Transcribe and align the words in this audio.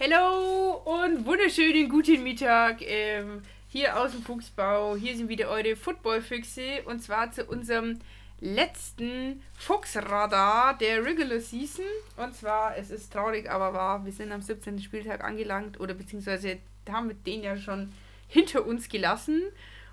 Hallo 0.00 0.82
und 0.84 1.24
wunderschönen 1.24 1.88
guten 1.88 2.24
Mittag 2.24 2.82
ähm, 2.82 3.42
hier 3.68 3.96
aus 3.96 4.10
dem 4.10 4.22
Fuchsbau. 4.22 4.96
Hier 4.96 5.16
sind 5.16 5.28
wieder 5.28 5.48
eure 5.48 5.76
Footballfüchse 5.76 6.82
und 6.86 7.00
zwar 7.00 7.30
zu 7.30 7.44
unserem 7.44 8.00
letzten 8.40 9.40
Fuchsradar 9.56 10.76
der 10.78 11.04
Regular 11.04 11.38
Season. 11.38 11.84
Und 12.16 12.34
zwar, 12.34 12.76
es 12.76 12.90
ist 12.90 13.12
traurig, 13.12 13.48
aber 13.48 13.72
wahr, 13.72 14.04
wir 14.04 14.10
sind 14.10 14.32
am 14.32 14.42
17. 14.42 14.80
Spieltag 14.80 15.22
angelangt 15.22 15.78
oder 15.78 15.94
beziehungsweise 15.94 16.58
haben 16.90 17.10
wir 17.10 17.14
den 17.14 17.44
ja 17.44 17.56
schon 17.56 17.92
hinter 18.26 18.66
uns 18.66 18.88
gelassen 18.88 19.44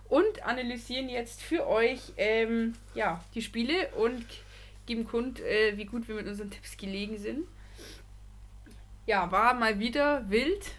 und 0.10 0.44
analysieren 0.44 1.10
jetzt 1.10 1.44
für 1.44 1.68
euch 1.68 2.12
ähm, 2.18 2.74
ja, 2.96 3.24
die 3.36 3.44
Spiele 3.44 3.90
und 3.98 4.26
geben 4.88 5.06
kund, 5.06 5.42
äh, 5.42 5.78
wie 5.78 5.86
gut 5.86 6.08
wir 6.08 6.16
mit 6.16 6.26
unseren 6.26 6.50
Tipps 6.50 6.76
gelegen 6.76 7.20
sind. 7.20 7.46
Ja, 9.06 9.32
war 9.32 9.54
mal 9.54 9.80
wieder 9.80 10.30
wild. 10.30 10.72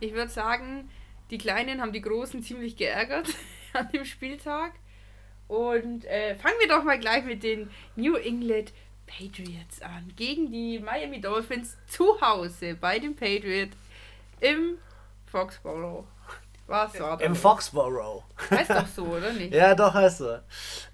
Ich 0.00 0.14
würde 0.14 0.30
sagen, 0.30 0.90
die 1.30 1.38
Kleinen 1.38 1.80
haben 1.80 1.92
die 1.92 2.00
Großen 2.00 2.42
ziemlich 2.42 2.76
geärgert 2.76 3.28
an 3.72 3.88
dem 3.90 4.04
Spieltag. 4.04 4.72
Und 5.48 6.04
äh, 6.04 6.34
fangen 6.36 6.56
wir 6.60 6.68
doch 6.68 6.84
mal 6.84 6.98
gleich 6.98 7.24
mit 7.24 7.42
den 7.42 7.70
New 7.96 8.14
England 8.14 8.72
Patriots 9.06 9.80
an. 9.82 10.12
Gegen 10.14 10.52
die 10.52 10.78
Miami 10.78 11.20
Dolphins 11.20 11.76
zu 11.88 12.20
Hause 12.20 12.74
bei 12.74 12.98
den 12.98 13.16
Patriots 13.16 13.76
im 14.40 14.78
Foxborough. 15.26 16.04
Was 16.66 17.00
war 17.00 17.16
das? 17.16 17.26
Im 17.26 17.34
Foxborough. 17.34 18.24
Heißt 18.50 18.70
doch 18.70 18.86
so, 18.86 19.04
oder 19.04 19.32
nicht? 19.32 19.54
ja, 19.54 19.74
doch, 19.74 19.94
heißt 19.94 20.18
so. 20.18 20.38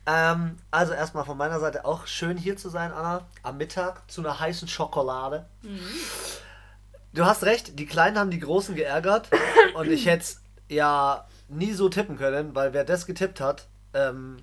Ähm, 0.06 0.56
also 0.70 0.92
erstmal 0.92 1.24
von 1.24 1.36
meiner 1.36 1.58
Seite 1.58 1.84
auch 1.84 2.06
schön 2.06 2.36
hier 2.36 2.56
zu 2.56 2.68
sein, 2.68 2.92
Anna. 2.92 3.26
Am 3.42 3.56
Mittag 3.56 4.08
zu 4.08 4.20
einer 4.20 4.38
heißen 4.38 4.68
Schokolade. 4.68 5.46
Mhm. 5.62 5.80
Du 7.14 7.24
hast 7.24 7.44
recht, 7.44 7.78
die 7.78 7.86
Kleinen 7.86 8.18
haben 8.18 8.30
die 8.30 8.40
Großen 8.40 8.74
geärgert. 8.74 9.30
und 9.74 9.90
ich 9.90 10.06
hätte 10.06 10.22
es 10.22 10.42
ja 10.68 11.26
nie 11.48 11.72
so 11.72 11.88
tippen 11.88 12.18
können, 12.18 12.54
weil 12.54 12.72
wer 12.72 12.84
das 12.84 13.06
getippt 13.06 13.40
hat, 13.40 13.68
ähm, 13.92 14.38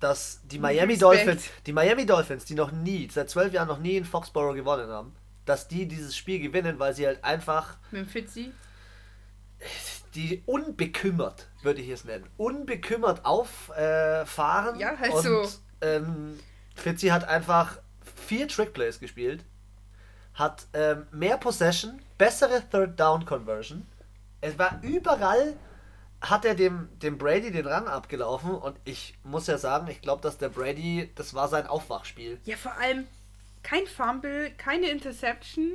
dass 0.00 0.40
die 0.44 0.58
Miami 0.58 0.94
Respekt. 0.94 1.02
Dolphins, 1.02 1.44
die 1.66 1.72
Miami 1.72 2.06
Dolphins, 2.06 2.44
die 2.44 2.54
noch 2.54 2.72
nie, 2.72 3.08
seit 3.12 3.28
zwölf 3.28 3.52
Jahren 3.52 3.68
noch 3.68 3.78
nie 3.78 3.96
in 3.96 4.04
Foxborough 4.04 4.54
gewonnen 4.54 4.88
haben, 4.88 5.14
dass 5.44 5.68
die 5.68 5.86
dieses 5.86 6.16
Spiel 6.16 6.40
gewinnen, 6.40 6.78
weil 6.78 6.94
sie 6.94 7.06
halt 7.06 7.22
einfach. 7.24 7.76
Mit 7.90 8.02
dem 8.02 8.08
Fitzi? 8.08 8.52
die 10.14 10.42
unbekümmert, 10.46 11.48
würde 11.62 11.80
ich 11.80 11.90
es 11.90 12.04
nennen, 12.04 12.26
unbekümmert 12.36 13.24
auffahren. 13.24 14.76
Äh, 14.76 14.80
ja, 14.80 14.98
halt 14.98 15.12
und, 15.12 15.22
so. 15.22 15.48
Ähm, 15.80 16.38
Fitzy 16.74 17.08
hat 17.08 17.28
einfach 17.28 17.78
vier 18.26 18.48
Trickplays 18.48 19.00
gespielt, 19.00 19.44
hat 20.38 20.68
ähm, 20.72 21.06
mehr 21.10 21.36
Possession, 21.36 22.00
bessere 22.16 22.62
Third 22.70 22.98
Down 22.98 23.24
Conversion. 23.26 23.86
Es 24.40 24.56
war 24.56 24.78
überall, 24.82 25.56
hat 26.20 26.44
er 26.44 26.54
dem, 26.54 26.88
dem 27.00 27.18
Brady 27.18 27.50
den 27.50 27.66
Rang 27.66 27.88
abgelaufen 27.88 28.52
und 28.52 28.78
ich 28.84 29.18
muss 29.24 29.48
ja 29.48 29.58
sagen, 29.58 29.88
ich 29.88 30.00
glaube, 30.00 30.22
dass 30.22 30.38
der 30.38 30.48
Brady, 30.48 31.10
das 31.16 31.34
war 31.34 31.48
sein 31.48 31.66
Aufwachspiel. 31.66 32.40
Ja, 32.44 32.56
vor 32.56 32.72
allem 32.76 33.06
kein 33.64 33.86
Fumble, 33.86 34.52
keine 34.52 34.88
Interception, 34.90 35.72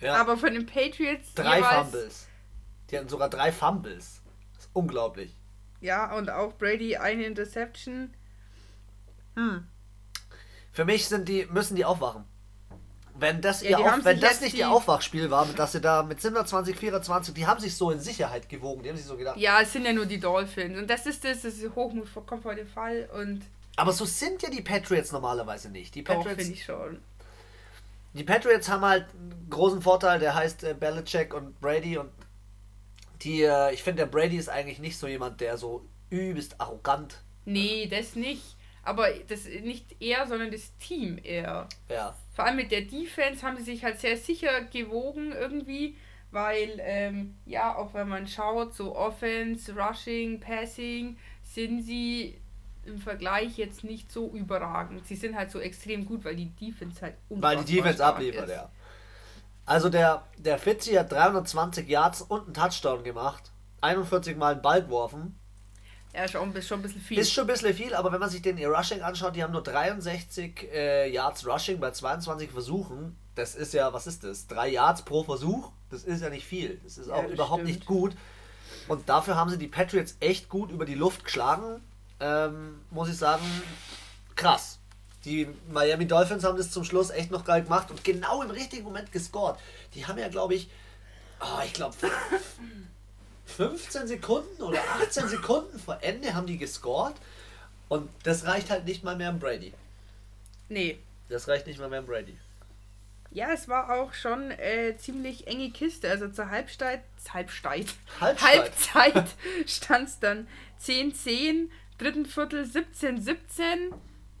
ja. 0.00 0.14
aber 0.14 0.36
von 0.36 0.54
den 0.54 0.66
Patriots 0.66 1.34
drei 1.34 1.62
Fumbles. 1.62 2.28
Die 2.90 2.98
hatten 2.98 3.08
sogar 3.08 3.28
drei 3.28 3.50
Fumbles. 3.50 4.22
Das 4.54 4.64
ist 4.64 4.70
unglaublich. 4.72 5.34
Ja, 5.80 6.16
und 6.16 6.30
auch 6.30 6.54
Brady 6.54 6.96
eine 6.96 7.24
Interception. 7.24 8.14
Hm. 9.34 9.66
Für 10.72 10.84
mich 10.84 11.08
sind 11.08 11.28
die, 11.28 11.46
müssen 11.46 11.74
die 11.74 11.84
aufwachen. 11.84 12.24
Wenn 13.20 13.40
das, 13.40 13.62
ja, 13.62 13.70
ihr 13.70 13.78
auf, 13.80 14.04
wenn 14.04 14.20
das 14.20 14.40
nicht 14.40 14.54
ihr 14.54 14.70
Aufwachspiel 14.70 15.30
war, 15.30 15.46
dass 15.46 15.72
sie 15.72 15.80
da 15.80 16.02
mit 16.02 16.20
27, 16.20 16.76
24, 16.76 17.34
die 17.34 17.46
haben 17.46 17.60
sich 17.60 17.74
so 17.74 17.90
in 17.90 18.00
Sicherheit 18.00 18.48
gewogen, 18.48 18.82
die 18.82 18.90
haben 18.90 18.96
sich 18.96 19.06
so 19.06 19.16
gedacht. 19.16 19.36
Ja, 19.36 19.60
es 19.60 19.72
sind 19.72 19.84
ja 19.84 19.92
nur 19.92 20.06
die 20.06 20.20
Dolphins. 20.20 20.78
Und 20.78 20.88
das 20.88 21.06
ist 21.06 21.24
das, 21.24 21.42
das 21.42 21.54
ist 21.54 21.74
Hochmut 21.74 22.06
kommt 22.26 22.42
vor 22.42 22.54
dem 22.54 22.68
Fall. 22.68 23.08
Und 23.12 23.42
Aber 23.76 23.92
so 23.92 24.04
sind 24.04 24.42
ja 24.42 24.50
die 24.50 24.62
Patriots 24.62 25.10
normalerweise 25.10 25.68
nicht. 25.68 25.94
Die 25.94 26.02
Patriots. 26.02 26.36
finde 26.36 26.52
ich 26.52 26.64
schon. 26.64 26.98
Die 28.14 28.24
Patriots 28.24 28.68
haben 28.68 28.82
halt 28.82 29.06
einen 29.12 29.46
großen 29.50 29.82
Vorteil, 29.82 30.18
der 30.18 30.34
heißt 30.34 30.64
äh, 30.64 30.74
Belichick 30.74 31.34
und 31.34 31.60
Brady 31.60 31.98
und 31.98 32.10
die, 33.22 33.42
äh, 33.42 33.72
ich 33.72 33.82
finde, 33.82 34.02
der 34.02 34.06
Brady 34.06 34.36
ist 34.36 34.48
eigentlich 34.48 34.78
nicht 34.78 34.98
so 34.98 35.06
jemand, 35.06 35.40
der 35.40 35.58
so 35.58 35.84
übelst 36.10 36.60
arrogant. 36.60 37.22
Nee, 37.44 37.88
das 37.90 38.14
nicht. 38.14 38.56
Aber 38.88 39.10
das 39.28 39.44
nicht 39.44 39.96
er, 40.00 40.26
sondern 40.26 40.50
das 40.50 40.74
Team 40.78 41.20
eher. 41.22 41.68
Ja. 41.90 42.14
Vor 42.32 42.46
allem 42.46 42.56
mit 42.56 42.70
der 42.70 42.80
Defense 42.80 43.46
haben 43.46 43.58
sie 43.58 43.64
sich 43.64 43.84
halt 43.84 44.00
sehr 44.00 44.16
sicher 44.16 44.62
gewogen 44.62 45.32
irgendwie, 45.32 45.98
weil, 46.30 46.78
ähm, 46.80 47.34
ja, 47.44 47.76
auch 47.76 47.92
wenn 47.92 48.08
man 48.08 48.26
schaut, 48.26 48.74
so 48.74 48.96
Offense, 48.96 49.74
Rushing, 49.76 50.40
Passing, 50.40 51.18
sind 51.42 51.82
sie 51.82 52.38
im 52.86 52.98
Vergleich 52.98 53.58
jetzt 53.58 53.84
nicht 53.84 54.10
so 54.10 54.30
überragend. 54.30 55.06
Sie 55.06 55.16
sind 55.16 55.36
halt 55.36 55.50
so 55.50 55.60
extrem 55.60 56.06
gut, 56.06 56.24
weil 56.24 56.36
die 56.36 56.48
Defense 56.56 57.02
halt 57.02 57.16
Weil 57.28 57.62
die 57.64 57.76
Defense 57.76 58.02
abliefert, 58.02 58.48
ist. 58.48 58.54
ja. 58.54 58.70
Also 59.66 59.90
der, 59.90 60.22
der 60.38 60.58
Fitzi 60.58 60.94
hat 60.94 61.12
320 61.12 61.86
Yards 61.86 62.22
und 62.22 62.44
einen 62.44 62.54
Touchdown 62.54 63.04
gemacht. 63.04 63.52
41 63.82 64.38
Mal 64.38 64.54
einen 64.54 64.62
Ball 64.62 64.82
geworfen. 64.82 65.38
Ja, 66.18 66.26
schon, 66.26 66.52
ist 66.52 66.66
schon 66.66 66.80
ein 66.80 66.82
bisschen 66.82 67.00
viel. 67.00 67.16
Ist 67.16 67.32
schon 67.32 67.44
ein 67.44 67.46
bisschen 67.46 67.72
viel, 67.72 67.94
aber 67.94 68.10
wenn 68.10 68.18
man 68.18 68.28
sich 68.28 68.42
den 68.42 68.58
Rushing 68.64 69.02
anschaut, 69.02 69.36
die 69.36 69.42
haben 69.44 69.52
nur 69.52 69.62
63 69.62 70.68
äh, 70.72 71.12
Yards 71.12 71.46
Rushing 71.46 71.78
bei 71.78 71.92
22 71.92 72.50
Versuchen. 72.50 73.16
Das 73.36 73.54
ist 73.54 73.72
ja, 73.72 73.92
was 73.92 74.08
ist 74.08 74.24
das? 74.24 74.48
Drei 74.48 74.68
Yards 74.68 75.02
pro 75.02 75.22
Versuch? 75.22 75.70
Das 75.90 76.02
ist 76.02 76.20
ja 76.20 76.28
nicht 76.28 76.44
viel. 76.44 76.80
Das 76.82 76.98
ist 76.98 77.08
auch 77.08 77.22
ja, 77.22 77.28
überhaupt 77.28 77.62
stimmt. 77.62 77.76
nicht 77.76 77.86
gut. 77.86 78.16
Und 78.88 79.08
dafür 79.08 79.36
haben 79.36 79.48
sie 79.48 79.58
die 79.58 79.68
Patriots 79.68 80.16
echt 80.18 80.48
gut 80.48 80.72
über 80.72 80.84
die 80.84 80.96
Luft 80.96 81.22
geschlagen. 81.22 81.82
Ähm, 82.18 82.80
muss 82.90 83.08
ich 83.08 83.16
sagen, 83.16 83.44
krass. 84.34 84.80
Die 85.24 85.46
Miami 85.70 86.08
Dolphins 86.08 86.42
haben 86.42 86.56
das 86.56 86.72
zum 86.72 86.82
Schluss 86.82 87.10
echt 87.10 87.30
noch 87.30 87.44
geil 87.44 87.62
gemacht 87.62 87.92
und 87.92 88.02
genau 88.02 88.42
im 88.42 88.50
richtigen 88.50 88.82
Moment 88.82 89.12
gescored. 89.12 89.56
Die 89.94 90.04
haben 90.04 90.18
ja, 90.18 90.28
glaube 90.28 90.54
ich, 90.54 90.68
oh, 91.40 91.62
ich 91.64 91.74
glaube, 91.74 91.94
15 93.48 94.06
Sekunden 94.06 94.62
oder 94.62 94.80
18 95.02 95.28
Sekunden 95.28 95.78
vor 95.78 95.98
Ende 96.02 96.34
haben 96.34 96.46
die 96.46 96.58
gescored. 96.58 97.14
Und 97.88 98.10
das 98.22 98.46
reicht 98.46 98.70
halt 98.70 98.84
nicht 98.84 99.02
mal 99.02 99.16
mehr 99.16 99.30
im 99.30 99.38
Brady. 99.38 99.72
Nee. 100.68 100.98
Das 101.28 101.48
reicht 101.48 101.66
nicht 101.66 101.78
mal 101.78 101.88
mehr 101.88 102.00
im 102.00 102.06
Brady. 102.06 102.36
Ja, 103.30 103.50
es 103.52 103.68
war 103.68 103.90
auch 103.94 104.14
schon 104.14 104.50
äh, 104.52 104.96
ziemlich 104.96 105.46
enge 105.46 105.70
Kiste. 105.70 106.10
Also 106.10 106.28
zur 106.28 106.50
Halbzeit, 106.50 107.02
Halbzeit, 107.32 107.86
Halbzeit. 108.20 108.44
Halbzeit 108.94 109.34
stand 109.66 110.08
es 110.08 110.18
dann 110.18 110.48
10-10, 110.80 111.68
dritten 111.98 112.26
Viertel 112.26 112.64
17-17 112.64 113.92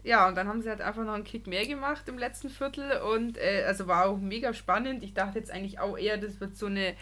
ja, 0.04 0.26
und 0.26 0.36
dann 0.36 0.48
haben 0.48 0.62
sie 0.62 0.70
halt 0.70 0.80
einfach 0.80 1.04
noch 1.04 1.12
einen 1.12 1.24
Kick 1.24 1.46
mehr 1.46 1.66
gemacht 1.66 2.08
im 2.08 2.16
letzten 2.18 2.48
Viertel 2.48 3.00
und 3.02 3.36
äh, 3.36 3.64
also 3.66 3.88
war 3.88 4.06
auch 4.06 4.16
mega 4.16 4.54
spannend. 4.54 5.02
Ich 5.02 5.12
dachte 5.12 5.38
jetzt 5.38 5.50
eigentlich 5.50 5.80
auch 5.80 5.98
eher, 5.98 6.16
das 6.16 6.40
wird 6.40 6.56
so 6.56 6.64
eine 6.64 6.94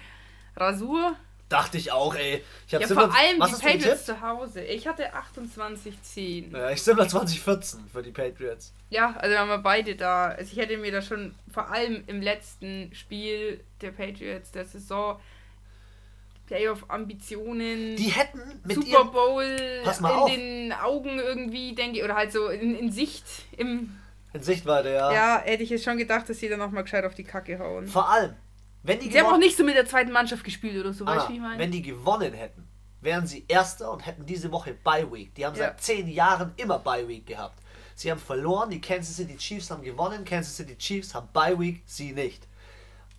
Rasur. 0.57 1.15
Dachte 1.49 1.79
ich 1.79 1.93
auch, 1.93 2.15
ey. 2.17 2.43
Ich 2.67 2.73
ja, 2.73 2.81
vor 2.81 3.05
allem 3.05 3.41
die 3.41 3.63
Patriots 3.63 4.05
zu 4.05 4.21
Hause. 4.21 4.63
Ich 4.65 4.87
hatte 4.89 5.05
28-10. 5.15 6.57
Ja, 6.57 6.71
ich 6.71 6.83
sind 6.83 6.97
2014 6.97 7.89
für 7.93 8.03
die 8.03 8.11
Patriots. 8.11 8.73
Ja, 8.91 9.15
also 9.17 9.37
haben 9.37 9.49
wir 9.49 9.59
beide 9.59 9.95
da. 9.95 10.31
Also 10.31 10.51
ich 10.53 10.59
hätte 10.59 10.77
mir 10.77 10.91
da 10.91 11.03
schon 11.03 11.37
vor 11.53 11.71
allem 11.71 12.03
im 12.09 12.21
letzten 12.21 12.93
Spiel 12.95 13.63
der 13.81 13.93
Patriots 13.93 14.51
der 14.51 14.65
Saison 14.65 15.21
Playoff-Ambitionen. 16.47 17.97
Die 17.97 18.11
hätten 18.11 18.61
mit 18.65 18.77
Super 18.77 19.05
Bowl 19.05 19.45
in 19.45 20.05
auf. 20.05 20.31
den 20.31 20.73
Augen 20.73 21.19
irgendwie, 21.19 21.75
denke 21.75 21.99
ich, 21.99 22.05
oder 22.05 22.17
halt 22.17 22.33
so 22.33 22.49
in, 22.49 22.77
in 22.77 22.91
Sicht, 22.91 23.25
im. 23.57 23.97
In 24.33 24.43
Sichtweite, 24.43 24.91
ja. 24.93 25.13
Ja, 25.13 25.43
hätte 25.45 25.63
ich 25.63 25.71
jetzt 25.71 25.85
schon 25.85 25.99
gedacht, 25.99 26.29
dass 26.29 26.39
sie 26.39 26.49
dann 26.49 26.59
nochmal 26.59 26.85
gescheit 26.85 27.05
auf 27.05 27.15
die 27.15 27.25
Kacke 27.25 27.59
hauen. 27.59 27.87
Vor 27.87 28.09
allem, 28.09 28.35
wenn 28.87 29.01
die 29.01 29.11
Sie 29.11 29.21
haben 29.21 29.33
auch 29.33 29.39
nicht 29.39 29.57
so 29.57 29.65
mit 29.65 29.75
der 29.75 29.87
zweiten 29.87 30.13
Mannschaft 30.13 30.45
gespielt 30.45 30.79
oder 30.79 30.93
so, 30.93 31.05
Anna, 31.05 31.17
weißt 31.17 31.29
du, 31.29 31.33
wie 31.33 31.37
ich 31.37 31.43
meine? 31.43 31.59
Wenn 31.59 31.71
die 31.71 31.83
gewonnen 31.83 32.33
hätten, 32.33 32.69
wären 33.01 33.27
sie 33.27 33.45
Erster 33.49 33.91
und 33.91 34.05
hätten 34.07 34.27
diese 34.27 34.53
Woche 34.53 34.75
Bye 34.75 35.11
Week. 35.13 35.35
Die 35.35 35.45
haben 35.45 35.57
ja. 35.57 35.67
seit 35.67 35.81
zehn 35.81 36.09
Jahren 36.09 36.53
immer 36.57 36.79
Bye 36.79 37.09
Week 37.09 37.27
gehabt. 37.27 37.61
Sie 37.95 38.11
haben 38.11 38.21
verloren, 38.21 38.71
die 38.71 38.81
Kansas 38.81 39.17
City 39.17 39.37
Chiefs 39.37 39.71
haben 39.71 39.83
gewonnen, 39.83 40.25
Kansas 40.25 40.57
City 40.57 40.77
Chiefs 40.77 41.15
haben 41.15 41.29
Bye 41.33 41.59
Week, 41.59 41.83
sie 41.87 42.13
nicht. 42.13 42.47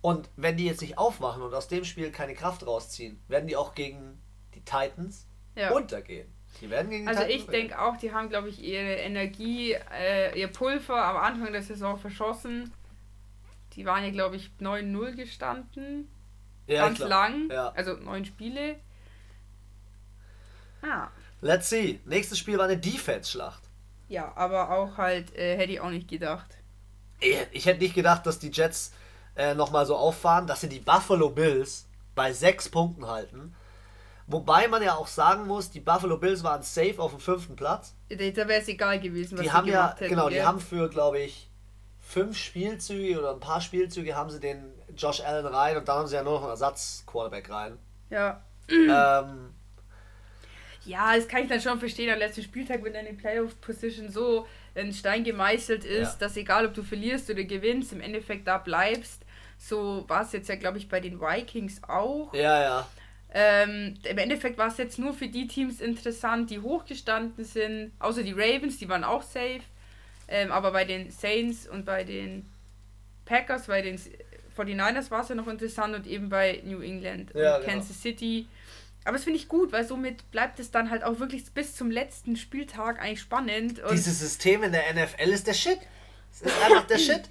Und 0.00 0.30
wenn 0.36 0.56
die 0.56 0.66
jetzt 0.66 0.80
nicht 0.80 0.96
aufwachen 0.96 1.42
und 1.42 1.52
aus 1.52 1.68
dem 1.68 1.84
Spiel 1.84 2.12
keine 2.12 2.34
Kraft 2.34 2.66
rausziehen, 2.66 3.20
werden 3.26 3.48
die 3.48 3.56
auch 3.56 3.74
gegen 3.74 4.22
die 4.54 4.60
Titans 4.60 5.26
ja. 5.56 5.70
untergehen. 5.70 6.32
Die 6.60 6.70
werden 6.70 6.90
gegen 6.90 7.04
die 7.04 7.08
also 7.08 7.22
Titans 7.24 7.42
ich 7.42 7.46
denke 7.48 7.80
auch, 7.80 7.96
die 7.96 8.12
haben, 8.12 8.28
glaube 8.28 8.48
ich, 8.48 8.62
ihre 8.62 8.94
Energie, 8.94 9.72
äh, 9.92 10.38
ihr 10.38 10.48
Pulver 10.48 11.04
am 11.04 11.16
Anfang 11.16 11.52
der 11.52 11.62
Saison 11.62 11.98
verschossen. 11.98 12.72
Die 13.78 13.86
waren 13.86 14.02
ja, 14.02 14.10
glaube 14.10 14.34
ich, 14.34 14.50
9-0 14.60 15.14
gestanden. 15.14 16.10
Ja, 16.66 16.82
ganz 16.82 16.98
glaub, 16.98 17.10
lang. 17.10 17.48
Ja. 17.48 17.68
Also 17.76 17.92
neun 17.94 18.24
Spiele. 18.24 18.74
Ja. 20.82 21.12
Let's 21.40 21.70
see. 21.70 22.00
Nächstes 22.04 22.40
Spiel 22.40 22.58
war 22.58 22.64
eine 22.64 22.76
Defense-Schlacht. 22.76 23.62
Ja, 24.08 24.32
aber 24.34 24.70
auch 24.70 24.96
halt, 24.96 25.32
äh, 25.36 25.56
hätte 25.56 25.70
ich 25.70 25.80
auch 25.80 25.90
nicht 25.90 26.08
gedacht. 26.08 26.58
Ich, 27.20 27.66
hätte 27.66 27.78
nicht 27.78 27.94
gedacht, 27.94 28.26
dass 28.26 28.40
die 28.40 28.50
Jets 28.50 28.92
äh, 29.36 29.54
nochmal 29.54 29.86
so 29.86 29.94
auffahren, 29.94 30.48
dass 30.48 30.60
sie 30.60 30.68
die 30.68 30.80
Buffalo 30.80 31.30
Bills 31.30 31.86
bei 32.16 32.32
sechs 32.32 32.68
Punkten 32.68 33.06
halten. 33.06 33.54
Wobei 34.26 34.66
man 34.66 34.82
ja 34.82 34.96
auch 34.96 35.06
sagen 35.06 35.46
muss, 35.46 35.70
die 35.70 35.80
Buffalo 35.80 36.16
Bills 36.16 36.42
waren 36.42 36.62
safe 36.62 36.96
auf 36.98 37.12
dem 37.12 37.20
fünften 37.20 37.54
Platz. 37.54 37.94
Da 38.08 38.18
wäre 38.18 38.60
es 38.60 38.66
egal 38.66 38.98
gewesen, 38.98 39.38
was 39.38 39.44
die 39.44 39.52
haben 39.52 39.68
ja, 39.68 39.94
hätten, 39.96 40.08
Genau, 40.08 40.28
die 40.28 40.42
haben 40.42 40.58
für, 40.58 40.88
glaube 40.88 41.20
ich, 41.20 41.47
fünf 42.08 42.38
Spielzüge 42.38 43.18
oder 43.18 43.34
ein 43.34 43.40
paar 43.40 43.60
Spielzüge 43.60 44.16
haben 44.16 44.30
sie 44.30 44.40
den 44.40 44.72
Josh 44.96 45.20
Allen 45.20 45.44
rein 45.44 45.76
und 45.76 45.86
dann 45.86 45.98
haben 45.98 46.06
sie 46.06 46.14
ja 46.14 46.22
nur 46.22 46.34
noch 46.34 46.42
einen 46.42 46.50
Ersatz-Quarterback 46.50 47.50
rein. 47.50 47.78
Ja. 48.08 48.42
Ähm, 48.70 49.54
ja, 50.86 51.14
das 51.14 51.28
kann 51.28 51.42
ich 51.42 51.50
dann 51.50 51.60
schon 51.60 51.78
verstehen. 51.78 52.10
Am 52.10 52.18
letzten 52.18 52.42
Spieltag, 52.42 52.82
wenn 52.82 52.94
deine 52.94 53.12
Playoff-Position 53.12 54.08
so 54.08 54.46
ein 54.74 54.94
Stein 54.94 55.22
gemeißelt 55.22 55.84
ist, 55.84 56.12
ja. 56.12 56.16
dass 56.18 56.36
egal 56.38 56.64
ob 56.64 56.72
du 56.72 56.82
verlierst 56.82 57.28
oder 57.28 57.44
gewinnst, 57.44 57.92
im 57.92 58.00
Endeffekt 58.00 58.46
da 58.46 58.56
bleibst. 58.56 59.26
So 59.58 60.04
war 60.08 60.22
es 60.22 60.32
jetzt 60.32 60.48
ja, 60.48 60.54
glaube 60.54 60.78
ich, 60.78 60.88
bei 60.88 61.00
den 61.00 61.20
Vikings 61.20 61.82
auch. 61.84 62.32
Ja, 62.32 62.62
ja. 62.62 62.88
Ähm, 63.34 63.98
Im 64.04 64.16
Endeffekt 64.16 64.56
war 64.56 64.68
es 64.68 64.78
jetzt 64.78 64.98
nur 64.98 65.12
für 65.12 65.28
die 65.28 65.46
Teams 65.46 65.82
interessant, 65.82 66.48
die 66.48 66.60
hochgestanden 66.60 67.44
sind, 67.44 67.92
außer 67.98 68.22
die 68.22 68.32
Ravens, 68.32 68.78
die 68.78 68.88
waren 68.88 69.04
auch 69.04 69.22
safe. 69.22 69.60
Ähm, 70.28 70.52
aber 70.52 70.72
bei 70.72 70.84
den 70.84 71.10
Saints 71.10 71.66
und 71.66 71.84
bei 71.84 72.04
den 72.04 72.48
Packers, 73.24 73.66
bei 73.66 73.82
den 73.82 73.98
49ers 74.56 75.10
war 75.10 75.22
es 75.22 75.28
ja 75.28 75.34
noch 75.34 75.46
interessant 75.46 75.94
und 75.94 76.06
eben 76.06 76.28
bei 76.28 76.60
New 76.64 76.80
England 76.80 77.32
ja, 77.34 77.56
und 77.56 77.62
genau. 77.62 77.72
Kansas 77.72 78.00
City. 78.00 78.46
Aber 79.04 79.16
das 79.16 79.24
finde 79.24 79.38
ich 79.38 79.48
gut, 79.48 79.72
weil 79.72 79.86
somit 79.86 80.30
bleibt 80.30 80.60
es 80.60 80.70
dann 80.70 80.90
halt 80.90 81.02
auch 81.02 81.18
wirklich 81.18 81.44
bis 81.52 81.74
zum 81.74 81.90
letzten 81.90 82.36
Spieltag 82.36 83.00
eigentlich 83.00 83.20
spannend. 83.20 83.80
Dieses 83.90 84.18
System 84.18 84.62
in 84.62 84.72
der 84.72 84.82
NFL 84.92 85.30
ist 85.30 85.46
der 85.46 85.54
Shit. 85.54 85.78
Es 86.30 86.42
ist 86.42 86.62
einfach 86.62 86.86
der 86.86 86.98
Shit. 86.98 87.22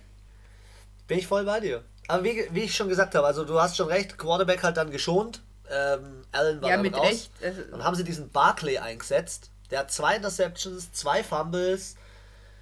Bin 1.08 1.20
ich 1.20 1.28
voll 1.28 1.46
bei 1.46 1.60
dir. 1.60 1.84
Aber 2.08 2.24
wie, 2.24 2.48
wie 2.52 2.64
ich 2.64 2.76
schon 2.76 2.90
gesagt 2.90 3.16
habe, 3.16 3.28
also 3.28 3.46
du 3.46 3.60
hast 3.60 3.78
schon 3.78 3.88
recht, 3.88 4.18
Quarterback 4.18 4.64
hat 4.64 4.78
dann 4.78 4.90
geschont. 4.92 5.44
Ähm, 5.70 6.24
Allen 6.32 6.62
war 6.62 6.70
ja, 6.70 6.78
mit 6.78 6.96
raus. 6.96 7.06
Recht. 7.06 7.32
Also 7.44 7.62
dann 7.72 7.84
haben 7.84 7.96
sie 7.96 8.04
diesen 8.04 8.30
Barclay 8.30 8.78
eingesetzt. 8.78 9.52
Der 9.70 9.80
hat 9.80 9.92
zwei 9.92 10.16
Interceptions, 10.16 10.94
zwei 10.94 11.24
Fumbles. 11.24 11.96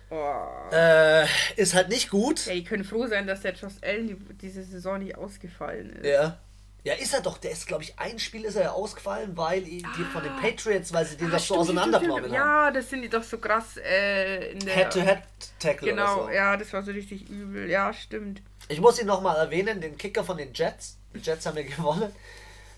Oh. 0.09 0.71
Äh, 0.71 1.25
ist 1.55 1.73
halt 1.73 1.89
nicht 1.89 2.09
gut. 2.09 2.45
Ja, 2.45 2.53
die 2.53 2.63
können 2.63 2.83
froh 2.83 3.07
sein, 3.07 3.27
dass 3.27 3.41
der 3.41 3.53
Josh 3.53 3.73
Allen 3.81 4.07
die, 4.07 4.15
diese 4.35 4.63
Saison 4.63 4.99
nicht 4.99 5.17
ausgefallen 5.17 5.91
ist. 5.93 6.05
Ja. 6.05 6.39
Ja, 6.83 6.93
ist 6.93 7.15
er 7.15 7.21
doch. 7.21 7.39
Der 7.39 7.49
ist, 7.49 7.65
glaube 7.65 7.81
ich, 7.81 7.97
ein 7.97 8.19
Spiel 8.19 8.45
ist 8.45 8.55
er 8.55 8.63
ja 8.63 8.71
ausgefallen, 8.73 9.35
weil 9.35 9.63
die 9.63 9.83
ah. 9.83 10.05
von 10.13 10.21
den 10.21 10.35
Patriots, 10.35 10.93
weil 10.93 11.03
sie 11.03 11.17
den 11.17 11.29
ah, 11.29 11.31
doch 11.31 11.39
so 11.39 11.55
auseinanderplanen 11.55 12.31
Ja, 12.31 12.69
das 12.69 12.91
sind 12.91 13.01
die 13.01 13.09
doch 13.09 13.23
so 13.23 13.39
krass 13.39 13.77
äh, 13.77 14.51
in 14.51 14.59
der... 14.59 14.75
Head-to-Head-Tackle 14.75 15.89
Genau, 15.89 16.25
so. 16.25 16.29
ja, 16.29 16.55
das 16.55 16.71
war 16.73 16.83
so 16.83 16.91
richtig 16.91 17.27
übel. 17.27 17.67
Ja, 17.71 17.91
stimmt. 17.91 18.43
Ich 18.67 18.79
muss 18.79 19.01
ihn 19.01 19.07
nochmal 19.07 19.35
erwähnen, 19.37 19.81
den 19.81 19.97
Kicker 19.97 20.23
von 20.23 20.37
den 20.37 20.53
Jets. 20.53 20.99
Die 21.15 21.19
Jets 21.19 21.47
haben 21.47 21.57
ja 21.57 21.63
gewonnen. 21.63 22.11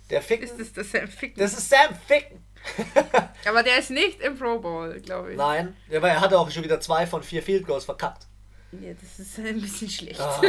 Der 0.09 0.21
Ficken. 0.21 0.45
Ist 0.45 0.57
das 0.57 0.71
der 0.71 0.85
Sam 0.85 1.09
Ficken? 1.09 1.39
Das 1.39 1.51
ist 1.51 1.69
Sam 1.69 1.94
Ficken. 2.07 2.41
aber 3.46 3.64
der 3.64 3.80
ist 3.80 3.92
nicht 3.92 4.22
im 4.22 4.38
Pro 4.38 4.60
Bowl, 4.60 5.00
glaube 5.02 5.31
ich. 5.31 5.38
Nein, 5.38 5.75
aber 5.96 6.10
er 6.10 6.22
hatte 6.22 6.40
auch 6.40 6.50
schon 6.50 6.64
wieder 6.64 6.80
zwei 6.80 7.06
von 7.08 7.24
vier 7.24 7.42
Field 7.44 7.66
Goals 7.66 7.86
verkackt. 7.86 8.28
Ja, 8.72 8.94
das 8.94 9.19
ist 9.19 9.40
ein 9.40 9.62
bisschen 9.62 9.90
schlecht. 9.90 10.19
Ah, 10.19 10.42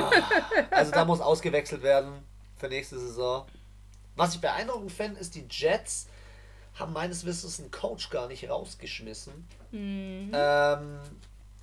also 0.71 0.91
da 0.91 1.05
muss 1.05 1.21
ausgewechselt 1.21 1.83
werden 1.83 2.13
für 2.57 2.69
nächste 2.69 2.99
Saison. 2.99 3.47
Was 4.17 4.35
ich 4.35 4.41
beeindruckend 4.41 4.91
finde, 4.91 5.21
ist, 5.21 5.35
die 5.35 5.47
Jets 5.49 6.09
haben 6.75 6.93
meines 6.93 7.25
Wissens 7.25 7.61
einen 7.61 7.71
Coach 7.71 8.11
gar 8.11 8.27
nicht 8.29 8.49
rausgeschmissen. 8.49 9.47
Mhm. 9.71 10.31
Ähm, 10.33 10.99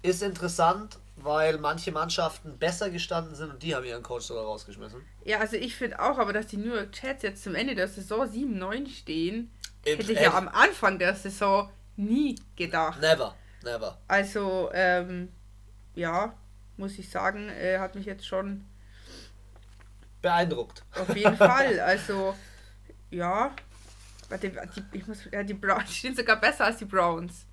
ist 0.02 0.24
interessant, 0.24 0.98
weil 1.18 1.58
manche 1.58 1.92
Mannschaften 1.92 2.58
besser 2.58 2.90
gestanden 2.90 3.36
sind 3.36 3.50
und 3.52 3.64
die 3.64 3.76
haben 3.76 3.86
ihren 3.86 4.04
Coach 4.04 4.26
sogar 4.26 4.44
rausgeschmissen. 4.44 5.02
Ja, 5.24 5.40
also 5.40 5.56
ich 5.56 5.76
finde 5.76 6.00
auch, 6.00 6.18
aber 6.18 6.34
dass 6.34 6.48
die 6.48 6.58
New 6.58 6.74
York 6.74 6.90
Jets 7.02 7.24
jetzt 7.24 7.44
zum 7.44 7.56
Ende 7.56 7.76
der 7.76 7.88
Saison 7.88 8.22
7-9 8.22 8.90
stehen, 8.90 9.52
hätte 9.86 10.12
ich 10.12 10.20
ja 10.20 10.34
am 10.34 10.48
Anfang 10.48 11.00
der 11.00 11.16
Saison 11.16 11.70
nie 11.96 12.36
gedacht. 12.56 13.00
Never, 13.02 13.36
never. 13.64 13.98
Also, 14.08 14.70
ähm, 14.74 15.32
ja, 15.94 16.34
muss 16.78 16.98
ich 16.98 17.10
sagen, 17.10 17.50
äh, 17.50 17.80
hat 17.80 17.96
mich 17.96 18.06
jetzt 18.06 18.26
schon 18.26 18.66
beeindruckt. 20.22 20.84
Auf 21.00 21.16
jeden 21.16 21.38
Fall. 21.38 21.80
Also, 21.86 22.36
ja. 23.12 23.52
Die, 24.42 24.50
die, 24.50 24.84
ich 24.92 25.08
muss, 25.08 25.20
ja, 25.32 25.44
die 25.44 25.54
Browns 25.54 25.96
stehen 25.96 26.16
sogar 26.16 26.38
besser 26.38 26.66
als 26.66 26.78
die 26.78 26.86
Browns. 26.86 27.46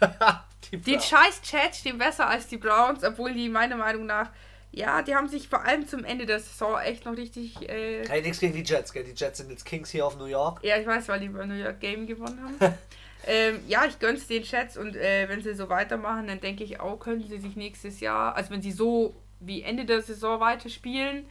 die, 0.70 0.78
die 0.78 0.98
scheiß 0.98 1.42
Chats 1.42 1.80
stehen 1.80 1.98
besser 1.98 2.26
als 2.26 2.46
die 2.48 2.56
Browns, 2.56 3.04
obwohl 3.04 3.34
die 3.34 3.48
meiner 3.50 3.76
Meinung 3.76 4.06
nach, 4.06 4.30
ja, 4.76 5.02
die 5.02 5.14
haben 5.14 5.28
sich 5.28 5.48
vor 5.48 5.64
allem 5.64 5.86
zum 5.86 6.04
Ende 6.04 6.26
der 6.26 6.40
Saison 6.40 6.78
echt 6.80 7.04
noch 7.04 7.16
richtig. 7.16 7.68
Äh, 7.68 8.06
hey, 8.08 8.22
nichts 8.22 8.40
gegen 8.40 8.54
die 8.54 8.62
Jets, 8.62 8.92
gell? 8.92 9.04
Die 9.04 9.12
Jets 9.12 9.38
sind 9.38 9.50
jetzt 9.50 9.64
Kings 9.64 9.90
hier 9.90 10.06
auf 10.06 10.18
New 10.18 10.24
York. 10.26 10.62
Ja, 10.62 10.76
ich 10.76 10.86
weiß, 10.86 11.08
weil 11.08 11.20
die 11.20 11.26
über 11.26 11.46
New 11.46 11.54
York 11.54 11.80
Game 11.80 12.06
gewonnen 12.06 12.40
haben. 12.42 12.74
ähm, 13.26 13.60
ja, 13.68 13.84
ich 13.84 13.98
gönn's 13.98 14.26
den 14.26 14.42
Chats 14.42 14.76
und 14.76 14.96
äh, 14.96 15.28
wenn 15.28 15.42
sie 15.42 15.54
so 15.54 15.68
weitermachen, 15.68 16.26
dann 16.26 16.40
denke 16.40 16.64
ich 16.64 16.80
auch, 16.80 16.98
können 16.98 17.22
sie 17.26 17.38
sich 17.38 17.56
nächstes 17.56 18.00
Jahr, 18.00 18.34
also 18.34 18.50
wenn 18.50 18.62
sie 18.62 18.72
so 18.72 19.14
wie 19.40 19.62
Ende 19.62 19.84
der 19.84 20.02
Saison 20.02 20.40
weiterspielen, 20.40 21.26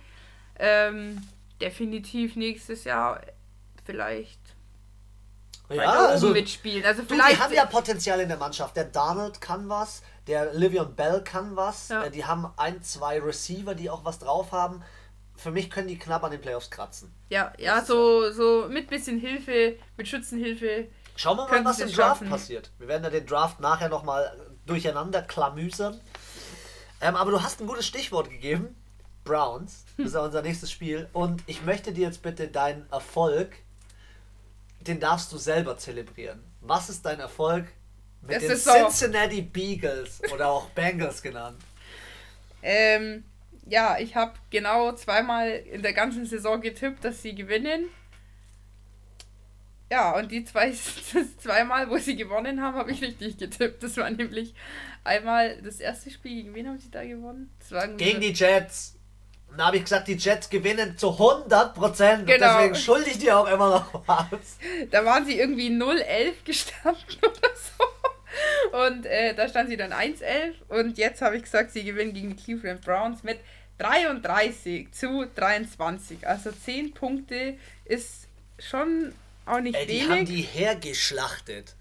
ähm, 0.60 1.22
definitiv 1.60 2.36
nächstes 2.36 2.84
Jahr 2.84 3.22
vielleicht 3.86 4.39
ja, 5.69 6.07
also 6.07 6.30
mitspielen. 6.30 6.86
Also 6.86 7.04
vielleicht 7.07 7.31
du, 7.31 7.36
die 7.36 7.42
haben 7.42 7.54
ja 7.54 7.65
Potenzial 7.65 8.19
in 8.19 8.27
der 8.27 8.38
Mannschaft. 8.38 8.75
Der 8.75 8.86
Donald 8.86 9.42
kann 9.42 9.69
was, 9.69 10.01
der 10.27 10.54
Livion 10.54 10.95
Bell 10.95 11.24
kann 11.24 11.56
was. 11.56 11.89
Ja. 11.89 12.04
Äh, 12.04 12.12
die 12.12 12.25
haben 12.25 12.51
ein, 12.57 12.81
zwei 12.83 13.19
Receiver, 13.19 13.75
die 13.75 13.89
auch 13.89 14.06
was 14.06 14.19
drauf 14.19 14.51
haben. 14.51 14.83
Für 15.36 15.51
mich 15.51 15.69
können 15.69 15.88
die 15.88 15.98
knapp 15.98 16.24
an 16.24 16.31
den 16.31 16.42
Playoffs 16.42 16.69
kratzen. 16.69 17.13
Ja, 17.30 17.54
ja, 17.57 17.83
so, 17.83 18.31
so 18.31 18.68
mit 18.69 18.88
bisschen 18.88 19.19
Hilfe, 19.19 19.77
mit 19.98 20.07
Schützenhilfe. 20.07 20.88
Schauen 21.15 21.38
wir 21.38 21.48
mal, 21.48 21.65
was 21.65 21.80
im 21.80 21.88
Draft 21.88 21.95
schaffen. 21.95 22.30
passiert. 22.30 22.71
Wir 22.77 22.88
werden 22.88 23.04
ja 23.04 23.10
den 23.10 23.25
Draft 23.25 23.60
nachher 23.60 23.89
nochmal 23.89 24.31
durcheinander 24.65 25.21
klamüsern. 25.21 26.00
Ähm, 27.01 27.15
aber 27.15 27.31
du 27.31 27.42
hast 27.42 27.60
ein 27.62 27.68
gutes 27.68 27.86
Stichwort 27.86 28.30
gegeben. 28.30 28.75
Browns. 29.24 29.86
Das 29.98 30.07
ist 30.07 30.13
ja 30.13 30.21
unser 30.21 30.42
nächstes 30.42 30.71
Spiel. 30.71 31.10
Und 31.13 31.44
ich 31.48 31.63
möchte 31.63 31.94
dir 31.94 32.07
jetzt 32.07 32.21
bitte 32.21 32.48
deinen 32.48 32.89
Erfolg, 32.92 33.56
den 34.88 35.00
darfst 35.00 35.31
du 35.31 35.38
selber 35.38 35.77
zelebrieren. 35.77 36.44
Was 36.62 36.89
ist 36.89 37.06
dein 37.06 37.19
Erfolg 37.19 37.65
mit 38.21 38.35
das 38.35 38.63
den 38.63 38.74
Cincinnati 38.74 39.38
so. 39.38 39.50
Beagles 39.51 40.21
oder 40.31 40.50
auch 40.50 40.69
Bengals 40.69 41.21
genannt? 41.21 41.62
Ähm, 42.62 43.24
ja, 43.68 43.97
ich 44.00 44.15
habe 44.15 44.33
genau 44.50 44.94
zweimal 44.94 45.50
in 45.50 45.81
der 45.81 45.94
ganzen 45.94 46.25
Saison 46.25 46.62
getippt, 46.62 47.03
dass 47.03 47.21
sie 47.21 47.35
gewinnen. 47.35 47.89
Ja, 49.91 50.17
und 50.17 50.31
die 50.31 50.43
zwei, 50.43 50.72
zweimal, 51.38 51.89
wo 51.89 51.98
sie 51.98 52.15
gewonnen 52.15 52.62
haben, 52.62 52.75
habe 52.75 52.91
ich 52.91 53.01
richtig 53.01 53.38
getippt. 53.38 53.84
Das 53.84 53.98
war 53.98 54.10
nämlich 54.10 54.53
einmal 55.03 55.62
das 55.62 55.79
erste 55.79 56.10
Spiel. 56.10 56.36
Gegen 56.43 56.55
wen 56.55 56.67
haben 56.67 56.79
sie 56.79 56.89
da 56.89 57.03
gewonnen? 57.03 57.51
Gegen 57.98 58.22
die 58.22 58.34
Jets. 58.34 58.92
Und 59.53 59.60
da 59.60 59.67
habe 59.67 59.77
ich 59.77 59.83
gesagt, 59.83 60.07
die 60.07 60.15
Jets 60.15 60.50
gewinnen 60.50 60.98
zu 60.98 61.12
100 61.12 61.75
Prozent. 61.75 62.25
Genau. 62.25 62.57
deswegen 62.57 62.74
schulde 62.75 63.07
ich 63.12 63.19
dir 63.19 63.38
auch 63.38 63.48
immer 63.48 63.69
noch 63.69 64.01
was. 64.07 64.57
Da 64.89 65.05
waren 65.05 65.27
sie 65.27 65.38
irgendwie 65.38 65.69
0-11 65.69 66.33
gestanden 66.43 67.03
oder 67.22 67.50
so. 67.53 68.77
Und 68.88 69.05
äh, 69.05 69.36
da 69.36 69.48
stand 69.48 69.69
sie 69.69 69.77
dann 69.77 69.93
1-11. 69.93 70.55
Und 70.69 70.98
jetzt 70.98 71.22
habe 71.22 71.38
ich 71.38 71.43
gesagt, 71.43 71.69
sie 71.69 71.83
gewinnen 71.83 72.15
gegen 72.15 72.36
die 72.36 72.43
Cleveland 72.43 72.81
Browns 72.81 73.22
mit 73.22 73.41
33 73.77 74.91
zu 74.91 75.27
23. 75.36 76.27
Also 76.27 76.51
10 76.51 76.95
Punkte 76.95 77.55
ist 77.86 78.27
schon 78.57 79.13
auch 79.45 79.60
nicht 79.60 79.75
Ey, 79.75 79.86
die 79.86 79.93
wenig. 79.93 80.10
haben 80.10 80.25
die 80.25 80.41
hergeschlachtet. 80.41 81.75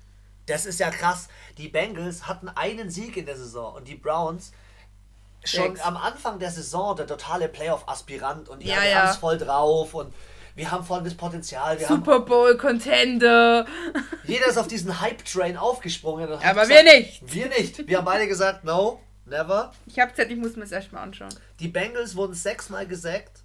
Das 0.45 0.67
ist 0.67 0.79
ja 0.79 0.91
krass. 0.91 1.29
Die 1.57 1.69
Bengals 1.69 2.26
hatten 2.26 2.50
einen 2.50 2.91
Sieg 2.91 3.17
in 3.17 3.25
der 3.25 3.38
Saison 3.38 3.76
und 3.76 3.88
die 3.88 3.95
Browns 3.95 4.52
schon 5.45 5.79
am 5.81 5.97
Anfang 5.97 6.39
der 6.39 6.51
Saison 6.51 6.97
der 6.97 7.07
totale 7.07 7.49
Playoff-Aspirant 7.49 8.49
und 8.49 8.63
ja, 8.63 8.77
ja, 8.77 8.83
wir 8.83 9.03
haben 9.03 9.11
es 9.11 9.17
voll 9.17 9.39
drauf 9.39 9.95
und 9.95 10.13
wir 10.55 10.71
haben 10.71 10.85
volles 10.85 11.15
Potenzial. 11.15 11.79
Wir 11.81 11.87
Super 11.87 12.21
Bowl-Contender. 12.21 13.67
Jeder 14.27 14.47
ist 14.47 14.59
auf 14.59 14.69
diesen 14.69 15.01
Hype-Train 15.01 15.57
aufgesprungen. 15.57 16.31
Aber 16.31 16.41
gesagt, 16.41 16.69
wir 16.69 16.83
nicht. 16.83 17.35
Wir 17.35 17.49
nicht. 17.49 17.89
Wir 17.89 17.99
haben 17.99 18.05
beide 18.05 18.29
gesagt, 18.29 18.65
no, 18.65 19.01
never. 19.25 19.73
Ich 19.87 19.99
hab's 19.99 20.19
ja, 20.19 20.25
ich 20.25 20.37
muss 20.37 20.55
mir 20.57 20.63
das 20.63 20.73
erstmal 20.73 21.03
anschauen. 21.03 21.35
Die 21.59 21.69
Bengals 21.69 22.17
wurden 22.17 22.35
sechsmal 22.35 22.87
gesackt. 22.87 23.41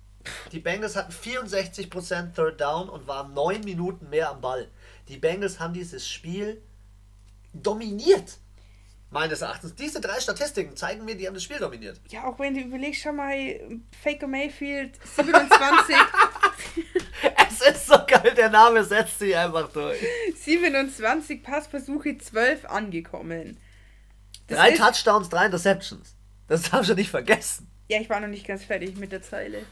Die 0.52 0.60
Bengals 0.60 0.98
hatten 0.98 1.14
64% 1.14 2.34
Third 2.34 2.60
Down 2.60 2.90
und 2.90 3.08
waren 3.08 3.34
neun 3.34 3.62
Minuten 3.62 4.10
mehr 4.10 4.30
am 4.30 4.42
Ball. 4.42 4.68
Die 5.08 5.18
Bengals 5.18 5.62
haben 5.62 5.74
dieses 5.74 6.08
Spiel 6.08 6.62
dominiert. 7.54 8.38
Meines 9.10 9.42
Erachtens. 9.42 9.74
Diese 9.74 10.02
drei 10.02 10.20
Statistiken 10.20 10.76
zeigen 10.76 11.06
mir, 11.06 11.16
die 11.16 11.28
haben 11.28 11.34
das 11.34 11.44
Spiel 11.44 11.60
dominiert. 11.60 12.00
Ja, 12.10 12.26
auch 12.26 12.38
wenn 12.40 12.54
du 12.54 12.60
überlegst, 12.60 13.02
schon 13.02 13.16
mal, 13.16 13.38
Faker 14.04 14.28
Mayfield 14.28 15.00
27. 15.16 15.96
es 17.50 17.62
ist 17.62 17.88
so 17.88 17.96
geil, 18.06 18.34
der 18.36 18.50
Name 18.50 18.84
setzt 18.84 19.20
sich 19.20 19.36
einfach 19.36 19.72
durch. 19.72 20.00
27 20.36 21.42
Passversuche, 21.42 22.18
12 22.18 22.66
angekommen. 22.66 23.58
Das 24.48 24.58
drei 24.58 24.72
Touchdowns, 24.72 25.30
drei 25.30 25.46
Interceptions. 25.46 26.16
Das 26.48 26.72
haben 26.72 26.88
wir 26.88 26.96
nicht 26.96 27.10
vergessen. 27.10 27.70
Ja, 27.90 28.02
ich 28.02 28.10
war 28.10 28.20
noch 28.20 28.28
nicht 28.28 28.46
ganz 28.46 28.64
fertig 28.64 28.98
mit 28.98 29.12
der 29.14 29.22
Zeile. 29.22 29.66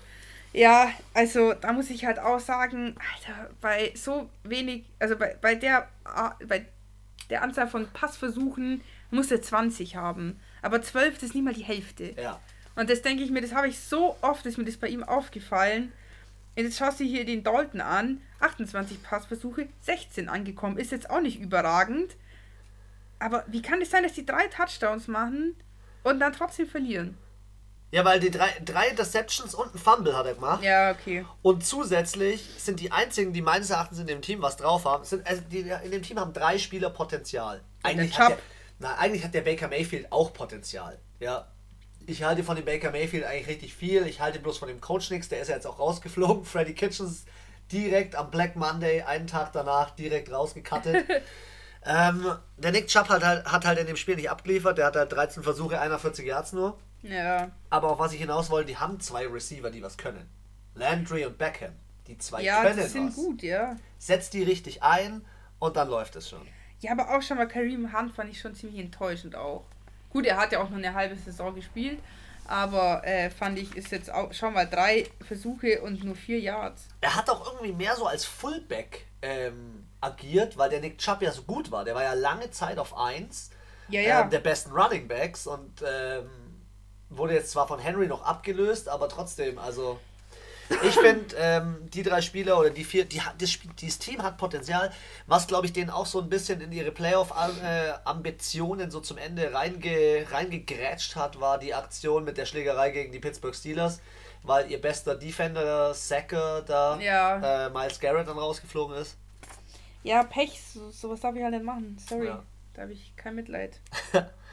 Ja, 0.54 0.90
also 1.14 1.54
da 1.54 1.74
muss 1.74 1.90
ich 1.90 2.06
halt 2.06 2.18
auch 2.18 2.40
sagen, 2.40 2.96
Alter, 3.14 3.50
bei 3.60 3.92
so 3.94 4.30
wenig, 4.44 4.86
also 5.00 5.18
bei, 5.18 5.36
bei 5.42 5.56
der 5.56 5.90
bei 6.48 6.66
der 7.30 7.42
Anzahl 7.42 7.68
von 7.68 7.88
Passversuchen 7.92 8.82
muss 9.12 9.32
er 9.32 9.42
20 9.42 9.96
haben. 9.96 10.40
Aber 10.62 10.82
12 10.82 11.24
ist 11.24 11.36
nicht 11.36 11.44
mal 11.44 11.54
die 11.54 11.64
Hälfte. 11.64 12.16
Ja. 12.18 12.40
Und 12.76 12.90
das 12.90 13.02
denke 13.02 13.24
ich 13.24 13.32
mir, 13.32 13.42
das 13.42 13.54
habe 13.54 13.68
ich 13.68 13.80
so 13.80 14.18
oft, 14.22 14.46
ist 14.46 14.58
mir 14.58 14.66
das 14.66 14.78
bei 14.78 14.88
ihm 14.88 15.04
aufgefallen. 15.04 15.92
Und 16.58 16.64
jetzt 16.64 16.78
schaust 16.78 17.00
du 17.00 17.04
hier 17.04 17.26
den 17.26 17.44
Dalton 17.44 17.82
an, 17.82 18.22
28 18.40 19.04
Passversuche, 19.04 19.68
16 19.82 20.30
angekommen, 20.30 20.78
ist 20.78 20.92
jetzt 20.92 21.10
auch 21.10 21.22
nicht 21.22 21.40
überragend. 21.40 22.16
Aber 23.20 23.44
wie 23.48 23.62
kann 23.62 23.82
es 23.82 23.92
sein, 23.92 24.04
dass 24.04 24.14
die 24.14 24.26
drei 24.26 24.48
Touchdowns 24.48 25.08
machen 25.08 25.56
und 26.04 26.20
dann 26.20 26.34
trotzdem 26.34 26.68
verlieren? 26.68 27.18
Ja, 27.92 28.04
weil 28.04 28.20
die 28.20 28.32
drei, 28.32 28.50
drei 28.64 28.90
Interceptions 28.90 29.56
und 29.56 29.74
ein 29.74 29.78
Fumble 29.78 30.18
hat 30.18 30.26
er 30.26 30.34
gemacht. 30.34 30.62
Ja, 30.64 30.92
okay. 30.92 31.26
Und 31.42 31.66
zusätzlich 31.66 32.46
sind 32.58 32.82
die 32.82 32.92
einzigen, 32.92 33.32
die 33.32 33.42
meines 33.42 33.70
Erachtens 33.70 34.00
in 34.00 34.08
dem 34.08 34.22
Team 34.22 34.42
was 34.42 34.58
drauf 34.58 34.84
haben, 34.84 35.06
sind, 35.06 35.26
also 35.26 35.42
die 35.50 35.60
in 35.60 35.92
dem 35.92 36.04
Team 36.04 36.20
haben 36.20 36.34
drei 36.34 36.58
Spieler 36.58 36.90
Potenzial. 36.90 37.62
Eigentlich 37.84 38.16
der, 38.16 38.38
na, 38.80 38.96
eigentlich 38.98 39.24
hat 39.24 39.34
der 39.34 39.42
Baker 39.42 39.68
Mayfield 39.68 40.12
auch 40.12 40.34
Potenzial. 40.34 41.00
Ja. 41.20 41.48
Ich 42.08 42.24
halte 42.24 42.44
von 42.44 42.56
dem 42.56 42.66
Baker 42.66 42.92
Mayfield 42.92 43.24
eigentlich 43.24 43.48
richtig 43.48 43.74
viel. 43.74 44.06
Ich 44.06 44.22
halte 44.22 44.40
bloß 44.40 44.58
von 44.58 44.68
dem 44.68 44.82
Coach 44.82 45.10
nichts. 45.10 45.30
Der 45.30 45.42
ist 45.42 45.48
ja 45.48 45.56
jetzt 45.56 45.66
auch 45.66 45.80
rausgeflogen. 45.80 46.46
Freddy 46.46 46.74
Kitchens 46.74 47.26
direkt 47.72 48.16
am 48.16 48.30
Black 48.30 48.56
Monday, 48.56 49.02
einen 49.02 49.28
Tag 49.28 49.54
danach, 49.54 49.92
direkt 49.92 50.32
rausgekattet. 50.32 51.08
ähm, 51.86 52.36
der 52.58 52.72
Nick 52.72 52.88
Chubb 52.88 53.10
hat 53.10 53.24
halt, 53.24 53.46
hat 53.46 53.66
halt 53.66 53.80
in 53.80 53.88
dem 53.88 53.96
Spiel 53.96 54.18
nicht 54.18 54.30
abgeliefert. 54.30 54.78
Der 54.78 54.88
hat 54.88 54.96
halt 54.96 55.12
13 55.12 55.42
Versuche, 55.42 55.80
41 55.80 56.26
Yards 56.26 56.54
nur. 56.54 56.78
Ja. 57.02 57.52
Aber 57.70 57.92
auf 57.92 58.00
was 58.00 58.14
ich 58.14 58.20
hinaus 58.20 58.50
wollte, 58.50 58.68
die 58.68 58.78
haben 58.78 59.00
zwei 59.00 59.26
Receiver, 59.28 59.72
die 59.72 59.82
was 59.82 59.98
können. 59.98 60.30
Landry 60.76 61.26
und 61.26 61.38
Beckham. 61.38 61.74
Die 62.08 62.18
zwei 62.18 62.42
ja, 62.44 62.62
können 62.62 62.78
die 62.78 62.88
sind 62.88 63.08
was. 63.08 63.16
gut, 63.16 63.42
ja. 63.42 63.78
Setzt 63.98 64.34
die 64.34 64.44
richtig 64.44 64.84
ein 64.84 65.26
und 65.60 65.76
dann 65.76 65.90
läuft 65.90 66.16
es 66.16 66.30
schon. 66.30 66.46
Ja, 66.86 66.92
aber 66.92 67.16
auch 67.16 67.22
schon 67.22 67.38
mal 67.38 67.48
Kareem 67.48 67.98
Hunt 67.98 68.14
fand 68.14 68.30
ich 68.30 68.40
schon 68.40 68.54
ziemlich 68.54 68.80
enttäuschend 68.80 69.36
auch. 69.36 69.66
Gut, 70.12 70.26
er 70.26 70.38
hat 70.38 70.52
ja 70.52 70.62
auch 70.62 70.70
noch 70.70 70.78
eine 70.78 70.94
halbe 70.94 71.16
Saison 71.16 71.56
gespielt, 71.56 72.00
aber 72.46 73.06
äh, 73.06 73.32
fand 73.32 73.58
ich, 73.58 73.76
ist 73.76 73.92
jetzt 73.92 74.14
auch 74.14 74.32
schon 74.34 74.54
mal 74.54 74.66
drei 74.66 75.08
Versuche 75.28 75.82
und 75.82 76.04
nur 76.04 76.16
vier 76.16 76.40
Yards. 76.40 76.88
Er 77.02 77.16
hat 77.16 77.30
auch 77.30 77.54
irgendwie 77.54 77.74
mehr 77.74 77.96
so 77.96 78.06
als 78.06 78.24
Fullback 78.24 79.08
ähm, 79.24 79.88
agiert, 80.00 80.58
weil 80.58 80.70
der 80.70 80.80
Nick 80.80 81.00
Chubb 81.00 81.24
ja 81.24 81.32
so 81.32 81.42
gut 81.42 81.72
war. 81.72 81.84
Der 81.84 81.96
war 81.96 82.04
ja 82.04 82.14
lange 82.14 82.52
Zeit 82.52 82.78
auf 82.78 82.96
1 82.98 83.50
ja, 83.90 84.02
ja. 84.02 84.22
Ähm, 84.22 84.30
der 84.30 84.40
besten 84.40 84.72
Running 84.72 85.08
Backs 85.08 85.48
und 85.48 85.84
ähm, 85.88 86.30
wurde 87.10 87.34
jetzt 87.34 87.52
zwar 87.52 87.68
von 87.68 87.80
Henry 87.80 88.08
noch 88.08 88.24
abgelöst, 88.24 88.90
aber 88.90 89.10
trotzdem, 89.10 89.58
also 89.58 90.00
ich 90.70 90.96
finde, 90.96 91.36
ähm, 91.38 91.90
die 91.94 92.04
drei 92.04 92.22
Spieler 92.22 92.60
oder 92.60 92.70
die 92.70 92.84
vier, 92.84 93.06
die, 93.06 93.22
das, 93.38 93.58
dieses 93.80 94.00
Team 94.00 94.24
hat 94.24 94.38
Potenzial, 94.38 94.92
was 95.28 95.48
glaube 95.48 95.68
ich 95.68 95.74
denen 95.74 95.90
auch 95.90 96.06
so 96.06 96.20
ein 96.20 96.30
bisschen 96.30 96.62
in 96.62 96.72
ihre 96.72 96.92
Playoff-Ambitionen 96.92 98.90
so 98.90 99.00
zum 99.00 99.18
Ende 99.18 99.54
reinge, 99.54 100.26
reingegrätscht 100.32 101.16
hat, 101.16 101.40
war 101.40 101.60
die 101.60 101.74
Aktion 101.74 102.24
mit 102.24 102.38
der 102.38 102.46
Schlägerei 102.46 102.90
gegen 102.92 103.12
die 103.12 103.20
Pittsburgh 103.20 103.56
Steelers, 103.56 104.02
weil 104.44 104.70
ihr 104.72 104.82
bester 104.82 105.16
Defender, 105.16 105.94
Sacker, 105.94 106.64
da 106.64 107.00
ja. 107.00 107.68
äh, 107.68 107.70
Miles 107.70 108.00
Garrett 108.00 108.28
dann 108.28 108.38
rausgeflogen 108.38 108.96
ist. 108.98 109.18
Ja, 110.04 110.24
Pech, 110.24 110.62
so, 110.62 110.90
sowas 110.92 111.20
darf 111.20 111.36
ich 111.36 111.44
halt 111.44 111.54
nicht 111.54 111.66
machen. 111.66 111.98
Sorry, 112.08 112.28
ja. 112.28 112.44
da 112.74 112.84
habe 112.84 112.94
ich 112.94 113.16
kein 113.16 113.36
Mitleid. 113.36 113.80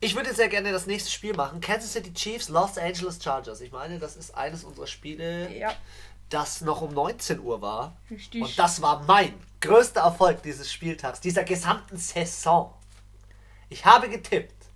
Ich 0.00 0.14
würde 0.14 0.34
sehr 0.34 0.48
gerne 0.48 0.72
das 0.72 0.86
nächste 0.86 1.10
Spiel 1.10 1.34
machen. 1.34 1.60
Kansas 1.60 1.92
City 1.92 2.12
Chiefs, 2.12 2.48
Los 2.48 2.76
Angeles 2.76 3.22
Chargers. 3.22 3.60
Ich 3.60 3.72
meine, 3.72 3.98
das 3.98 4.16
ist 4.16 4.36
eines 4.36 4.62
unserer 4.62 4.86
Spiele, 4.86 5.50
ja. 5.56 5.72
das 6.28 6.60
noch 6.60 6.82
um 6.82 6.92
19 6.92 7.40
Uhr 7.40 7.62
war. 7.62 7.96
Richtig. 8.10 8.42
Und 8.42 8.58
das 8.58 8.82
war 8.82 9.02
mein 9.04 9.34
größter 9.60 10.02
Erfolg 10.02 10.42
dieses 10.42 10.70
Spieltags, 10.70 11.20
dieser 11.20 11.44
gesamten 11.44 11.96
Saison. 11.96 12.74
Ich 13.70 13.86
habe 13.86 14.08
getippt 14.08 14.66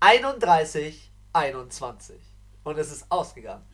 31, 0.00 1.10
21. 1.32 2.16
Und 2.64 2.78
es 2.78 2.92
ist 2.92 3.06
ausgegangen. 3.08 3.64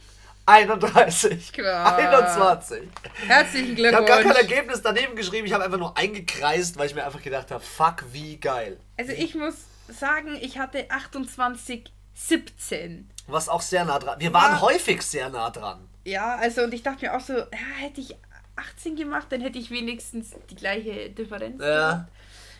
31. 0.47 1.53
Klar. 1.53 1.97
21. 1.97 2.89
Herzlichen 3.27 3.75
Glückwunsch. 3.75 4.05
Ich 4.07 4.13
habe 4.13 4.25
gar 4.25 4.35
kein 4.35 4.49
Ergebnis 4.49 4.81
daneben 4.81 5.15
geschrieben. 5.17 5.47
Ich 5.47 5.53
habe 5.53 5.65
einfach 5.65 5.79
nur 5.79 5.97
eingekreist, 5.97 6.79
weil 6.79 6.87
ich 6.87 6.95
mir 6.95 7.05
einfach 7.05 7.23
gedacht 7.23 7.51
habe, 7.51 7.63
fuck, 7.63 8.05
wie 8.13 8.39
geil. 8.39 8.79
Also 8.97 9.13
ich 9.13 9.35
muss 9.35 9.57
sagen, 9.89 10.37
ich 10.41 10.59
hatte 10.59 10.91
28, 10.91 11.93
17. 12.15 13.11
Was 13.27 13.49
auch 13.49 13.61
sehr 13.61 13.85
nah 13.85 13.99
dran. 13.99 14.19
Wir 14.19 14.33
waren 14.33 14.53
ja. 14.53 14.61
häufig 14.61 15.03
sehr 15.03 15.29
nah 15.29 15.51
dran. 15.51 15.89
Ja, 16.05 16.37
also 16.37 16.63
und 16.63 16.73
ich 16.73 16.83
dachte 16.83 17.07
mir 17.07 17.17
auch 17.17 17.21
so, 17.21 17.35
ja, 17.35 17.47
hätte 17.79 18.01
ich 18.01 18.17
18 18.57 18.97
gemacht, 18.97 19.27
dann 19.31 19.41
hätte 19.41 19.59
ich 19.59 19.71
wenigstens 19.71 20.31
die 20.51 20.57
gleiche 20.57 21.11
Differenz. 21.11 21.61
Ja. 21.61 21.91
Gemacht. 21.91 22.09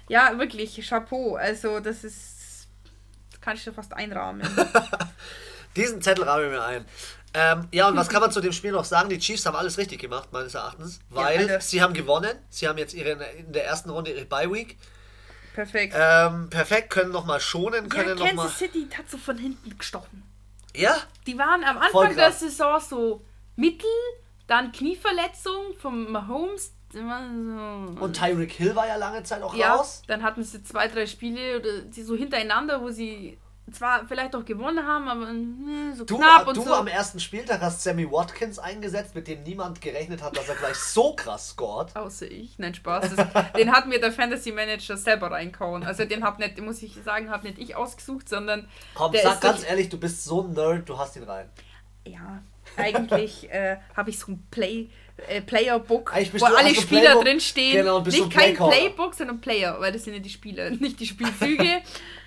Ja, 0.09 0.39
wirklich, 0.39 0.87
Chapeau. 0.87 1.37
Also 1.37 1.81
das 1.81 2.05
ist, 2.05 2.69
das 3.31 3.41
kann 3.41 3.57
ich 3.57 3.63
schon 3.63 3.75
fast 3.75 3.93
einrahmen. 3.93 4.43
Diesen 5.77 6.01
Zettel 6.03 6.25
rahmen 6.25 6.45
wir 6.45 6.51
mir 6.51 6.65
ein. 6.65 6.85
Ähm, 7.35 7.69
ja, 7.73 7.89
und 7.89 7.97
was 7.97 8.09
kann 8.09 8.23
man 8.23 8.33
zu 8.33 8.41
dem 8.41 8.53
Spiel 8.53 8.73
noch 8.73 8.87
sagen? 8.87 9.11
Die 9.11 9.19
Chiefs 9.19 9.45
haben 9.45 9.55
alles 9.55 9.77
richtig 9.77 10.01
gemacht, 10.01 10.33
meines 10.33 10.55
Erachtens, 10.55 11.01
weil 11.11 11.49
ja, 11.49 11.61
sie 11.61 11.83
haben 11.83 11.93
gewonnen. 11.93 12.37
Sie 12.49 12.67
haben 12.67 12.79
jetzt 12.79 12.95
ihre, 12.95 13.11
in 13.11 13.53
der 13.53 13.67
ersten 13.67 13.91
Runde 13.91 14.13
ihre 14.13 14.25
Bye-Week. 14.25 14.79
Perfekt. 15.59 15.93
Ähm, 15.99 16.49
perfekt, 16.51 16.91
können 16.91 17.11
nochmal 17.11 17.41
schonen, 17.41 17.89
können 17.89 18.11
ja, 18.11 18.15
Kansas 18.15 18.33
noch 18.33 18.45
mal... 18.45 18.49
City 18.49 18.87
hat 18.97 19.11
so 19.11 19.19
von 19.19 19.37
hinten 19.37 19.77
gestochen. 19.77 20.23
Ja? 20.73 20.97
Die 21.27 21.37
waren 21.37 21.65
am 21.65 21.79
Anfang 21.79 22.15
der 22.15 22.31
Saison 22.31 22.79
so 22.79 23.25
mittel, 23.57 23.91
dann 24.47 24.71
Knieverletzung 24.71 25.75
vom 25.77 26.13
Mahomes. 26.13 26.75
Und 26.95 28.13
Tyreek 28.13 28.53
Hill 28.53 28.77
war 28.77 28.87
ja 28.87 28.95
lange 28.95 29.25
Zeit 29.25 29.43
auch 29.43 29.53
ja, 29.53 29.75
raus. 29.75 30.03
Dann 30.07 30.23
hatten 30.23 30.45
sie 30.45 30.63
zwei, 30.63 30.87
drei 30.87 31.07
Spiele, 31.07 31.61
die 31.87 32.03
so 32.05 32.15
hintereinander, 32.15 32.81
wo 32.81 32.91
sie 32.91 33.37
zwar 33.73 34.07
vielleicht 34.07 34.35
auch 34.35 34.45
gewonnen 34.45 34.87
haben, 34.87 35.09
aber 35.09 35.33
ne, 35.33 35.95
so 35.97 36.05
du, 36.05 36.19
knapp 36.19 36.47
und 36.47 36.57
du 36.57 36.63
so. 36.63 36.75
am 36.75 36.87
ersten 36.87 37.21
Spieltag 37.21 37.61
hast 37.61 37.83
Sammy 37.83 38.11
Watkins 38.11 38.59
eingesetzt, 38.59 39.15
mit 39.15 39.29
dem 39.29 39.43
niemand 39.43 39.81
gerechnet 39.81 40.23
hat, 40.23 40.37
dass 40.37 40.49
er 40.49 40.55
gleich 40.57 40.77
so 40.77 41.15
krass 41.15 41.51
scored. 41.51 41.95
Außer 41.97 42.31
ich. 42.31 42.59
Nein, 42.59 42.75
Spaß. 42.75 43.15
Das, 43.15 43.27
den 43.57 43.73
hat 43.73 43.87
mir 43.87 44.01
der 44.01 44.13
Fantasy 44.13 44.53
Manager 44.53 44.97
selber 44.97 45.31
reinkauen. 45.31 45.85
Also 45.85 46.05
den 46.05 46.25
hab 46.25 46.39
nicht, 46.39 46.61
muss 46.61 46.83
ich 46.83 46.95
sagen, 47.05 47.31
habe 47.31 47.47
nicht 47.47 47.59
ich 47.59 47.77
ausgesucht, 47.77 48.29
sondern 48.29 48.69
Komm, 48.95 49.13
sag 49.23 49.41
ganz 49.41 49.65
ehrlich, 49.69 49.89
du 49.89 49.99
bist 49.99 50.25
so 50.25 50.43
ein 50.43 50.53
Nerd, 50.53 50.89
du 50.89 50.99
hast 50.99 51.17
ihn 51.17 51.25
rein. 51.25 51.49
Ja, 52.07 52.43
eigentlich 52.77 53.51
äh, 53.51 53.77
habe 53.97 54.11
ich 54.11 54.19
so 54.19 54.33
ein 54.33 54.47
Play 54.51 54.89
äh, 55.27 55.41
Playerbook, 55.41 56.13
wo 56.13 56.45
alle 56.45 56.75
Spieler 56.75 57.01
Playbook, 57.03 57.25
drinstehen. 57.25 57.77
Genau, 57.77 58.01
nicht 58.01 58.31
kein 58.31 58.55
Playbook, 58.55 59.15
sondern 59.15 59.41
Player, 59.41 59.81
weil 59.81 59.93
das 59.93 60.05
sind 60.05 60.15
ja 60.15 60.21
die 60.21 60.31
Spieler, 60.31 60.71
nicht 60.79 61.01
die 61.01 61.07
Spielzüge. 61.07 61.83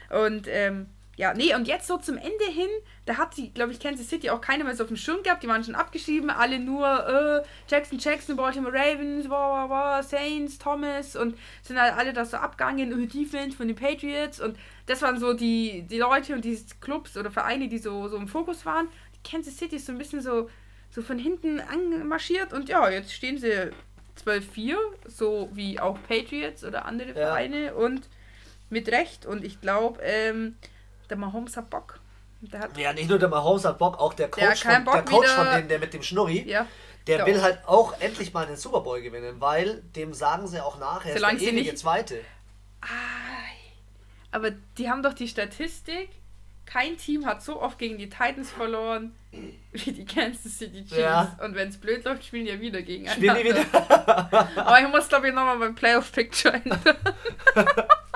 und 0.26 0.48
ähm, 0.48 0.88
ja, 1.22 1.36
nee, 1.36 1.54
und 1.54 1.68
jetzt 1.68 1.86
so 1.86 1.98
zum 1.98 2.18
Ende 2.18 2.46
hin, 2.52 2.68
da 3.06 3.16
hat 3.18 3.36
sie, 3.36 3.52
glaube 3.52 3.72
ich, 3.72 3.80
Kansas 3.80 4.10
City 4.10 4.32
auch 4.32 4.42
keiner 4.42 4.64
mehr 4.64 4.76
so 4.76 4.82
auf 4.82 4.88
dem 4.88 4.98
Schirm 4.98 5.22
gehabt. 5.22 5.44
Die 5.44 5.48
waren 5.48 5.64
schon 5.64 5.76
abgeschrieben, 5.76 6.32
alle 6.32 6.58
nur 6.58 6.88
äh, 6.88 7.48
Jackson, 7.70 8.00
Jackson, 8.00 8.36
Baltimore 8.36 8.74
Ravens, 8.74 9.30
wow, 9.30 9.70
wow, 9.70 9.70
wow, 9.70 10.04
Saints, 10.04 10.58
Thomas 10.58 11.16
und 11.16 11.38
sind 11.62 11.80
halt 11.80 11.96
alle 11.96 12.12
da 12.14 12.26
so 12.26 12.38
abgegangen, 12.38 12.92
uh, 12.92 13.06
Defense 13.06 13.56
von 13.56 13.68
den 13.68 13.76
Patriots. 13.76 14.40
Und 14.40 14.58
das 14.88 15.04
waren 15.04 15.20
so 15.20 15.34
die, 15.34 15.84
die 15.84 16.00
Leute 16.00 16.34
und 16.34 16.44
die 16.44 16.60
Clubs 16.80 17.16
oder 17.16 17.30
Vereine, 17.30 17.68
die 17.68 17.78
so, 17.78 18.08
so 18.08 18.18
im 18.18 18.28
Fokus 18.28 18.66
waren. 18.66 18.88
Die 19.14 19.30
Kansas 19.30 19.56
City 19.60 19.76
ist 19.76 19.86
so 19.86 19.92
ein 19.92 20.00
bisschen 20.00 20.22
so, 20.22 20.50
so 20.90 21.04
von 21.04 21.20
hinten 21.20 21.60
anmarschiert 21.60 22.52
und 22.52 22.68
ja, 22.68 22.90
jetzt 22.90 23.14
stehen 23.14 23.38
sie 23.38 23.70
12-4, 24.26 24.76
so 25.06 25.50
wie 25.54 25.80
auch 25.80 26.00
Patriots 26.08 26.64
oder 26.64 26.86
andere 26.86 27.10
ja. 27.10 27.28
Vereine 27.28 27.76
und 27.76 28.10
mit 28.72 28.90
Recht. 28.90 29.28
Und 29.28 29.46
ich 29.46 29.62
glaube, 29.62 30.00
ähm, 30.02 30.56
der 31.12 31.18
Mahomes 31.18 31.56
hat 31.58 31.70
Bock. 31.70 32.00
Hat 32.54 32.76
ja, 32.76 32.92
nicht 32.92 33.08
nur 33.08 33.20
der 33.20 33.30
Mahomes 33.30 33.66
hat 33.66 33.78
Bock, 33.78 34.00
auch 34.00 34.16
der 34.16 34.32
Coach, 34.32 34.64
der 34.64 34.82
von, 34.82 34.86
der 34.86 35.04
Coach 35.04 35.30
von 35.30 35.46
denen, 35.46 35.68
der 35.68 35.78
mit 35.78 35.94
dem 35.94 36.02
Schnurri, 36.02 36.44
ja, 36.50 36.66
der, 37.06 37.18
der 37.18 37.26
will 37.28 37.38
auch. 37.38 37.44
halt 37.44 37.60
auch 37.68 38.00
endlich 38.00 38.34
mal 38.34 38.48
den 38.48 38.56
Super 38.56 38.82
Bowl 38.82 39.00
gewinnen, 39.02 39.36
weil 39.40 39.84
dem 39.96 40.14
sagen 40.14 40.48
sie 40.48 40.60
auch 40.60 40.80
nachher, 40.80 41.14
Solange 41.14 41.38
ist 41.38 41.46
der 41.46 41.54
ewige 41.54 41.70
nicht... 41.70 41.78
Zweite. 41.78 42.22
Aber 44.32 44.52
die 44.78 44.90
haben 44.90 45.04
doch 45.04 45.14
die 45.14 45.28
Statistik, 45.28 46.10
kein 46.66 46.98
Team 46.98 47.26
hat 47.26 47.44
so 47.44 47.62
oft 47.62 47.78
gegen 47.78 47.98
die 47.98 48.10
Titans 48.10 48.50
verloren 48.50 49.14
wie 49.74 49.92
die 49.92 50.06
Kansas 50.06 50.58
City 50.58 50.86
Chiefs. 50.86 50.98
Ja. 50.98 51.38
Und 51.44 51.56
wenn 51.56 51.70
es 51.70 51.78
blöd 51.78 52.04
läuft, 52.06 52.26
spielen 52.26 52.46
die 52.46 52.52
ja 52.52 52.60
wieder 52.60 52.82
gegen 52.82 53.08
Spielen 53.10 53.36
die 53.38 53.44
wieder? 53.46 53.66
Aber 54.56 54.80
ich 54.80 54.88
muss, 54.88 55.08
glaube 55.10 55.28
ich, 55.28 55.34
nochmal 55.34 55.60
beim 55.60 55.76
Playoff-Picture 55.76 56.54
ändern. 56.54 56.98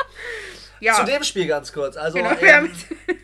Ja. 0.86 0.94
Zu 0.94 1.06
dem 1.06 1.24
Spiel 1.24 1.48
ganz 1.48 1.74
kurz. 1.74 1.98
Also, 1.98 2.20
genau, 2.20 2.30
ähm, 2.42 2.72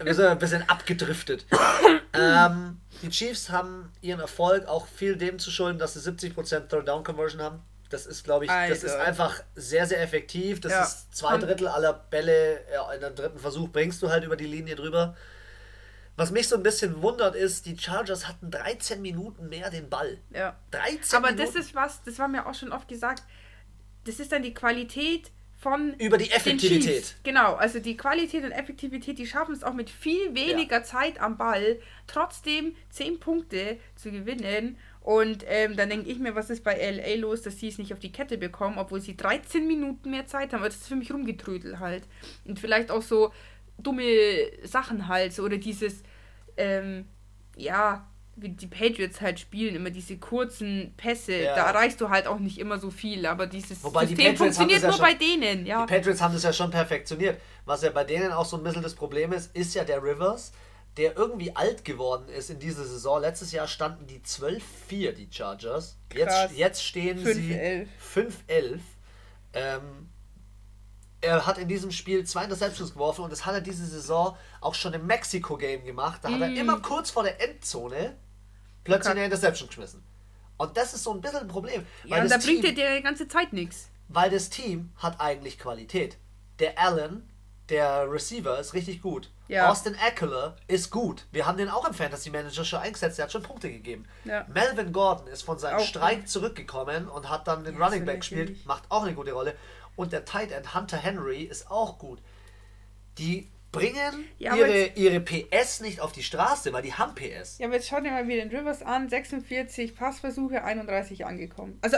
wir 0.01 0.13
sind 0.15 0.25
ein 0.25 0.39
bisschen 0.39 0.68
abgedriftet. 0.68 1.46
ähm, 2.13 2.82
die 3.03 3.10
Chiefs 3.10 3.51
haben 3.51 3.91
ihren 4.01 4.20
Erfolg 4.20 4.68
auch 4.68 4.88
viel 4.88 5.15
dem 5.15 5.38
zu 5.38 5.51
schulden, 5.51 5.77
dass 5.77 5.94
sie 5.94 6.00
70% 6.00 6.70
Third-Down-Conversion 6.70 7.39
haben. 7.39 7.62
Das 7.91 8.08
ist, 8.08 8.24
glaube 8.24 8.46
ich, 8.46 8.51
Alter. 8.51 8.74
das 8.74 8.84
ist 8.84 8.96
einfach 8.96 9.44
sehr, 9.53 9.86
sehr 9.86 10.01
effektiv. 10.01 10.60
Das 10.60 10.72
ja. 10.72 10.82
ist 10.82 11.15
zwei 11.15 11.38
Drittel 11.38 11.68
aller 11.68 11.94
Bälle 11.94 12.62
ja, 12.74 12.91
in 12.94 13.03
einem 13.03 13.15
dritten 13.15 13.38
Versuch 13.38 13.70
bringst 13.70 14.01
du 14.01 14.10
halt 14.10 14.24
über 14.24 14.38
die 14.38 14.48
Linie 14.48 14.75
drüber. 14.75 15.15
Was 16.15 16.32
mich 16.32 16.48
so 16.48 16.56
ein 16.56 16.63
bisschen 16.63 17.03
wundert 17.03 17.36
ist, 17.36 17.68
die 17.68 17.77
Chargers 17.77 18.27
hatten 18.27 18.50
13 18.50 19.03
Minuten 19.03 19.50
mehr 19.50 19.70
den 19.70 19.88
Ball. 19.88 20.18
Ja. 20.34 20.56
13 20.72 21.15
Aber 21.15 21.32
Minuten. 21.32 21.53
das 21.53 21.63
ist 21.63 21.75
was, 21.75 22.01
das 22.03 22.18
war 22.18 22.27
mir 22.27 22.48
auch 22.48 22.56
schon 22.56 22.72
oft 22.72 22.88
gesagt, 22.88 23.22
das 24.06 24.20
ist 24.20 24.32
dann 24.32 24.41
die 24.41 24.53
Qualität 24.56 25.30
von 25.62 25.94
über 26.00 26.18
die 26.18 26.32
Effektivität. 26.32 27.18
Genau, 27.24 27.53
also 27.53 27.80
die 27.80 27.96
Qualität 27.96 28.44
und 28.44 28.51
Effektivität, 28.51 29.20
die 29.20 29.27
schaffen 29.27 29.53
es 29.53 29.63
auch 29.63 29.75
mit 29.75 29.91
viel 29.91 30.34
weniger 30.34 30.77
ja. 30.77 30.84
Zeit 30.84 31.22
am 31.22 31.38
Ball, 31.38 31.80
trotzdem 32.08 32.75
10 32.89 33.20
Punkte 33.20 33.77
zu 33.96 34.12
gewinnen. 34.12 34.75
Und 35.01 35.46
ähm, 35.48 35.75
dann 35.75 35.89
denke 35.89 36.10
ich 36.10 36.18
mir, 36.18 36.34
was 36.34 36.50
ist 36.50 36.63
bei 36.63 36.74
LA 36.74 37.20
los, 37.20 37.44
dass 37.44 37.60
sie 37.60 37.68
es 37.68 37.77
nicht 37.77 37.94
auf 37.94 38.00
die 38.00 38.12
Kette 38.12 38.39
bekommen, 38.39 38.80
obwohl 38.80 39.01
sie 39.01 39.15
13 39.15 39.68
Minuten 39.68 40.10
mehr 40.10 40.25
Zeit 40.25 40.51
haben. 40.51 40.63
Das 40.63 40.77
ist 40.77 40.88
für 40.88 40.96
mich 40.96 41.13
rumgetrödelt 41.13 41.77
halt. 41.77 42.03
Und 42.44 42.58
vielleicht 42.58 42.89
auch 42.89 43.03
so 43.03 43.32
dumme 43.77 44.03
Sachen 44.63 45.08
halt, 45.08 45.32
so, 45.32 45.44
oder 45.44 45.58
dieses, 45.58 46.01
ähm, 46.58 47.06
ja, 47.56 48.08
wie 48.35 48.50
die 48.50 48.67
Patriots 48.67 49.21
halt 49.21 49.39
spielen, 49.39 49.75
immer 49.75 49.89
diese 49.89 50.17
kurzen 50.17 50.93
Pässe, 50.97 51.35
ja. 51.35 51.55
da 51.55 51.67
erreichst 51.67 52.00
du 52.01 52.09
halt 52.09 52.27
auch 52.27 52.39
nicht 52.39 52.57
immer 52.57 52.79
so 52.79 52.89
viel, 52.89 53.25
aber 53.25 53.45
dieses 53.45 53.83
Wobei 53.83 54.05
System 54.05 54.38
funktioniert 54.38 54.81
nur 54.81 54.91
ja 54.91 54.97
schon, 54.97 55.05
bei 55.05 55.13
denen, 55.13 55.65
ja. 55.65 55.85
Die 55.85 55.93
Patriots 55.93 56.21
haben 56.21 56.33
das 56.33 56.43
ja 56.43 56.53
schon 56.53 56.71
perfektioniert. 56.71 57.39
Was 57.65 57.83
ja 57.83 57.89
bei 57.89 58.03
denen 58.03 58.31
auch 58.31 58.45
so 58.45 58.57
ein 58.57 58.63
bisschen 58.63 58.81
das 58.81 58.95
Problem 58.95 59.33
ist, 59.33 59.55
ist 59.55 59.75
ja 59.75 59.83
der 59.83 60.01
Rivers, 60.01 60.53
der 60.97 61.15
irgendwie 61.17 61.55
alt 61.55 61.85
geworden 61.85 62.27
ist 62.29 62.50
in 62.50 62.59
dieser 62.59 62.85
Saison. 62.85 63.21
Letztes 63.21 63.51
Jahr 63.51 63.67
standen 63.67 64.07
die 64.07 64.19
12-4, 64.19 65.11
die 65.11 65.27
Chargers. 65.29 65.97
Jetzt, 66.13 66.57
jetzt 66.57 66.83
stehen 66.83 67.17
5, 67.17 67.35
sie 67.35 67.88
5-11. 68.50 68.79
Ähm, 69.53 70.09
er 71.21 71.45
hat 71.45 71.57
in 71.57 71.67
diesem 71.67 71.91
Spiel 71.91 72.25
zwei 72.25 72.43
Interceptions 72.43 72.93
geworfen 72.93 73.23
und 73.23 73.31
das 73.31 73.45
hat 73.45 73.53
er 73.53 73.61
diese 73.61 73.85
Saison 73.85 74.35
auch 74.59 74.73
schon 74.73 74.93
im 74.93 75.05
Mexiko-Game 75.05 75.85
gemacht. 75.85 76.21
Da 76.23 76.29
mm. 76.29 76.33
hat 76.33 76.41
er 76.41 76.49
mm. 76.49 76.57
immer 76.57 76.79
kurz 76.81 77.11
vor 77.11 77.23
der 77.23 77.39
Endzone 77.41 78.17
plötzlich 78.83 79.11
okay. 79.11 79.17
eine 79.17 79.25
Interception 79.25 79.67
geschmissen. 79.67 80.03
Und 80.57 80.77
das 80.77 80.93
ist 80.93 81.03
so 81.03 81.13
ein 81.13 81.21
bisschen 81.21 81.41
ein 81.41 81.47
Problem. 81.47 81.85
Ja, 82.03 82.21
und 82.21 82.29
da 82.29 82.37
Team, 82.37 82.61
bringt 82.61 82.77
er 82.77 82.95
die 82.97 83.03
ganze 83.03 83.27
Zeit 83.27 83.53
nichts. 83.53 83.89
Weil 84.07 84.29
das 84.29 84.49
Team 84.49 84.91
hat 84.97 85.19
eigentlich 85.19 85.57
Qualität. 85.57 86.17
Der 86.59 86.77
Allen, 86.79 87.29
der 87.69 88.11
Receiver, 88.11 88.59
ist 88.59 88.73
richtig 88.73 89.01
gut. 89.01 89.31
Ja. 89.47 89.69
Austin 89.69 89.95
Eckler 89.95 90.55
ist 90.67 90.91
gut. 90.91 91.25
Wir 91.31 91.45
haben 91.45 91.57
den 91.57 91.69
auch 91.69 91.85
im 91.85 91.93
Fantasy 91.93 92.29
Manager 92.29 92.63
schon 92.63 92.79
eingesetzt, 92.79 93.17
der 93.17 93.25
hat 93.25 93.31
schon 93.31 93.43
Punkte 93.43 93.69
gegeben. 93.69 94.05
Ja. 94.23 94.45
Melvin 94.47 94.93
Gordon 94.93 95.27
ist 95.27 95.41
von 95.41 95.59
seinem 95.59 95.79
auch 95.79 95.85
Streik 95.85 96.19
gut. 96.19 96.29
zurückgekommen 96.29 97.09
und 97.09 97.29
hat 97.29 97.47
dann 97.47 97.65
den 97.65 97.77
ja, 97.77 97.85
Running 97.85 98.05
Back 98.05 98.21
gespielt, 98.21 98.65
macht 98.65 98.83
auch 98.89 99.03
eine 99.03 99.13
gute 99.13 99.33
Rolle. 99.33 99.55
Und 100.01 100.13
der 100.13 100.25
Tight 100.25 100.51
End 100.51 100.74
Hunter 100.74 100.98
Henry 100.98 101.43
ist 101.43 101.70
auch 101.70 102.00
gut. 102.00 102.24
Die 103.20 103.51
bringen 103.72 104.25
ja, 104.39 104.55
ihre, 104.55 104.88
ihre 104.96 105.20
PS 105.20 105.81
nicht 105.81 106.00
auf 106.00 106.12
die 106.12 106.24
Straße, 106.24 106.74
weil 106.74 106.81
die 106.81 106.96
haben 106.96 107.13
PS. 107.13 107.60
Ja, 107.60 107.67
aber 107.67 107.75
jetzt 107.75 107.88
schaut 107.88 108.03
ihr 108.03 108.10
mal 108.10 108.27
wieder 108.27 108.43
den 108.43 108.50
Rivers 108.50 108.81
an. 108.81 109.10
46 109.10 109.96
Passversuche, 109.96 110.63
31 110.63 111.27
angekommen. 111.27 111.77
Also 111.84 111.98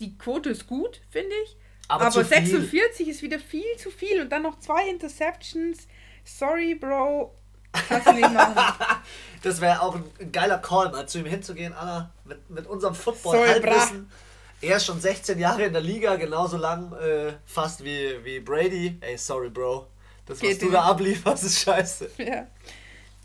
die 0.00 0.16
Quote 0.16 0.48
ist 0.48 0.66
gut, 0.66 1.02
finde 1.10 1.34
ich. 1.44 1.58
Aber, 1.88 2.06
aber 2.06 2.24
46 2.24 3.06
ist 3.06 3.20
wieder 3.20 3.38
viel 3.38 3.76
zu 3.76 3.90
viel. 3.90 4.22
Und 4.22 4.30
dann 4.30 4.44
noch 4.44 4.58
zwei 4.58 4.88
Interceptions. 4.88 5.88
Sorry, 6.24 6.74
Bro. 6.74 7.36
Kannst 7.86 8.06
du 8.06 8.12
nicht 8.14 8.22
machen. 8.32 9.02
das 9.42 9.60
wäre 9.60 9.82
auch 9.82 9.94
ein, 9.96 10.04
ein, 10.20 10.32
geiler 10.32 10.56
Call, 10.56 10.90
mal 10.90 11.06
zu 11.06 11.18
ihm 11.18 11.26
hinzugehen, 11.26 11.74
Anna, 11.74 12.14
mit, 12.24 12.48
mit 12.48 12.66
unserem 12.66 12.94
Football-Halbwissen. 12.94 14.08
Er 14.62 14.76
ist 14.76 14.86
schon 14.86 15.00
16 15.00 15.40
Jahre 15.40 15.64
in 15.64 15.72
der 15.72 15.82
Liga, 15.82 16.14
genauso 16.14 16.56
lang 16.56 16.92
äh, 16.92 17.32
fast 17.44 17.84
wie, 17.84 18.24
wie 18.24 18.38
Brady. 18.38 18.96
Ey, 19.00 19.18
sorry, 19.18 19.50
Bro. 19.50 19.88
Das, 20.24 20.40
was 20.40 20.48
Geht 20.48 20.62
du 20.62 20.70
da 20.70 20.82
ablieferst, 20.84 21.44
ist 21.44 21.60
scheiße. 21.60 22.10
Ja. 22.18 22.46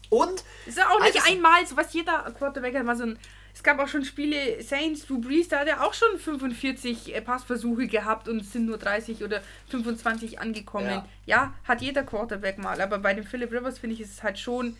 Und. 0.09 0.43
Ist 0.65 0.77
ja 0.77 0.89
auch 0.89 1.01
nicht 1.01 1.21
einmal, 1.27 1.65
so 1.67 1.75
was 1.77 1.93
jeder 1.93 2.31
Quarterback 2.37 2.75
hat, 2.75 2.83
mal 2.85 2.95
so 2.97 3.03
ein. 3.03 3.19
Es 3.53 3.61
gab 3.61 3.79
auch 3.79 3.87
schon 3.87 4.05
Spiele, 4.05 4.61
Saints, 4.63 5.05
Drew 5.07 5.19
Brees, 5.19 5.47
da 5.47 5.59
hat 5.59 5.67
er 5.67 5.83
auch 5.83 5.93
schon 5.93 6.19
45 6.19 7.15
äh, 7.15 7.21
Passversuche 7.21 7.87
gehabt 7.87 8.27
und 8.27 8.41
es 8.41 8.53
sind 8.53 8.67
nur 8.67 8.77
30 8.77 9.23
oder 9.23 9.41
25 9.69 10.39
angekommen. 10.39 10.87
Ja. 10.87 11.07
ja, 11.25 11.53
hat 11.63 11.81
jeder 11.81 12.03
Quarterback 12.03 12.59
mal, 12.59 12.79
aber 12.79 12.99
bei 12.99 13.15
dem 13.15 13.25
Philip 13.25 13.51
Rivers 13.51 13.79
finde 13.79 13.95
ich, 13.95 14.01
ist 14.01 14.13
es 14.13 14.23
halt 14.23 14.37
schon. 14.39 14.77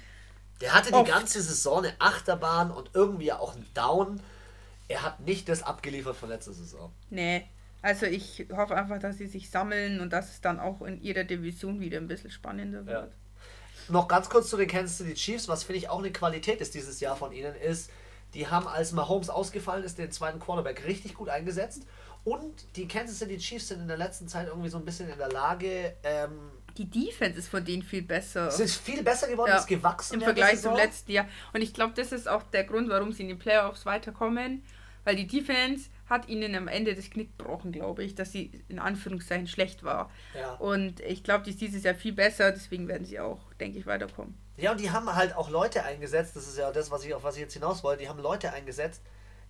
Der 0.61 0.73
hatte 0.73 0.93
oft. 0.93 1.07
die 1.07 1.11
ganze 1.11 1.41
Saison 1.41 1.79
eine 1.83 1.93
Achterbahn 1.99 2.71
und 2.71 2.91
irgendwie 2.93 3.31
auch 3.31 3.55
einen 3.55 3.65
Down. 3.73 4.21
Er 4.87 5.03
hat 5.03 5.19
nicht 5.19 5.49
das 5.49 5.63
abgeliefert 5.63 6.15
von 6.15 6.29
letzter 6.29 6.53
Saison. 6.53 6.91
Nee, 7.09 7.47
also 7.81 8.05
ich 8.05 8.47
hoffe 8.53 8.75
einfach, 8.75 8.99
dass 8.99 9.17
sie 9.17 9.27
sich 9.27 9.49
sammeln 9.49 9.99
und 10.01 10.11
dass 10.11 10.29
es 10.29 10.41
dann 10.41 10.59
auch 10.59 10.81
in 10.81 11.01
ihrer 11.01 11.23
Division 11.23 11.79
wieder 11.79 11.97
ein 11.97 12.07
bisschen 12.07 12.31
spannender 12.31 12.85
wird. 12.85 13.11
Ja. 13.11 13.93
Noch 13.93 14.07
ganz 14.07 14.29
kurz 14.29 14.49
zu 14.49 14.57
den 14.57 14.67
Kansas 14.67 14.97
City 14.97 15.13
Chiefs, 15.13 15.47
was 15.47 15.63
finde 15.63 15.77
ich 15.77 15.89
auch 15.89 15.99
eine 15.99 16.11
Qualität 16.11 16.59
ist 16.59 16.73
dieses 16.73 16.99
Jahr 16.99 17.15
von 17.15 17.31
ihnen, 17.31 17.55
ist, 17.55 17.89
die 18.33 18.47
haben, 18.47 18.67
als 18.67 18.91
Mahomes 18.91 19.29
ausgefallen 19.29 19.83
ist, 19.83 19.97
den 19.97 20.11
zweiten 20.11 20.39
Quarterback 20.39 20.85
richtig 20.85 21.13
gut 21.13 21.29
eingesetzt. 21.29 21.83
Und 22.23 22.65
die 22.75 22.87
Kansas 22.87 23.19
City 23.19 23.37
Chiefs 23.37 23.69
sind 23.69 23.79
in 23.79 23.87
der 23.87 23.95
letzten 23.95 24.27
Zeit 24.27 24.47
irgendwie 24.47 24.67
so 24.67 24.77
ein 24.77 24.83
bisschen 24.83 25.09
in 25.09 25.17
der 25.17 25.29
Lage. 25.29 25.95
Ähm, 26.03 26.51
die 26.77 26.89
Defense 26.89 27.39
ist 27.39 27.47
von 27.47 27.63
denen 27.63 27.83
viel 27.83 28.01
besser. 28.01 28.47
Es 28.47 28.59
ist 28.59 28.75
viel 28.75 29.01
besser 29.01 29.27
geworden, 29.27 29.51
ja, 29.51 29.57
ist 29.57 29.67
gewachsen. 29.67 30.15
Im 30.15 30.21
Vergleich 30.21 30.61
zum 30.61 30.75
letzten 30.75 31.11
Jahr. 31.11 31.25
Und 31.53 31.61
ich 31.61 31.73
glaube, 31.73 31.93
das 31.95 32.11
ist 32.11 32.27
auch 32.27 32.43
der 32.43 32.65
Grund, 32.65 32.89
warum 32.89 33.13
sie 33.13 33.23
in 33.23 33.29
die 33.29 33.35
Playoffs 33.35 33.85
weiterkommen. 33.85 34.63
Weil 35.07 35.15
die 35.15 35.25
Defense 35.25 35.89
hat 36.07 36.27
ihnen 36.27 36.53
am 36.53 36.67
Ende 36.67 36.93
das 36.93 37.09
Knick 37.09 37.37
gebrochen, 37.37 37.71
glaube 37.71 38.03
ich, 38.03 38.13
dass 38.13 38.33
sie 38.33 38.51
in 38.67 38.77
Anführungszeichen 38.77 39.47
schlecht 39.47 39.83
war. 39.83 40.11
Ja. 40.37 40.55
Und 40.55 40.99
ich 40.99 41.23
glaube, 41.23 41.45
die 41.45 41.51
ist 41.51 41.61
dieses 41.61 41.83
Jahr 41.83 41.95
viel 41.95 42.11
besser, 42.11 42.51
deswegen 42.51 42.89
werden 42.89 43.05
sie 43.05 43.17
auch, 43.21 43.53
denke 43.53 43.79
ich, 43.79 43.85
weiterkommen. 43.85 44.37
Ja, 44.57 44.73
und 44.73 44.81
die 44.81 44.91
haben 44.91 45.15
halt 45.15 45.33
auch 45.33 45.49
Leute 45.49 45.85
eingesetzt, 45.85 46.35
das 46.35 46.45
ist 46.45 46.57
ja 46.57 46.73
das, 46.73 46.91
was 46.91 47.05
ich, 47.05 47.13
auf 47.13 47.23
was 47.23 47.35
ich 47.35 47.41
jetzt 47.41 47.53
hinaus 47.53 47.85
wollte, 47.85 48.03
die 48.03 48.09
haben 48.09 48.19
Leute 48.19 48.51
eingesetzt, 48.51 49.01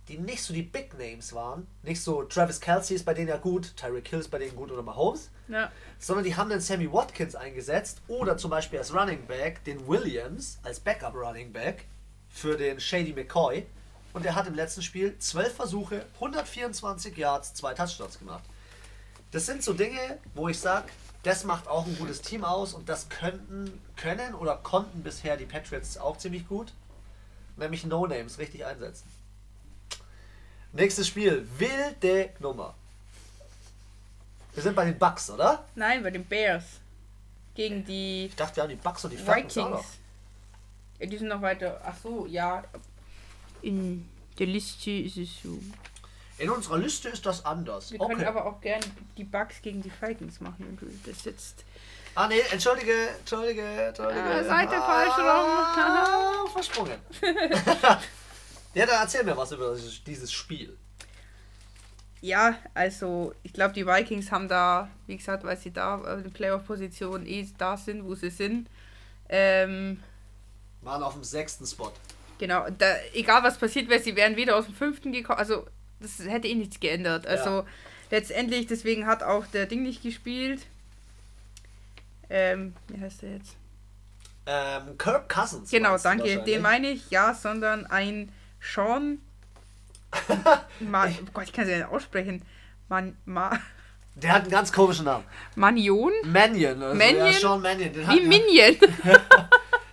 die 0.06 0.16
nicht 0.16 0.44
so 0.44 0.54
die 0.54 0.62
Big 0.62 0.96
Names 0.96 1.32
waren. 1.32 1.66
Nicht 1.82 2.02
so 2.02 2.22
Travis 2.22 2.60
Kelsey 2.60 2.94
ist 2.94 3.04
bei 3.04 3.14
denen 3.14 3.26
ja 3.26 3.36
gut, 3.36 3.76
Tyreek 3.76 4.06
Hill 4.06 4.20
ist 4.20 4.28
bei 4.28 4.38
denen 4.38 4.54
gut 4.54 4.70
oder 4.70 4.84
Mahomes. 4.84 5.32
Ja. 5.48 5.72
Sondern 5.98 6.24
die 6.24 6.36
haben 6.36 6.50
den 6.50 6.60
Sammy 6.60 6.92
Watkins 6.92 7.34
eingesetzt 7.34 8.00
oder 8.06 8.36
zum 8.36 8.52
Beispiel 8.52 8.78
als 8.78 8.94
Running 8.94 9.26
Back 9.26 9.64
den 9.64 9.88
Williams 9.88 10.60
als 10.62 10.78
Backup 10.78 11.16
Running 11.16 11.52
Back 11.52 11.86
für 12.28 12.56
den 12.56 12.78
Shady 12.78 13.12
McCoy 13.12 13.66
und 14.12 14.24
er 14.26 14.34
hat 14.34 14.46
im 14.46 14.54
letzten 14.54 14.82
Spiel 14.82 15.18
12 15.18 15.54
Versuche, 15.54 16.06
124 16.14 17.16
Yards, 17.16 17.54
zwei 17.54 17.74
Touchdowns 17.74 18.18
gemacht. 18.18 18.44
Das 19.30 19.46
sind 19.46 19.62
so 19.62 19.72
Dinge, 19.72 20.18
wo 20.34 20.48
ich 20.48 20.58
sage, 20.58 20.88
das 21.22 21.44
macht 21.44 21.68
auch 21.68 21.86
ein 21.86 21.98
gutes 21.98 22.22
Team 22.22 22.44
aus 22.44 22.72
und 22.72 22.88
das 22.88 23.08
könnten, 23.08 23.80
können 23.96 24.34
oder 24.34 24.56
konnten 24.56 25.02
bisher 25.02 25.36
die 25.36 25.44
Patriots 25.44 25.98
auch 25.98 26.16
ziemlich 26.16 26.48
gut. 26.48 26.72
Nämlich 27.56 27.84
No-Names 27.84 28.38
richtig 28.38 28.64
einsetzen. 28.64 29.08
Nächstes 30.72 31.08
Spiel, 31.08 31.46
wilde 31.58 32.30
Nummer. 32.38 32.74
Wir 34.54 34.62
sind 34.62 34.74
bei 34.74 34.84
den 34.84 34.98
Bucks, 34.98 35.30
oder? 35.30 35.64
Nein, 35.74 36.02
bei 36.02 36.10
den 36.10 36.24
Bears. 36.24 36.64
Gegen 37.54 37.84
die. 37.84 38.26
Ich 38.26 38.36
dachte, 38.36 38.56
wir 38.56 38.62
haben 38.64 38.70
die 38.70 38.76
Bucks 38.76 39.04
und 39.04 39.10
die. 39.10 39.18
Vikings. 39.18 39.98
Ja, 40.98 41.06
die 41.06 41.18
sind 41.18 41.28
noch 41.28 41.42
weiter. 41.42 41.80
Ach 41.84 41.96
so, 42.02 42.26
ja. 42.26 42.64
In 43.62 44.08
der 44.38 44.46
Liste 44.46 44.90
ist 44.90 45.16
es 45.16 45.42
so. 45.42 45.58
In 46.38 46.50
unserer 46.50 46.78
Liste 46.78 47.08
ist 47.08 47.26
das 47.26 47.44
anders. 47.44 47.90
Wir 47.90 48.00
okay. 48.00 48.14
können 48.14 48.26
aber 48.26 48.46
auch 48.46 48.60
gerne 48.60 48.84
die 49.16 49.24
Bugs 49.24 49.60
gegen 49.60 49.82
die 49.82 49.90
Falcons 49.90 50.40
machen, 50.40 50.56
wenn 50.60 50.76
du 50.76 50.86
das 51.04 51.24
jetzt. 51.24 51.64
Ah 52.14 52.28
nee, 52.28 52.40
entschuldige, 52.50 52.92
entschuldige, 53.18 53.62
entschuldige. 53.62 54.20
Ah, 54.20 54.44
Seite 54.44 54.76
ah, 54.76 54.86
falsch 54.86 55.18
rum. 55.18 56.52
versprungen. 56.52 56.98
ja, 58.74 58.86
dann 58.86 59.00
erzähl 59.02 59.24
mir 59.24 59.36
was 59.36 59.52
über 59.52 59.76
dieses 60.06 60.32
Spiel. 60.32 60.76
Ja, 62.20 62.56
also 62.74 63.32
ich 63.42 63.52
glaube, 63.52 63.74
die 63.74 63.86
Vikings 63.86 64.32
haben 64.32 64.48
da, 64.48 64.88
wie 65.06 65.16
gesagt, 65.16 65.44
weil 65.44 65.56
sie 65.56 65.72
da 65.72 65.96
in 66.14 66.24
der 66.24 66.30
Playoff-Position 66.30 67.26
eh 67.26 67.48
da 67.56 67.76
sind, 67.76 68.04
wo 68.04 68.14
sie 68.14 68.30
sind. 68.30 68.68
Ähm, 69.28 70.02
Waren 70.82 71.02
auf 71.02 71.14
dem 71.14 71.24
sechsten 71.24 71.66
Spot. 71.66 71.92
Genau, 72.38 72.66
da, 72.70 72.94
egal 73.14 73.42
was 73.42 73.58
passiert 73.58 73.88
wäre, 73.88 74.00
sie 74.00 74.16
wären 74.16 74.36
wieder 74.36 74.56
aus 74.56 74.66
dem 74.66 74.74
fünften 74.74 75.12
gekommen. 75.12 75.38
Also, 75.38 75.66
das 76.00 76.18
hätte 76.26 76.48
eh 76.48 76.54
nichts 76.54 76.80
geändert. 76.80 77.26
Also, 77.26 77.50
ja. 77.50 77.66
letztendlich, 78.10 78.66
deswegen 78.66 79.06
hat 79.06 79.22
auch 79.22 79.46
der 79.46 79.66
Ding 79.66 79.82
nicht 79.82 80.02
gespielt. 80.02 80.60
Ähm, 82.30 82.74
wie 82.88 83.00
heißt 83.00 83.22
der 83.22 83.32
jetzt? 83.32 83.56
Ähm, 84.46 84.96
Kirk 84.98 85.28
Cousins. 85.28 85.70
Genau, 85.70 85.98
danke. 85.98 86.42
Den 86.44 86.62
meine 86.62 86.90
ich, 86.90 87.10
ja, 87.10 87.34
sondern 87.34 87.86
ein 87.86 88.32
Sean. 88.60 89.18
Ma, 90.80 91.06
oh 91.06 91.30
Gott, 91.34 91.44
ich 91.44 91.52
kann 91.52 91.64
es 91.64 91.70
ja 91.70 91.78
nicht 91.78 91.88
aussprechen. 91.88 92.42
Man, 92.88 93.16
ma, 93.26 93.50
der 94.22 94.32
hat 94.32 94.42
einen 94.42 94.50
ganz 94.50 94.72
komischen 94.72 95.04
Namen. 95.04 95.24
Manion? 95.54 96.12
Manion. 96.24 96.82
Also 96.82 96.96
Manion? 96.96 97.26
Ja, 97.26 97.32
Sean 97.32 97.62
Manion. 97.62 97.94
Wie 97.94 98.20
Minion. 98.20 98.76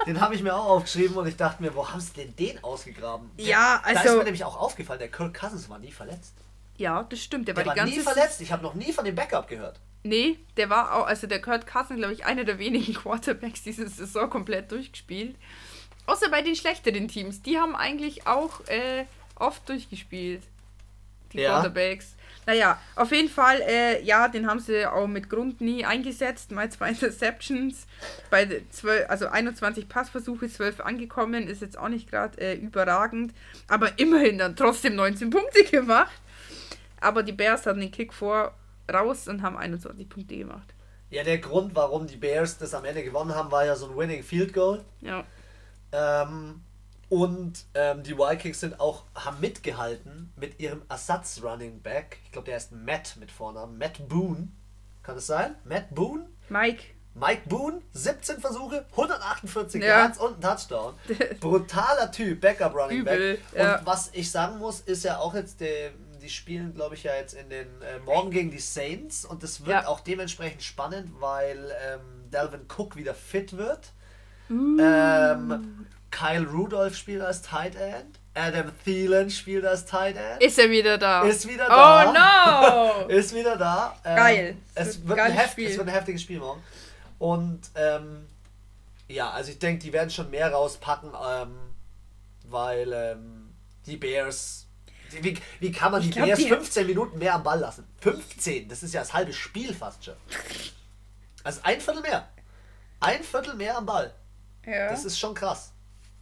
Den 0.06 0.22
habe 0.22 0.36
ich 0.36 0.44
mir 0.44 0.56
auch 0.56 0.66
aufgeschrieben 0.66 1.16
und 1.18 1.28
ich 1.28 1.36
dachte 1.36 1.62
mir, 1.62 1.76
wo 1.76 1.88
haben 1.88 2.00
sie 2.00 2.14
denn 2.14 2.36
den 2.36 2.64
ausgegraben? 2.64 3.32
Ja, 3.38 3.82
also. 3.84 3.84
Da 3.84 3.92
ist 3.92 3.98
also 4.08 4.18
mir 4.18 4.24
nämlich 4.26 4.44
auch 4.44 4.60
aufgefallen, 4.60 5.00
der 5.00 5.10
Kirk 5.10 5.34
Cousins 5.34 5.70
war 5.70 5.80
nie 5.80 5.92
verletzt. 5.92 6.34
Ja, 6.78 7.04
das 7.04 7.20
stimmt. 7.20 7.48
Der, 7.48 7.56
der 7.56 7.66
war, 7.66 7.74
die 7.74 7.80
ganze 7.80 7.96
nie 7.96 8.02
verletzt. 8.02 8.42
Ich 8.42 8.52
habe 8.52 8.64
noch 8.64 8.74
nie 8.74 8.92
von 8.92 9.06
dem 9.06 9.16
Backup 9.16 9.48
gehört. 9.48 9.80
Nee, 10.04 10.38
der 10.58 10.70
war 10.70 10.94
auch, 10.94 11.08
also 11.08 11.26
der 11.26 11.42
Kurt 11.42 11.66
Cousins, 11.66 11.98
glaube 11.98 12.14
ich, 12.14 12.26
einer 12.26 12.44
der 12.44 12.60
wenigen 12.60 12.94
Quarterbacks 12.96 13.64
diese 13.64 13.88
Saison 13.88 14.30
komplett 14.30 14.72
durchgespielt. 14.72 15.36
Außer 16.06 16.30
bei 16.30 16.42
den 16.42 16.56
schlechteren 16.56 17.08
Teams. 17.08 17.42
Die 17.42 17.58
haben 17.58 17.76
eigentlich 17.76 18.28
auch 18.28 18.60
äh, 18.68 19.06
oft 19.36 19.68
durchgespielt. 19.68 20.44
Die 21.34 21.40
ja. 21.40 21.50
Quarterbacks. 21.50 22.16
Naja, 22.46 22.80
auf 22.96 23.12
jeden 23.12 23.30
Fall, 23.30 23.62
äh, 23.62 24.04
ja, 24.04 24.28
den 24.28 24.48
haben 24.48 24.60
sie 24.60 24.86
auch 24.86 25.08
mit 25.08 25.30
Grund 25.30 25.62
nie 25.62 25.86
eingesetzt. 25.86 26.52
Mal 26.52 26.70
zwei 26.72 26.90
Interceptions. 26.92 27.88
Bei 28.30 28.62
12, 28.70 29.10
also 29.10 29.28
21 29.28 29.90
Passversuche, 29.90 30.48
12 30.48 30.82
angekommen, 30.82 31.48
ist 31.48 31.62
jetzt 31.62 31.78
auch 31.78 31.90
nicht 31.90 32.10
gerade 32.10 32.40
äh, 32.40 32.56
überragend. 32.56 33.34
Aber 33.68 33.98
immerhin 33.98 34.38
dann 34.38 34.56
trotzdem 34.56 34.96
19 34.96 35.30
Punkte 35.30 35.64
gemacht. 35.72 36.12
Aber 37.02 37.24
die 37.24 37.34
Bears 37.34 37.66
hatten 37.66 37.82
den 37.82 37.92
Kick 37.92 38.14
vor 38.14 38.54
raus 38.92 39.28
und 39.28 39.42
haben 39.42 39.58
21 39.58 40.08
Punkte 40.08 40.38
gemacht. 40.38 40.74
Ja, 41.10 41.24
der 41.24 41.38
Grund, 41.38 41.76
warum 41.76 42.08
die 42.08 42.18
Bears 42.18 42.58
das 42.58 42.74
am 42.74 42.86
Ende 42.86 43.04
gewonnen 43.04 43.34
haben, 43.34 43.52
war 43.52 43.66
ja 43.66 43.76
so 43.76 43.90
ein 43.90 43.98
Winning 43.98 44.24
Field 44.24 44.54
Goal. 44.54 44.84
Ja. 45.02 45.24
Ähm, 45.92 46.62
und 47.16 47.66
ähm, 47.76 48.04
die 48.04 48.18
Vikings 48.18 48.60
sind 48.60 48.78
auch, 48.82 49.06
haben 49.16 49.40
mitgehalten 49.40 50.34
mit 50.36 50.60
ihrem 50.60 50.82
Ersatz-Running 50.90 51.82
Back. 51.82 52.18
Ich 52.26 52.34
glaube, 52.34 52.48
der 52.48 52.56
heißt 52.56 52.74
Matt 52.74 53.16
mit 53.18 53.32
Vornamen. 53.32 53.78
Matt 53.78 54.06
Boone. 54.10 54.50
Kann 55.02 55.16
es 55.16 55.28
sein? 55.28 55.56
Matt 55.64 55.96
Boone? 55.96 56.28
Mike. 56.50 56.84
Mike 57.14 57.44
Boone, 57.48 57.82
17 57.94 58.42
Versuche, 58.42 58.86
148 58.92 59.82
ja. 59.82 59.88
Yards 59.88 60.20
und 60.20 60.36
ein 60.36 60.42
Touchdown. 60.42 60.96
Brutaler 61.40 62.12
Typ, 62.12 62.42
Backup 62.42 62.76
Running 62.76 63.00
Übel, 63.00 63.36
Back. 63.36 63.44
Ja. 63.58 63.78
Und 63.78 63.86
was 63.86 64.10
ich 64.12 64.30
sagen 64.30 64.58
muss, 64.58 64.82
ist 64.82 65.06
ja 65.06 65.20
auch 65.20 65.36
jetzt, 65.36 65.62
die, 65.62 65.92
die 66.22 66.30
spielen, 66.30 66.74
glaube 66.74 66.96
ich, 66.96 67.04
ja 67.04 67.16
jetzt 67.16 67.34
in 67.34 67.50
den 67.50 67.82
äh, 67.82 68.00
Morgen 68.00 68.30
gegen 68.30 68.52
die 68.52 68.60
Saints 68.60 69.24
und 69.24 69.42
das 69.42 69.62
wird 69.62 69.84
ja. 69.84 69.88
auch 69.88 70.02
dementsprechend 70.02 70.64
spannend, 70.64 71.14
weil 71.22 71.72
ähm, 71.88 72.30
Delvin 72.30 72.66
Cook 72.68 72.98
wieder 72.98 73.14
fit 73.14 73.56
wird. 73.56 73.94
Uh. 74.50 74.78
Ähm, 74.82 75.88
Kyle 76.16 76.48
Rudolph 76.48 76.96
spielt 76.96 77.22
als 77.22 77.42
Tight 77.42 77.76
End. 77.76 78.20
Adam 78.34 78.72
Thielen 78.84 79.30
spielt 79.30 79.66
als 79.66 79.86
Tight 79.86 80.16
End. 80.16 80.42
Ist 80.42 80.58
er 80.58 80.70
wieder 80.70 80.98
da? 80.98 81.24
Ist 81.24 81.48
wieder 81.48 81.68
da. 81.68 82.10
Oh 82.10 83.04
no! 83.04 83.08
ist 83.10 83.36
wieder 83.36 83.58
da. 83.58 83.98
Ähm, 84.06 84.16
Geil. 84.16 84.58
Es 84.76 85.06
wird, 85.06 85.20
ein 85.20 85.34
heft, 85.34 85.58
es 85.58 85.78
wird 85.78 85.88
ein 85.88 85.94
heftiges 85.94 86.22
Spiel 86.22 86.40
morgen. 86.40 86.64
Und 87.20 87.62
ähm, 87.76 88.28
ja, 89.10 89.30
also 89.32 89.52
ich 89.52 89.60
denke, 89.60 89.84
die 89.84 89.92
werden 89.92 90.10
schon 90.10 90.30
mehr 90.30 90.52
rauspacken, 90.54 91.12
ähm, 91.14 91.58
weil 92.46 92.94
ähm, 92.94 93.54
die 93.86 93.98
Bears. 93.98 94.68
Wie, 95.10 95.38
wie 95.60 95.72
kann 95.72 95.92
man 95.92 96.02
die 96.02 96.12
glaub, 96.12 96.28
Bears 96.28 96.40
die 96.40 96.48
15 96.48 96.88
Minuten 96.88 97.20
mehr 97.20 97.36
am 97.36 97.44
Ball 97.44 97.60
lassen? 97.60 97.86
15, 98.00 98.70
das 98.70 98.84
ist 98.84 98.94
ja 98.94 99.02
das 99.02 99.14
halbe 99.14 99.34
Spiel 99.34 99.74
fast 99.74 100.06
schon. 100.06 100.16
Also 101.44 101.60
ein 101.64 101.82
Viertel 101.82 102.02
mehr. 102.02 102.30
Ein 103.02 103.22
Viertel 103.22 103.56
mehr 103.56 103.78
am 103.78 103.86
Ball. 103.86 104.14
Ja. 104.66 104.90
Das 104.90 105.04
ist 105.04 105.20
schon 105.20 105.34
krass. 105.34 105.75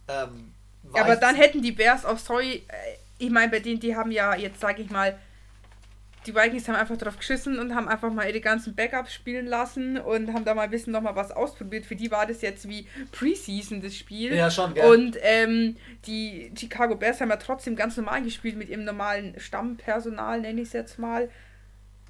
Ähm, 0.08 0.52
aber 0.92 1.16
dann 1.16 1.34
hätten 1.34 1.62
die 1.62 1.72
Bears 1.72 2.04
auch, 2.04 2.18
sorry, 2.18 2.64
äh, 2.68 2.96
ich 3.18 3.30
meine, 3.30 3.50
bei 3.50 3.60
denen, 3.60 3.80
die 3.80 3.96
haben 3.96 4.10
ja 4.10 4.34
jetzt, 4.34 4.60
sage 4.60 4.82
ich 4.82 4.90
mal, 4.90 5.18
die 6.26 6.34
Vikings 6.34 6.68
haben 6.68 6.76
einfach 6.76 6.96
drauf 6.96 7.18
geschissen 7.18 7.58
und 7.58 7.74
haben 7.74 7.88
einfach 7.88 8.10
mal 8.10 8.26
ihre 8.26 8.40
ganzen 8.40 8.74
Backups 8.74 9.12
spielen 9.12 9.46
lassen 9.46 9.98
und 9.98 10.32
haben 10.32 10.44
da 10.44 10.54
mal 10.54 10.62
ein 10.62 10.70
bisschen 10.70 10.92
nochmal 10.92 11.16
was 11.16 11.30
ausprobiert. 11.30 11.84
Für 11.84 11.96
die 11.96 12.10
war 12.10 12.26
das 12.26 12.40
jetzt 12.40 12.68
wie 12.68 12.86
Preseason, 13.12 13.82
das 13.82 13.94
Spiel. 13.94 14.34
Ja, 14.34 14.50
schon, 14.50 14.74
gell. 14.74 14.90
Und 14.90 15.18
ähm, 15.20 15.76
die 16.06 16.50
Chicago 16.58 16.96
Bears 16.96 17.20
haben 17.20 17.30
ja 17.30 17.36
trotzdem 17.36 17.76
ganz 17.76 17.96
normal 17.96 18.22
gespielt 18.22 18.56
mit 18.56 18.70
ihrem 18.70 18.84
normalen 18.84 19.38
Stammpersonal, 19.38 20.40
nenne 20.40 20.62
ich 20.62 20.68
es 20.68 20.72
jetzt 20.72 20.98
mal. 20.98 21.28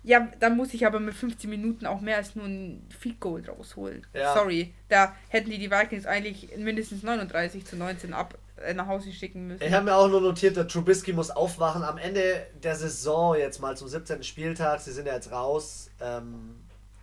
Ja, 0.04 0.28
dann 0.38 0.56
muss 0.56 0.74
ich 0.74 0.86
aber 0.86 1.00
mit 1.00 1.14
15 1.14 1.48
Minuten 1.48 1.86
auch 1.86 2.00
mehr 2.02 2.18
als 2.18 2.36
nur 2.36 2.44
ein 2.44 2.86
Field 2.96 3.20
Goal 3.20 3.42
rausholen. 3.48 4.06
Ja. 4.12 4.34
Sorry, 4.34 4.74
da 4.88 5.16
hätten 5.28 5.50
die 5.50 5.58
die 5.58 5.70
Vikings 5.70 6.04
eigentlich 6.04 6.54
mindestens 6.58 7.02
39 7.02 7.64
zu 7.64 7.76
19 7.76 8.12
ab 8.12 8.36
äh, 8.62 8.74
nach 8.74 8.86
Hause 8.86 9.10
schicken 9.12 9.46
müssen. 9.46 9.62
Ich 9.62 9.72
habe 9.72 9.86
mir 9.86 9.96
auch 9.96 10.08
nur 10.08 10.20
notiert, 10.20 10.56
der 10.56 10.68
Trubisky 10.68 11.14
muss 11.14 11.30
aufwachen. 11.30 11.82
Am 11.82 11.96
Ende 11.96 12.46
der 12.62 12.76
Saison, 12.76 13.34
jetzt 13.34 13.60
mal 13.60 13.76
zum 13.78 13.88
17. 13.88 14.22
Spieltag, 14.22 14.80
sie 14.80 14.92
sind 14.92 15.06
ja 15.06 15.14
jetzt 15.14 15.32
raus. 15.32 15.90
Ähm, 16.00 16.56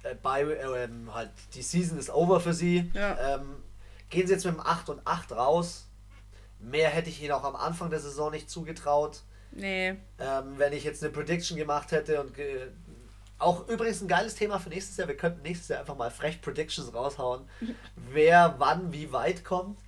äh, 0.03 0.13
bei, 0.21 0.43
äh, 0.43 0.87
halt, 1.11 1.31
die 1.55 1.63
Season 1.63 1.97
ist 1.97 2.11
over 2.11 2.39
für 2.39 2.53
sie. 2.53 2.91
Ja. 2.93 3.35
Ähm, 3.35 3.57
gehen 4.09 4.27
sie 4.27 4.33
jetzt 4.33 4.45
mit 4.45 4.53
dem 4.53 4.61
8 4.61 4.89
und 4.89 5.01
8 5.05 5.31
raus. 5.31 5.87
Mehr 6.59 6.89
hätte 6.89 7.09
ich 7.09 7.21
ihnen 7.23 7.31
auch 7.31 7.43
am 7.43 7.55
Anfang 7.55 7.89
der 7.89 7.99
Saison 7.99 8.29
nicht 8.29 8.47
zugetraut. 8.47 9.23
Nee. 9.51 9.95
Ähm, 10.19 10.53
wenn 10.57 10.71
ich 10.73 10.83
jetzt 10.83 11.03
eine 11.03 11.11
Prediction 11.11 11.57
gemacht 11.57 11.91
hätte 11.91 12.21
und 12.21 12.33
auch 13.41 13.67
übrigens 13.67 14.01
ein 14.01 14.07
geiles 14.07 14.35
Thema 14.35 14.59
für 14.59 14.69
nächstes 14.69 14.97
Jahr. 14.97 15.07
Wir 15.07 15.17
könnten 15.17 15.41
nächstes 15.41 15.67
Jahr 15.69 15.79
einfach 15.79 15.97
mal 15.97 16.11
frech 16.11 16.41
Predictions 16.41 16.93
raushauen, 16.93 17.47
wer 17.95 18.55
wann 18.57 18.91
wie 18.93 19.11
weit 19.11 19.43
kommt. 19.43 19.79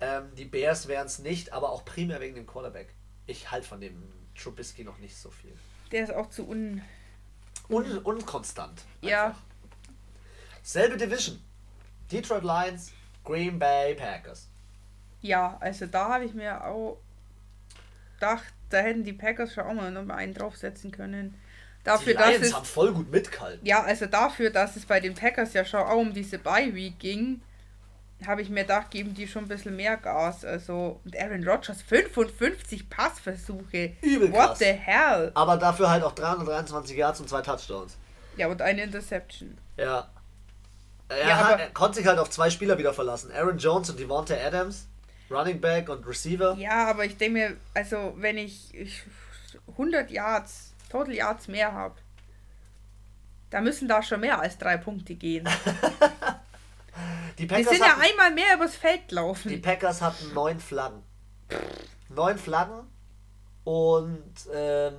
Ähm, 0.00 0.34
die 0.36 0.44
Bears 0.44 0.88
wären 0.88 1.06
es 1.06 1.18
nicht, 1.18 1.52
aber 1.52 1.70
auch 1.70 1.84
primär 1.84 2.20
wegen 2.20 2.34
dem 2.34 2.46
Quarterback. 2.46 2.94
Ich 3.26 3.50
halte 3.50 3.66
von 3.66 3.80
dem 3.80 4.02
Trubisky 4.36 4.84
noch 4.84 4.98
nicht 4.98 5.16
so 5.16 5.30
viel. 5.30 5.52
Der 5.90 6.04
ist 6.04 6.12
auch 6.12 6.30
zu 6.30 6.48
un... 6.48 6.82
un 7.68 7.98
unkonstant. 7.98 8.82
Einfach. 9.02 9.08
Ja. 9.08 9.34
Selbe 10.62 10.96
Division. 10.96 11.42
Detroit 12.12 12.44
Lions, 12.44 12.92
Green 13.24 13.58
Bay 13.58 13.94
Packers. 13.94 14.48
Ja, 15.20 15.56
also 15.60 15.86
da 15.86 16.08
habe 16.10 16.24
ich 16.24 16.34
mir 16.34 16.64
auch 16.64 16.98
gedacht, 18.14 18.52
da 18.70 18.78
hätten 18.78 19.04
die 19.04 19.12
Packers 19.12 19.54
schon 19.54 19.64
auch 19.64 19.74
mal 19.74 19.90
noch 19.90 20.04
mal 20.04 20.16
einen 20.16 20.34
draufsetzen 20.34 20.90
können. 20.90 21.34
Dafür, 21.88 22.14
die 22.14 22.22
Lions 22.22 22.38
dass 22.38 22.48
es, 22.48 22.54
haben 22.54 22.64
voll 22.64 22.92
gut 22.92 23.10
mitgehalten. 23.10 23.66
Ja, 23.66 23.82
also 23.82 24.06
dafür, 24.06 24.50
dass 24.50 24.76
es 24.76 24.86
bei 24.86 25.00
den 25.00 25.14
Packers 25.14 25.54
ja 25.54 25.64
schon 25.64 25.80
auch 25.80 25.96
um 25.96 26.12
diese 26.12 26.38
Bye-Week 26.38 26.98
ging, 26.98 27.40
habe 28.26 28.42
ich 28.42 28.50
mir 28.50 28.62
gedacht, 28.62 28.90
geben 28.90 29.14
die 29.14 29.28
schon 29.28 29.44
ein 29.44 29.48
bisschen 29.48 29.76
mehr 29.76 29.96
Gas. 29.96 30.44
Also, 30.44 31.00
und 31.04 31.16
Aaron 31.16 31.46
Rodgers 31.46 31.82
55 31.82 32.90
Passversuche. 32.90 33.92
Übel 34.02 34.32
What 34.32 34.48
krass. 34.48 34.58
the 34.58 34.72
hell? 34.72 35.30
Aber 35.34 35.56
dafür 35.56 35.90
halt 35.90 36.02
auch 36.02 36.12
323 36.12 36.96
Yards 36.96 37.20
und 37.20 37.28
zwei 37.28 37.42
Touchdowns. 37.42 37.96
Ja, 38.36 38.48
und 38.48 38.60
eine 38.60 38.82
Interception. 38.82 39.56
Ja. 39.76 40.08
Er, 41.08 41.28
ja, 41.28 41.36
hat, 41.36 41.60
er 41.60 41.70
konnte 41.70 41.98
sich 41.98 42.06
halt 42.06 42.18
auf 42.18 42.28
zwei 42.30 42.50
Spieler 42.50 42.76
wieder 42.76 42.92
verlassen. 42.92 43.30
Aaron 43.32 43.58
Jones 43.58 43.88
und 43.90 43.98
Devonta 43.98 44.34
Adams. 44.34 44.88
Running 45.30 45.60
Back 45.60 45.88
und 45.88 46.06
Receiver. 46.06 46.56
Ja, 46.58 46.88
aber 46.88 47.04
ich 47.04 47.16
denke 47.16 47.38
mir, 47.38 47.56
also 47.74 48.14
wenn 48.16 48.38
ich, 48.38 48.74
ich 48.74 49.02
100 49.72 50.10
Yards 50.10 50.67
Total 50.88 51.14
Yards 51.14 51.48
mehr 51.48 51.72
habe, 51.72 51.96
da 53.50 53.60
müssen 53.60 53.88
da 53.88 54.02
schon 54.02 54.20
mehr 54.20 54.40
als 54.40 54.58
drei 54.58 54.76
Punkte 54.76 55.14
gehen. 55.14 55.48
die 57.38 57.46
Packers 57.46 57.66
Wir 57.66 57.78
sind 57.78 57.86
hatten, 57.88 58.02
ja 58.02 58.08
einmal 58.10 58.32
mehr 58.32 58.54
übers 58.54 58.76
Feld 58.76 59.10
laufen. 59.10 59.48
Die 59.48 59.58
Packers 59.58 60.02
hatten 60.02 60.32
neun 60.34 60.60
Flaggen. 60.60 61.02
neun 62.08 62.38
Flaggen 62.38 62.80
und 63.64 64.34
ähm, 64.54 64.94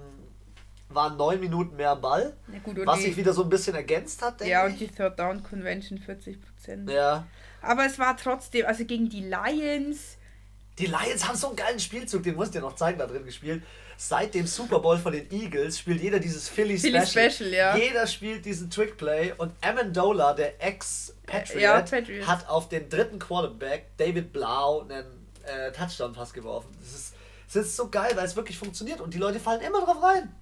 waren 0.90 1.18
neun 1.18 1.40
Minuten 1.40 1.76
mehr 1.76 1.92
am 1.92 2.02
Ball. 2.02 2.36
Gut, 2.64 2.86
was 2.86 3.02
sich 3.02 3.16
wieder 3.16 3.34
so 3.34 3.44
ein 3.44 3.50
bisschen 3.50 3.76
ergänzt 3.76 4.22
hat, 4.22 4.40
denke 4.40 4.52
Ja, 4.52 4.66
und 4.66 4.80
die 4.80 4.88
Third 4.88 5.20
Down 5.20 5.44
Convention 5.44 6.00
40%. 6.00 6.92
Ja. 6.92 7.28
Aber 7.62 7.86
es 7.86 8.00
war 8.00 8.18
trotzdem, 8.18 8.66
also 8.66 8.86
gegen 8.86 9.10
die 9.10 9.22
Lions. 9.22 10.18
Die 10.80 10.88
Lions 10.88 11.28
haben 11.28 11.36
so 11.36 11.48
einen 11.48 11.56
geilen 11.56 11.80
Spielzug, 11.80 12.24
den 12.24 12.36
musst 12.36 12.56
du 12.56 12.60
dir 12.60 12.66
noch 12.66 12.76
zeigen, 12.76 12.98
da 12.98 13.06
drin 13.06 13.26
gespielt 13.26 13.64
seit 14.02 14.34
dem 14.34 14.48
Super 14.48 14.80
Bowl 14.80 14.98
von 14.98 15.12
den 15.12 15.30
Eagles 15.30 15.78
spielt 15.78 16.02
jeder 16.02 16.20
dieses 16.20 16.48
Philly, 16.48 16.78
Philly 16.78 17.06
Special. 17.06 17.30
Special 17.32 17.54
ja. 17.54 17.76
Jeder 17.76 18.08
spielt 18.08 18.46
diesen 18.46 18.70
Trickplay 18.70 19.34
und 19.38 19.52
Amendola, 19.60 20.34
der 20.34 20.64
Ex-Patriot, 20.64 21.62
ja, 21.62 22.26
hat 22.26 22.48
auf 22.48 22.70
den 22.70 22.88
dritten 22.90 23.20
Quarterback, 23.20 23.98
David 23.98 24.32
Blau, 24.32 24.82
einen 24.82 25.06
äh, 25.44 25.74
Touchdown-Pass 25.74 26.32
geworfen. 26.32 26.70
Das 26.80 26.94
ist, 26.94 27.14
das 27.48 27.66
ist 27.66 27.76
so 27.76 27.90
geil, 27.90 28.12
weil 28.16 28.24
es 28.24 28.38
wirklich 28.38 28.58
funktioniert 28.58 29.02
und 29.02 29.14
die 29.14 29.18
Leute 29.18 29.38
fallen 29.38 29.60
immer 29.62 29.84
drauf 29.84 30.02
rein. 30.02 30.34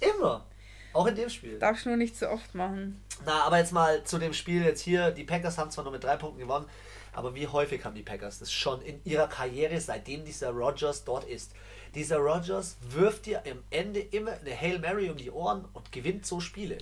Immer. 0.00 0.46
Auch 0.94 1.06
in 1.06 1.14
dem 1.14 1.28
Spiel. 1.28 1.58
Darf 1.58 1.78
ich 1.78 1.84
nur 1.84 1.98
nicht 1.98 2.18
so 2.18 2.28
oft 2.28 2.54
machen. 2.54 2.98
Na, 3.26 3.42
aber 3.42 3.58
jetzt 3.58 3.72
mal 3.72 4.04
zu 4.04 4.16
dem 4.16 4.32
Spiel 4.32 4.64
jetzt 4.64 4.80
hier. 4.80 5.10
Die 5.10 5.24
Packers 5.24 5.58
haben 5.58 5.70
zwar 5.70 5.84
nur 5.84 5.92
mit 5.92 6.02
drei 6.02 6.16
Punkten 6.16 6.40
gewonnen, 6.40 6.64
aber 7.12 7.34
wie 7.34 7.46
häufig 7.46 7.84
haben 7.84 7.94
die 7.94 8.02
Packers 8.02 8.38
das 8.38 8.50
schon 8.50 8.80
in 8.80 9.02
ihrer 9.04 9.28
Karriere, 9.28 9.78
seitdem 9.78 10.24
dieser 10.24 10.50
Rogers 10.52 11.04
dort 11.04 11.24
ist? 11.24 11.52
Dieser 11.94 12.18
Rogers 12.18 12.76
wirft 12.90 13.26
dir 13.26 13.42
am 13.46 13.62
Ende 13.70 14.00
immer 14.00 14.32
eine 14.32 14.58
Hail 14.58 14.78
Mary 14.78 15.10
um 15.10 15.16
die 15.16 15.30
Ohren 15.30 15.64
und 15.72 15.92
gewinnt 15.92 16.26
so 16.26 16.40
Spiele. 16.40 16.78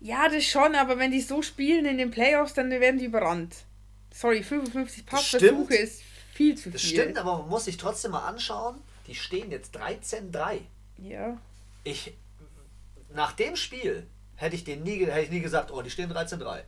Ja, 0.00 0.28
das 0.28 0.44
schon, 0.44 0.74
aber 0.74 0.98
wenn 0.98 1.10
die 1.10 1.20
so 1.20 1.42
spielen 1.42 1.86
in 1.86 1.98
den 1.98 2.10
Playoffs, 2.10 2.54
dann 2.54 2.70
werden 2.70 2.98
die 2.98 3.06
überrannt. 3.06 3.56
Sorry, 4.12 4.42
55 4.42 5.06
Passversuche 5.06 5.74
ist 5.74 6.02
viel 6.32 6.54
zu 6.56 6.64
viel. 6.64 6.72
Das 6.72 6.82
stimmt, 6.82 7.18
aber 7.18 7.38
man 7.38 7.48
muss 7.48 7.64
sich 7.64 7.76
trotzdem 7.76 8.12
mal 8.12 8.26
anschauen, 8.26 8.76
die 9.06 9.14
stehen 9.14 9.50
jetzt 9.50 9.76
13-3. 9.76 10.60
Ja. 10.98 11.38
Ich, 11.84 12.14
nach 13.14 13.32
dem 13.32 13.56
Spiel 13.56 14.06
hätte 14.36 14.54
ich, 14.54 14.64
den 14.64 14.82
nie, 14.82 15.04
hätte 15.04 15.20
ich 15.20 15.30
nie 15.30 15.40
gesagt, 15.40 15.72
oh, 15.72 15.82
die 15.82 15.90
stehen 15.90 16.12
13-3. 16.12 16.62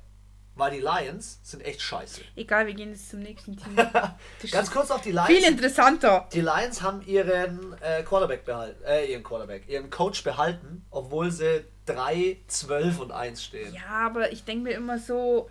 Weil 0.56 0.72
die 0.72 0.80
Lions 0.80 1.40
sind 1.42 1.64
echt 1.64 1.80
scheiße. 1.80 2.22
Egal, 2.36 2.66
wir 2.66 2.74
gehen 2.74 2.90
jetzt 2.90 3.08
zum 3.08 3.20
nächsten 3.20 3.56
Team. 3.56 3.76
Ganz 4.50 4.70
kurz 4.70 4.90
auf 4.90 5.00
die 5.00 5.12
Lions. 5.12 5.28
Viel 5.28 5.44
interessanter. 5.44 6.28
Die 6.32 6.40
Lions 6.40 6.82
haben 6.82 7.00
ihren 7.06 7.74
äh, 7.80 8.02
Quarterback 8.02 8.44
behalten, 8.44 8.82
äh, 8.84 9.10
ihren 9.10 9.22
Quarterback, 9.22 9.68
ihren 9.68 9.88
Coach 9.88 10.22
behalten, 10.22 10.84
obwohl 10.90 11.30
sie 11.30 11.64
3, 11.86 12.38
12 12.46 13.00
und 13.00 13.12
1 13.12 13.42
stehen. 13.42 13.72
Ja, 13.72 14.06
aber 14.06 14.32
ich 14.32 14.44
denke 14.44 14.64
mir 14.64 14.74
immer 14.74 14.98
so, 14.98 15.48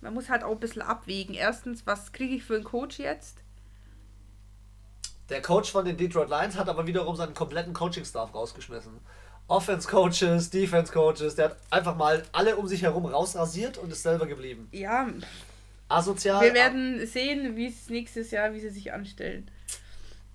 man 0.00 0.14
muss 0.14 0.28
halt 0.28 0.44
auch 0.44 0.52
ein 0.52 0.60
bisschen 0.60 0.82
abwägen. 0.82 1.34
Erstens, 1.34 1.86
was 1.86 2.12
kriege 2.12 2.34
ich 2.34 2.44
für 2.44 2.54
einen 2.54 2.64
Coach 2.64 2.98
jetzt? 2.98 3.38
Der 5.30 5.40
Coach 5.40 5.72
von 5.72 5.84
den 5.84 5.96
Detroit 5.96 6.28
Lions 6.28 6.56
hat 6.56 6.68
aber 6.68 6.86
wiederum 6.86 7.16
seinen 7.16 7.34
kompletten 7.34 7.72
Coaching-Staff 7.72 8.34
rausgeschmissen. 8.34 9.00
Offense-Coaches, 9.48 10.50
Defense-Coaches, 10.50 11.34
der 11.34 11.46
hat 11.46 11.56
einfach 11.70 11.96
mal 11.96 12.22
alle 12.32 12.56
um 12.56 12.66
sich 12.66 12.82
herum 12.82 13.06
rausrasiert 13.06 13.78
und 13.78 13.92
ist 13.92 14.02
selber 14.02 14.26
geblieben. 14.26 14.68
Ja. 14.72 15.08
Asozial. 15.88 16.42
Wir 16.42 16.54
werden 16.54 17.06
sehen, 17.06 17.56
wie 17.56 17.66
es 17.66 17.90
nächstes 17.90 18.30
Jahr, 18.30 18.54
wie 18.54 18.60
sie 18.60 18.70
sich 18.70 18.92
anstellen. 18.92 19.50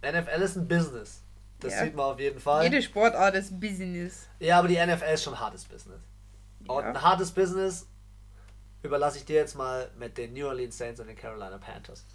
NFL 0.04 0.42
ist 0.42 0.56
ein 0.56 0.68
Business. 0.68 1.22
Das 1.60 1.74
ja. 1.74 1.84
sieht 1.84 1.96
man 1.96 2.06
auf 2.06 2.20
jeden 2.20 2.40
Fall. 2.40 2.64
Jede 2.64 2.82
Sportart 2.82 3.36
ist 3.36 3.60
Business. 3.60 4.28
Ja, 4.40 4.60
aber 4.60 4.68
die 4.68 4.78
NFL 4.78 5.14
ist 5.14 5.24
schon 5.24 5.40
hartes 5.40 5.66
Business. 5.66 6.00
Ja. 6.66 6.74
Und 6.74 6.86
ein 6.86 7.02
hartes 7.02 7.32
Business 7.32 7.88
überlasse 8.84 9.18
ich 9.18 9.26
dir 9.26 9.36
jetzt 9.36 9.56
mal 9.56 9.90
mit 9.98 10.18
den 10.18 10.34
New 10.34 10.48
Orleans 10.48 10.78
Saints 10.78 11.00
und 11.02 11.08
den 11.08 11.18
Carolina 11.18 11.58
Panthers. 11.58 12.06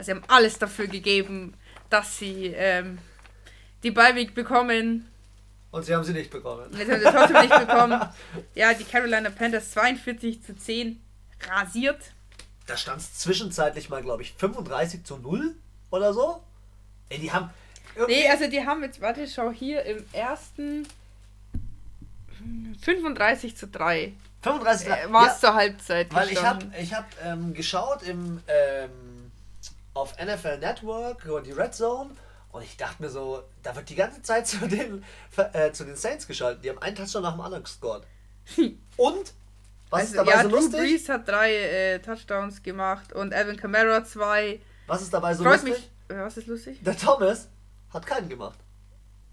Sie 0.00 0.10
haben 0.10 0.22
alles 0.28 0.58
dafür 0.58 0.88
gegeben, 0.88 1.54
dass 1.88 2.18
sie 2.18 2.52
ähm, 2.54 2.98
die 3.82 3.92
Beiweg 3.92 4.34
bekommen. 4.34 5.08
Und 5.70 5.84
sie 5.84 5.94
haben 5.94 6.04
sie 6.04 6.12
nicht 6.12 6.30
bekommen. 6.30 6.74
Jetzt 6.76 6.90
haben 6.90 7.00
sie 7.00 7.06
trotzdem 7.06 7.40
nicht 7.42 7.66
bekommen. 7.66 8.00
Ja, 8.54 8.72
die 8.72 8.84
Carolina 8.84 9.30
Panthers 9.30 9.72
42 9.72 10.42
zu 10.42 10.56
10 10.56 11.00
rasiert. 11.50 12.00
Da 12.66 12.76
stand 12.76 13.00
es 13.00 13.18
zwischenzeitlich 13.18 13.90
mal, 13.90 14.02
glaube 14.02 14.22
ich, 14.22 14.32
35 14.34 15.04
zu 15.04 15.18
0 15.18 15.54
oder 15.90 16.12
so. 16.12 16.42
Ey, 17.08 17.18
die 17.18 17.30
haben. 17.30 17.50
Nee, 18.08 18.28
also 18.28 18.48
die 18.48 18.66
haben 18.66 18.82
jetzt, 18.82 19.00
warte, 19.00 19.26
schau 19.28 19.50
hier 19.50 19.82
im 19.84 20.04
ersten 20.12 20.86
35 22.82 23.56
zu 23.56 23.68
3. 23.68 24.12
35 24.42 24.88
äh, 24.88 25.12
War 25.12 25.26
es 25.26 25.32
ja, 25.34 25.38
zur 25.38 25.54
Halbzeit. 25.54 26.14
Weil 26.14 26.28
gestanden. 26.28 26.72
ich 26.78 26.94
habe 26.94 27.10
ich 27.16 27.20
hab, 27.20 27.32
ähm, 27.32 27.54
geschaut 27.54 28.02
im, 28.02 28.40
ähm, 28.46 29.32
auf 29.94 30.14
NFL 30.18 30.58
Network 30.58 31.24
über 31.24 31.40
die 31.40 31.52
Red 31.52 31.74
Zone 31.74 32.10
und 32.56 32.62
ich 32.62 32.76
dachte 32.76 33.02
mir 33.02 33.10
so, 33.10 33.42
da 33.62 33.76
wird 33.76 33.88
die 33.90 33.94
ganze 33.94 34.22
Zeit 34.22 34.46
zu 34.46 34.66
den, 34.66 35.04
äh, 35.52 35.72
zu 35.72 35.84
den 35.84 35.96
Saints 35.96 36.26
geschaltet. 36.26 36.64
Die 36.64 36.70
haben 36.70 36.78
einen 36.78 36.96
Touchdown 36.96 37.22
nach 37.22 37.32
dem 37.32 37.40
anderen 37.40 37.64
gescored. 37.64 38.06
Und 38.96 39.34
was 39.90 40.00
also, 40.00 40.12
ist 40.12 40.16
dabei 40.16 40.30
ja, 40.32 40.42
so 40.42 40.48
lustig? 40.48 40.72
Drew 40.72 40.78
Brees 40.78 41.08
hat 41.08 41.28
drei 41.28 41.54
äh, 41.54 41.98
Touchdowns 42.00 42.62
gemacht 42.62 43.12
und 43.12 43.32
Evan 43.32 43.56
Kamara 43.56 44.04
zwei. 44.04 44.60
Was 44.86 45.02
ist 45.02 45.12
dabei 45.12 45.34
so 45.34 45.44
Freut 45.44 45.62
lustig? 45.62 45.90
Mich, 46.08 46.18
was 46.18 46.36
ist 46.36 46.46
lustig? 46.46 46.78
Der 46.82 46.96
Thomas 46.96 47.48
hat 47.92 48.06
keinen 48.06 48.28
gemacht. 48.28 48.58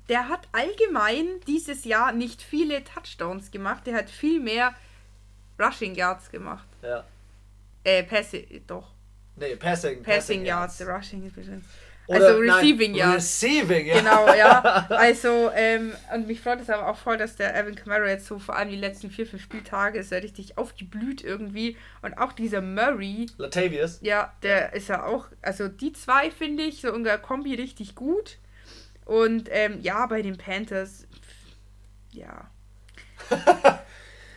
Der 0.09 0.27
hat 0.27 0.47
allgemein 0.51 1.39
dieses 1.47 1.85
Jahr 1.85 2.11
nicht 2.11 2.41
viele 2.41 2.83
Touchdowns 2.83 3.51
gemacht. 3.51 3.87
Der 3.87 3.95
hat 3.95 4.09
viel 4.09 4.39
mehr 4.39 4.75
Rushing 5.59 5.95
Yards 5.95 6.29
gemacht. 6.29 6.67
Ja. 6.81 7.05
Äh, 7.83 8.03
Passing, 8.03 8.63
doch. 8.67 8.91
Nee, 9.35 9.55
Passing. 9.55 10.03
Passing, 10.03 10.03
Passing 10.03 10.45
Yards. 10.45 10.79
Yards. 10.79 11.07
Rushing 11.07 11.25
ist 11.25 11.35
bestimmt. 11.35 11.63
Also 12.07 12.37
Receiving 12.39 12.95
ja. 12.95 13.13
Receiving, 13.13 13.85
ja. 13.87 13.99
Genau, 13.99 14.33
ja. 14.33 14.87
Also, 14.89 15.51
ähm, 15.53 15.93
und 16.13 16.27
mich 16.27 16.41
freut 16.41 16.61
es 16.61 16.69
aber 16.69 16.87
auch 16.87 16.97
voll, 16.97 17.17
dass 17.17 17.35
der 17.35 17.55
Evan 17.55 17.75
Kamara 17.75 18.07
jetzt 18.07 18.25
so 18.25 18.39
vor 18.39 18.57
allem 18.57 18.69
die 18.69 18.75
letzten 18.75 19.09
vier, 19.09 19.25
fünf 19.25 19.41
Spieltage 19.41 19.99
ist 19.99 20.11
er 20.11 20.21
richtig 20.21 20.57
aufgeblüht 20.57 21.23
irgendwie. 21.23 21.77
Und 22.01 22.17
auch 22.17 22.33
dieser 22.33 22.61
Murray. 22.61 23.27
Latavius. 23.37 23.99
Ja, 24.01 24.33
der 24.43 24.73
ist 24.73 24.89
ja 24.89 25.03
auch, 25.03 25.27
also 25.41 25.67
die 25.67 25.93
zwei 25.93 26.29
finde 26.29 26.63
ich 26.63 26.81
so 26.81 26.93
in 26.93 27.03
der 27.03 27.17
Kombi 27.17 27.55
richtig 27.55 27.95
gut. 27.95 28.37
Und 29.05 29.49
ähm, 29.51 29.79
ja, 29.81 30.05
bei 30.07 30.21
den 30.21 30.37
Panthers, 30.37 31.07
ja. 32.11 32.49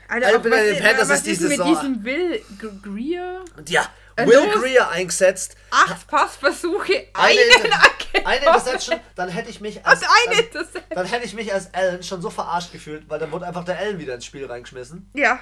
Also, 0.09 0.29
also 0.29 0.51
bei 0.51 0.65
den 0.71 0.81
Panthers 0.81 1.11
ist 1.11 1.27
diese 1.27 1.49
mit 1.49 1.65
diesem 1.65 2.05
Will 2.05 2.41
Greer? 2.81 3.45
Ja, 3.67 3.91
Will 4.17 4.51
Greer 4.51 4.91
eingesetzt. 4.91 5.57
Acht 5.71 6.07
Passversuche, 6.07 7.09
eine, 7.13 7.39
eine, 8.15 8.27
eine 8.27 8.47
Interception, 8.47 8.99
dann 9.15 9.29
hätte 9.29 9.51
ich 9.51 9.61
mich 9.61 9.85
als, 9.85 10.03
als, 10.03 10.69
dann 10.91 11.07
hätte 11.07 11.27
ich 11.27 11.35
mich 11.35 11.53
als 11.53 11.73
Allen 11.75 12.03
schon 12.03 12.23
so 12.23 12.31
verarscht 12.31 12.73
gefühlt, 12.73 13.09
weil 13.09 13.19
dann 13.19 13.31
wurde 13.33 13.47
einfach 13.47 13.65
der 13.65 13.79
Allen 13.79 13.99
wieder 13.99 14.15
ins 14.15 14.25
Spiel 14.25 14.47
reingeschmissen. 14.47 15.11
Ja. 15.15 15.39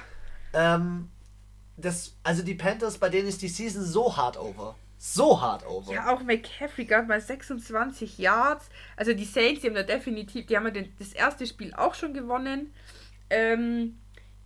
Ähm, 0.53 1.09
das, 1.77 2.15
also 2.23 2.43
die 2.43 2.55
Panthers, 2.55 2.97
bei 2.97 3.09
denen 3.09 3.27
ist 3.27 3.41
die 3.41 3.47
Season 3.47 3.83
so 3.83 4.15
hart 4.15 4.37
over. 4.37 4.75
So 4.97 5.41
hart 5.41 5.65
over. 5.65 5.93
Ja, 5.93 6.13
auch 6.13 6.21
McCaffrey 6.21 6.85
gerade 6.85 7.07
mal 7.07 7.21
26 7.21 8.17
Yards. 8.17 8.69
Also 8.95 9.13
die 9.13 9.25
Saints, 9.25 9.61
die 9.61 9.67
haben 9.67 9.75
da 9.75 9.83
definitiv, 9.83 10.47
die 10.47 10.57
haben 10.57 10.73
ja 10.73 10.83
das 10.97 11.13
erste 11.13 11.45
Spiel 11.45 11.73
auch 11.73 11.93
schon 11.93 12.13
gewonnen. 12.13 12.73
Ähm, 13.29 13.99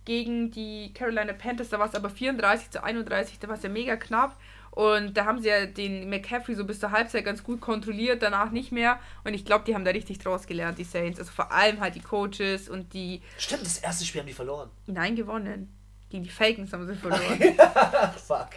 gegen 0.04 0.50
die 0.50 0.92
Carolina 0.94 1.32
Panthers, 1.32 1.68
da 1.68 1.78
war 1.78 1.88
es 1.88 1.94
aber 1.94 2.10
34 2.10 2.70
zu 2.70 2.82
31, 2.82 3.38
da 3.38 3.48
war 3.48 3.56
es 3.56 3.62
ja 3.62 3.68
mega 3.68 3.96
knapp. 3.96 4.36
Und 4.70 5.16
da 5.16 5.24
haben 5.24 5.40
sie 5.40 5.48
ja 5.48 5.66
den 5.66 6.08
McCaffrey 6.08 6.54
so 6.54 6.64
bis 6.64 6.78
zur 6.78 6.92
Halbzeit 6.92 7.24
ganz 7.24 7.42
gut 7.42 7.60
kontrolliert, 7.60 8.22
danach 8.22 8.52
nicht 8.52 8.70
mehr. 8.70 9.00
Und 9.24 9.34
ich 9.34 9.44
glaube, 9.44 9.64
die 9.66 9.74
haben 9.74 9.84
da 9.84 9.90
richtig 9.90 10.20
draus 10.20 10.46
gelernt, 10.46 10.78
die 10.78 10.84
Saints. 10.84 11.18
Also 11.18 11.32
vor 11.32 11.50
allem 11.50 11.80
halt 11.80 11.96
die 11.96 12.00
Coaches 12.00 12.68
und 12.68 12.92
die. 12.94 13.20
Stimmt, 13.36 13.66
das 13.66 13.78
erste 13.78 14.04
Spiel 14.04 14.20
haben 14.20 14.28
die 14.28 14.32
verloren. 14.32 14.70
Nein, 14.86 15.16
gewonnen. 15.16 15.76
Gegen 16.08 16.24
die 16.24 16.30
Falcons 16.30 16.72
haben 16.72 16.86
sie 16.86 16.94
verloren. 16.94 17.38
Fuck. 18.26 18.50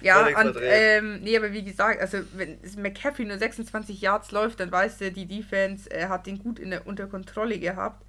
Ja, 0.00 0.26
und, 0.26 0.56
ähm, 0.60 1.20
nee, 1.20 1.36
aber 1.36 1.52
wie 1.52 1.62
gesagt, 1.62 2.00
also 2.00 2.18
wenn 2.34 2.58
McCaffrey 2.78 3.24
nur 3.24 3.38
26 3.38 4.00
Yards 4.00 4.32
läuft, 4.32 4.58
dann 4.60 4.72
weißt 4.72 5.00
du, 5.00 5.12
die 5.12 5.26
Defense 5.26 5.90
äh, 5.90 6.08
hat 6.08 6.26
den 6.26 6.38
gut 6.38 6.58
in 6.58 6.70
der, 6.70 6.86
unter 6.86 7.06
Kontrolle 7.06 7.58
gehabt. 7.58 8.04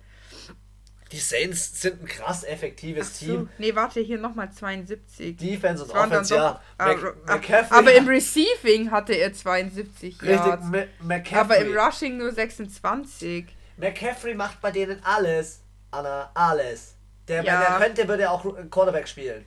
Die 1.12 1.19
Saints 1.19 1.82
sind 1.82 2.02
ein 2.02 2.08
krass 2.08 2.43
effektives 2.43 3.19
so. 3.19 3.26
Team. 3.26 3.50
Nee, 3.58 3.76
warte, 3.76 4.00
hier 4.00 4.17
nochmal 4.17 4.52
72. 4.52 5.36
Defense 5.36 5.84
und 5.84 5.91
Offense, 5.91 6.34
ja. 6.34 6.62
Ah, 6.78 6.95
McCaffrey. 7.28 7.78
Aber 7.78 7.93
im 7.93 8.08
Receiving 8.08 8.91
hatte 8.91 9.13
er 9.13 9.34
72 9.34 10.21
Yards. 10.21 10.65
McCaffrey. 11.02 11.38
Aber 11.38 11.58
im 11.58 11.78
Rushing 11.78 12.17
nur 12.17 12.32
26. 12.32 13.45
McCaffrey 13.78 14.36
macht 14.36 14.62
bei 14.62 14.71
denen 14.71 15.04
alles, 15.04 15.60
Anna, 15.91 16.32
alles. 16.34 16.95
Der, 17.28 17.43
ja. 17.43 17.60
Wenn 17.60 17.74
er 17.74 17.80
könnte, 17.80 18.08
würde 18.08 18.24
er 18.24 18.32
auch 18.32 18.45
Quarterback 18.69 19.08
spielen. 19.08 19.45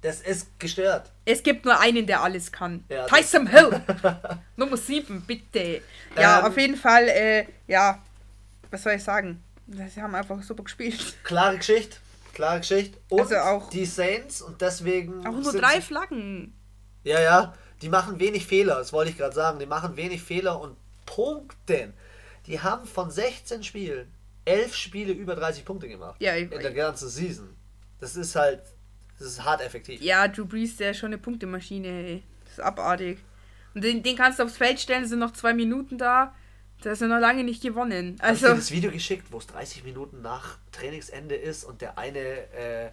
Das 0.00 0.20
ist 0.20 0.58
gestört. 0.58 1.12
Es 1.24 1.42
gibt 1.42 1.64
nur 1.64 1.80
einen, 1.80 2.06
der 2.06 2.22
alles 2.22 2.50
kann. 2.50 2.84
Ja, 2.88 3.06
Tyson 3.06 3.46
Hill. 3.46 3.80
Nummer 4.56 4.76
7, 4.76 5.22
bitte. 5.22 5.80
Ja, 6.16 6.40
ähm, 6.40 6.44
auf 6.46 6.58
jeden 6.58 6.76
Fall, 6.76 7.08
äh, 7.08 7.46
ja, 7.68 8.02
was 8.70 8.82
soll 8.82 8.94
ich 8.94 9.04
sagen? 9.04 9.43
Sie 9.66 10.02
haben 10.02 10.14
einfach 10.14 10.42
super 10.42 10.64
gespielt. 10.64 11.16
Klare 11.24 11.56
Geschichte. 11.56 11.96
Klare 12.34 12.60
Geschichte. 12.60 12.98
Und 13.08 13.20
also 13.20 13.36
auch 13.36 13.70
die 13.70 13.86
Saints 13.86 14.42
und 14.42 14.60
deswegen. 14.60 15.26
Auch 15.26 15.32
nur 15.32 15.52
drei 15.52 15.80
Flaggen. 15.80 16.54
Ja, 17.02 17.20
ja. 17.20 17.54
Die 17.82 17.88
machen 17.88 18.18
wenig 18.18 18.46
Fehler, 18.46 18.76
das 18.76 18.92
wollte 18.92 19.10
ich 19.10 19.18
gerade 19.18 19.34
sagen. 19.34 19.58
Die 19.58 19.66
machen 19.66 19.96
wenig 19.96 20.22
Fehler 20.22 20.60
und 20.60 20.76
punkten. 21.06 21.92
Die 22.46 22.60
haben 22.60 22.86
von 22.86 23.10
16 23.10 23.62
Spielen 23.62 24.12
11 24.44 24.74
Spiele 24.74 25.12
über 25.12 25.34
30 25.34 25.64
Punkte 25.64 25.88
gemacht. 25.88 26.16
Ja, 26.20 26.34
in 26.34 26.50
der 26.50 26.72
ganzen 26.72 27.08
Season. 27.08 27.48
Das 28.00 28.16
ist 28.16 28.36
halt. 28.36 28.62
Das 29.18 29.28
ist 29.28 29.44
hart 29.44 29.60
effektiv. 29.60 30.00
Ja, 30.00 30.26
Drew 30.26 30.44
Brees, 30.44 30.76
der 30.76 30.90
ist 30.90 30.98
schon 30.98 31.08
eine 31.08 31.18
Punktemaschine, 31.18 31.88
ey. 31.88 32.22
Das 32.44 32.54
ist 32.54 32.60
abartig. 32.60 33.20
Und 33.72 33.84
den, 33.84 34.02
den 34.02 34.16
kannst 34.16 34.38
du 34.38 34.42
aufs 34.42 34.56
Feld 34.56 34.80
stellen, 34.80 35.06
sind 35.06 35.20
noch 35.20 35.32
zwei 35.32 35.54
Minuten 35.54 35.98
da. 35.98 36.34
Da 36.82 36.92
ist 36.92 37.00
er 37.00 37.08
noch 37.08 37.20
lange 37.20 37.44
nicht 37.44 37.62
gewonnen. 37.62 38.16
Also 38.20 38.46
ich 38.46 38.52
dir 38.52 38.56
das 38.56 38.70
Video 38.70 38.90
geschickt, 38.90 39.28
wo 39.30 39.38
es 39.38 39.46
30 39.46 39.84
Minuten 39.84 40.20
nach 40.22 40.58
Trainingsende 40.72 41.34
ist 41.34 41.64
und 41.64 41.80
der 41.80 41.98
eine 41.98 42.18
äh, 42.18 42.86
äh, 42.86 42.90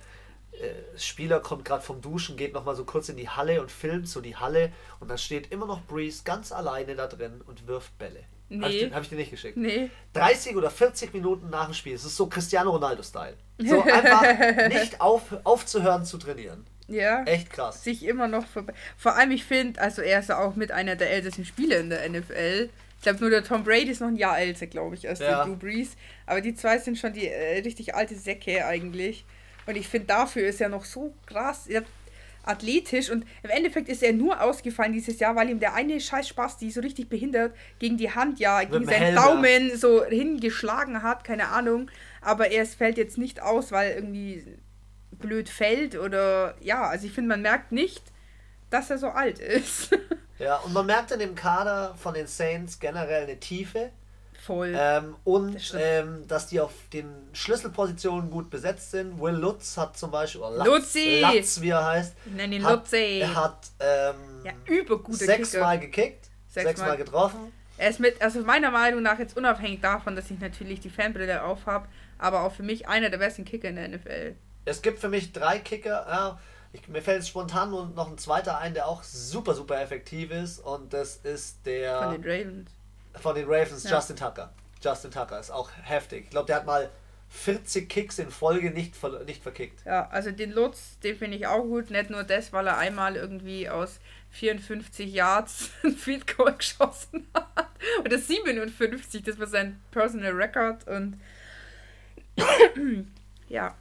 Spieler 0.98 1.40
kommt 1.40 1.66
gerade 1.66 1.82
vom 1.82 2.02
Duschen, 2.02 2.38
geht 2.38 2.54
nochmal 2.54 2.76
so 2.76 2.86
kurz 2.86 3.10
in 3.10 3.18
die 3.18 3.30
Halle 3.30 3.62
und 3.62 3.72
filmt 3.72 4.08
so 4.08 4.22
die 4.22 4.36
Halle 4.36 4.72
und 5.00 5.10
da 5.10 5.18
steht 5.18 5.52
immer 5.52 5.66
noch 5.66 5.82
Breeze 5.86 6.24
ganz 6.24 6.52
alleine 6.52 6.96
da 6.96 7.08
drin 7.08 7.42
und 7.46 7.68
wirft 7.68 7.98
Bälle. 7.98 8.24
Nee. 8.50 8.64
Habe 8.64 8.74
ich, 8.74 8.94
hab 8.94 9.04
ich, 9.04 9.10
dir 9.10 9.16
nicht 9.16 9.32
geschickt? 9.32 9.56
Nee. 9.56 9.90
30 10.14 10.58
oder 10.58 10.70
40 10.70 11.14
Minuten 11.14 11.50
nach 11.50 11.66
dem 11.66 11.74
Spiel. 11.74 11.94
Das 11.94 12.04
ist 12.04 12.18
so 12.18 12.28
Cristiano 12.28 12.72
Ronaldo-Style. 12.72 13.38
So 13.60 13.82
einfach 13.84 14.68
nicht 14.68 15.00
auf, 15.00 15.24
aufzuhören 15.46 16.04
zu 16.04 16.18
trainieren. 16.18 16.66
Ja. 16.90 17.24
Echt 17.24 17.50
krass. 17.50 17.86
Sich 17.86 18.04
immer 18.04 18.28
noch 18.28 18.46
vorbei. 18.46 18.74
Vor 18.98 19.16
allem, 19.16 19.32
ich 19.32 19.46
finde, 19.46 19.80
also 19.80 20.02
er 20.02 20.20
ist 20.20 20.28
ja 20.28 20.40
auch 20.40 20.58
mit 20.58 20.74
einer 20.74 20.98
der 20.98 21.12
ältesten 21.12 21.46
Spieler 21.46 21.80
in 21.80 21.90
der 21.90 22.10
NFL. 22.10 22.70
Ich 23.02 23.04
glaube, 23.04 23.20
nur 23.20 23.32
der 23.32 23.44
Tom 23.44 23.64
Brady 23.64 23.90
ist 23.90 24.00
noch 24.00 24.10
ein 24.10 24.16
Jahr 24.16 24.38
älter, 24.38 24.68
glaube 24.68 24.94
ich, 24.94 25.10
als 25.10 25.18
ja. 25.18 25.26
der 25.26 25.46
Drew 25.46 25.56
Brees. 25.56 25.98
Aber 26.28 26.40
die 26.40 26.54
zwei 26.54 26.78
sind 26.78 27.00
schon 27.00 27.14
die 27.14 27.30
äh, 27.30 27.62
richtig 27.62 27.96
alte 27.96 28.14
Säcke 28.14 28.64
eigentlich. 28.64 29.26
Und 29.66 29.76
ich 29.76 29.88
finde, 29.88 30.06
dafür 30.06 30.48
ist 30.48 30.62
er 30.62 30.70
noch 30.70 30.86
so 30.86 31.12
krass 31.26 31.68
athletisch. 32.44 33.10
Und 33.10 33.26
im 33.42 33.50
Endeffekt 33.50 33.90
ist 33.90 34.04
er 34.04 34.14
nur 34.14 34.40
ausgefallen 34.40 34.94
dieses 34.94 35.20
Jahr, 35.20 35.36
weil 35.36 35.50
ihm 35.50 35.60
der 35.60 35.74
eine 35.74 36.00
scheiß 36.00 36.28
Spaß, 36.28 36.60
die 36.60 36.70
so 36.70 36.82
richtig 36.82 37.10
behindert, 37.10 37.56
gegen 37.80 37.98
die 37.98 38.12
Hand, 38.12 38.40
ja, 38.40 38.64
gegen 38.64 38.86
seinen 38.86 39.16
Daumen 39.16 39.76
so 39.76 40.06
hingeschlagen 40.06 41.02
hat, 41.02 41.24
keine 41.24 41.48
Ahnung. 41.48 41.90
Aber 42.22 42.52
er 42.52 42.68
fällt 42.68 43.00
jetzt 43.00 43.18
nicht 43.18 43.42
aus, 43.42 43.72
weil 43.72 43.94
irgendwie 43.94 44.46
blöd 45.10 45.50
fällt 45.50 45.98
oder 45.98 46.54
ja, 46.62 46.84
also 46.84 47.08
ich 47.08 47.14
finde, 47.14 47.30
man 47.30 47.42
merkt 47.42 47.72
nicht, 47.72 48.04
dass 48.70 48.92
er 48.92 49.00
so 49.00 49.08
alt 49.08 49.40
ist. 49.40 49.98
Ja, 50.42 50.58
und 50.58 50.74
man 50.74 50.86
merkt 50.86 51.12
in 51.12 51.20
dem 51.20 51.36
Kader 51.36 51.94
von 51.96 52.14
den 52.14 52.28
Saints 52.28 52.80
generell 52.80 53.24
eine 53.24 53.40
Tiefe. 53.40 53.92
Voll. 54.42 54.74
Ähm, 54.76 55.16
und 55.24 55.54
das 55.54 55.76
ähm, 55.78 56.28
dass 56.28 56.48
die 56.48 56.60
auf 56.60 56.74
den 56.92 57.06
Schlüsselpositionen 57.32 58.32
gut 58.32 58.50
besetzt 58.50 58.90
sind. 58.90 59.22
Will 59.22 59.36
Lutz 59.36 59.78
hat 59.78 59.96
zum 59.96 60.10
Beispiel, 60.10 60.42
oder 60.42 60.58
Latz, 60.58 60.68
Lutzi. 60.68 61.20
Latz, 61.20 61.62
wie 61.62 61.70
er 61.70 61.86
heißt, 61.86 62.16
ich 62.26 62.32
nenne 62.34 62.56
ihn 62.56 62.64
hat, 62.64 62.80
Lutzi. 62.80 63.24
Hat 63.36 63.68
ähm, 63.80 64.16
ja, 64.44 64.54
übergute 64.66 65.18
sechsmal 65.18 65.80
gekickt, 65.80 66.30
sechsmal 66.48 66.98
sechs 66.98 67.06
getroffen. 67.06 67.54
Er 67.78 67.90
ist 67.90 68.00
mit, 68.00 68.20
also 68.22 68.42
meiner 68.42 68.72
Meinung 68.72 69.04
nach 69.04 69.20
jetzt 69.20 69.38
unabhängig 69.38 69.82
davon, 69.82 70.16
dass 70.16 70.32
ich 70.32 70.40
natürlich 70.40 70.80
die 70.80 70.90
Fanbrille 70.90 71.44
aufhab, 71.44 71.88
aber 72.18 72.42
auch 72.42 72.54
für 72.54 72.64
mich 72.64 72.88
einer 72.88 73.12
der 73.12 73.20
besten 73.20 73.46
Kicker 73.46 73.70
in 73.70 73.76
der 73.76 73.88
NFL. 73.90 74.36
Es 74.66 74.82
gibt 74.82 75.00
für 75.00 75.10
mich 75.10 75.34
drei 75.34 75.60
Kicker, 75.60 76.06
ja, 76.10 76.40
ich, 76.74 76.88
mir 76.88 77.02
fällt 77.02 77.26
spontan 77.26 77.72
nur 77.72 77.88
noch 77.88 78.10
ein 78.10 78.18
zweiter 78.18 78.58
ein, 78.58 78.74
der 78.74 78.88
auch 78.88 79.04
super, 79.04 79.54
super 79.54 79.82
effektiv 79.82 80.32
ist 80.32 80.60
und 80.60 80.94
das 80.94 81.18
ist 81.18 81.66
der... 81.66 82.02
Von 82.02 82.22
den 82.22 82.24
Ravens. 82.24 82.72
Von 83.16 83.36
den 83.36 83.46
Ravens, 83.46 83.84
ja. 83.84 83.92
Justin 83.92 84.16
Tucker. 84.16 84.54
Justin 84.82 85.12
Tucker 85.12 85.40
ist 85.40 85.52
auch 85.52 85.70
heftig. 85.84 86.26
Ich 86.26 86.30
glaube, 86.30 86.48
der 86.48 86.56
hat 86.58 86.66
mal 86.66 86.90
40 87.30 87.90
Kicks 87.90 88.20
in 88.20 88.30
Folge 88.30 88.72
nicht, 88.72 88.96
ver 88.96 89.24
nicht 89.24 89.42
verkickt. 89.42 89.86
Ja, 89.86 90.08
also 90.10 90.32
den 90.32 90.52
Lutz, 90.52 91.00
den 91.00 91.16
finde 91.16 91.38
ich 91.38 91.48
auch 91.48 91.62
gut. 91.62 91.90
Nicht 91.90 92.10
nur 92.10 92.24
das, 92.24 92.52
weil 92.52 92.68
er 92.68 92.78
einmal 92.78 93.16
irgendwie 93.16 93.70
aus 93.70 94.00
54 94.32 95.12
Yards 95.12 95.70
ein 95.84 95.96
Field 95.96 96.36
Goal 96.36 96.56
geschossen 96.56 97.28
hat. 97.34 97.70
Oder 98.04 98.18
57, 98.18 99.24
das 99.24 99.40
war 99.40 99.48
sein 99.48 99.82
Personal 99.92 100.32
Record. 100.32 100.88
Und 100.88 101.20
ja. 103.50 103.76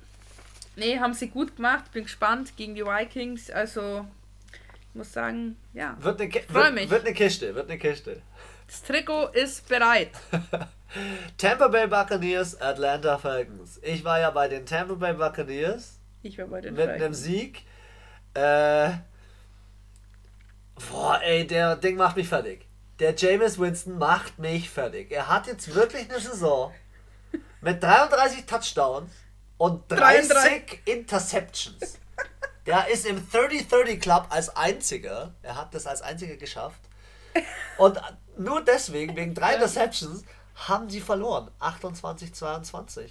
Nee, 0.80 0.98
haben 0.98 1.12
sie 1.12 1.28
gut 1.28 1.56
gemacht. 1.56 1.92
Bin 1.92 2.04
gespannt 2.04 2.56
gegen 2.56 2.74
die 2.74 2.84
Vikings. 2.84 3.50
Also, 3.50 4.06
ich 4.88 4.94
muss 4.94 5.12
sagen, 5.12 5.56
ja. 5.74 5.94
Wird 6.00 6.22
eine, 6.22 6.30
Freu 6.30 6.70
mich. 6.72 6.88
Wird 6.88 7.04
eine 7.04 7.14
Kiste, 7.14 7.54
wird 7.54 7.68
eine 7.68 7.78
Kiste. 7.78 8.22
Das 8.66 8.82
Trikot 8.82 9.28
ist 9.28 9.68
bereit. 9.68 10.10
Tampa 11.36 11.68
Bay 11.68 11.86
Buccaneers, 11.86 12.58
Atlanta 12.62 13.18
Falcons. 13.18 13.78
Ich 13.82 14.02
war 14.04 14.20
ja 14.20 14.30
bei 14.30 14.48
den 14.48 14.64
Tampa 14.64 14.94
Bay 14.94 15.12
Buccaneers. 15.12 15.98
Ich 16.22 16.38
war 16.38 16.46
bei 16.46 16.62
den 16.62 16.72
Mit 16.74 16.84
Falcons. 16.86 17.04
einem 17.04 17.14
Sieg. 17.14 17.62
Äh, 18.32 18.90
Boah, 20.88 21.20
ey, 21.22 21.46
der 21.46 21.76
Ding 21.76 21.96
macht 21.96 22.16
mich 22.16 22.28
fertig. 22.28 22.66
Der 23.00 23.14
Jameis 23.14 23.58
Winston 23.58 23.98
macht 23.98 24.38
mich 24.38 24.70
fertig. 24.70 25.12
Er 25.12 25.28
hat 25.28 25.46
jetzt 25.46 25.74
wirklich 25.74 26.08
eine 26.10 26.20
Saison 26.20 26.72
mit 27.60 27.82
33 27.82 28.46
Touchdowns 28.46 29.10
und 29.60 29.82
30 29.88 30.28
33. 30.28 30.80
Interceptions. 30.86 31.98
Der 32.66 32.88
ist 32.88 33.06
im 33.06 33.18
30-30 33.18 33.98
Club 33.98 34.26
als 34.30 34.56
einziger. 34.56 35.34
Er 35.42 35.56
hat 35.56 35.74
das 35.74 35.86
als 35.86 36.00
einziger 36.02 36.36
geschafft. 36.36 36.80
Und 37.78 38.00
nur 38.36 38.64
deswegen, 38.64 39.16
wegen 39.16 39.34
drei 39.34 39.54
Interceptions, 39.54 40.24
haben 40.54 40.88
sie 40.88 41.00
verloren. 41.00 41.50
28-22. 41.60 43.10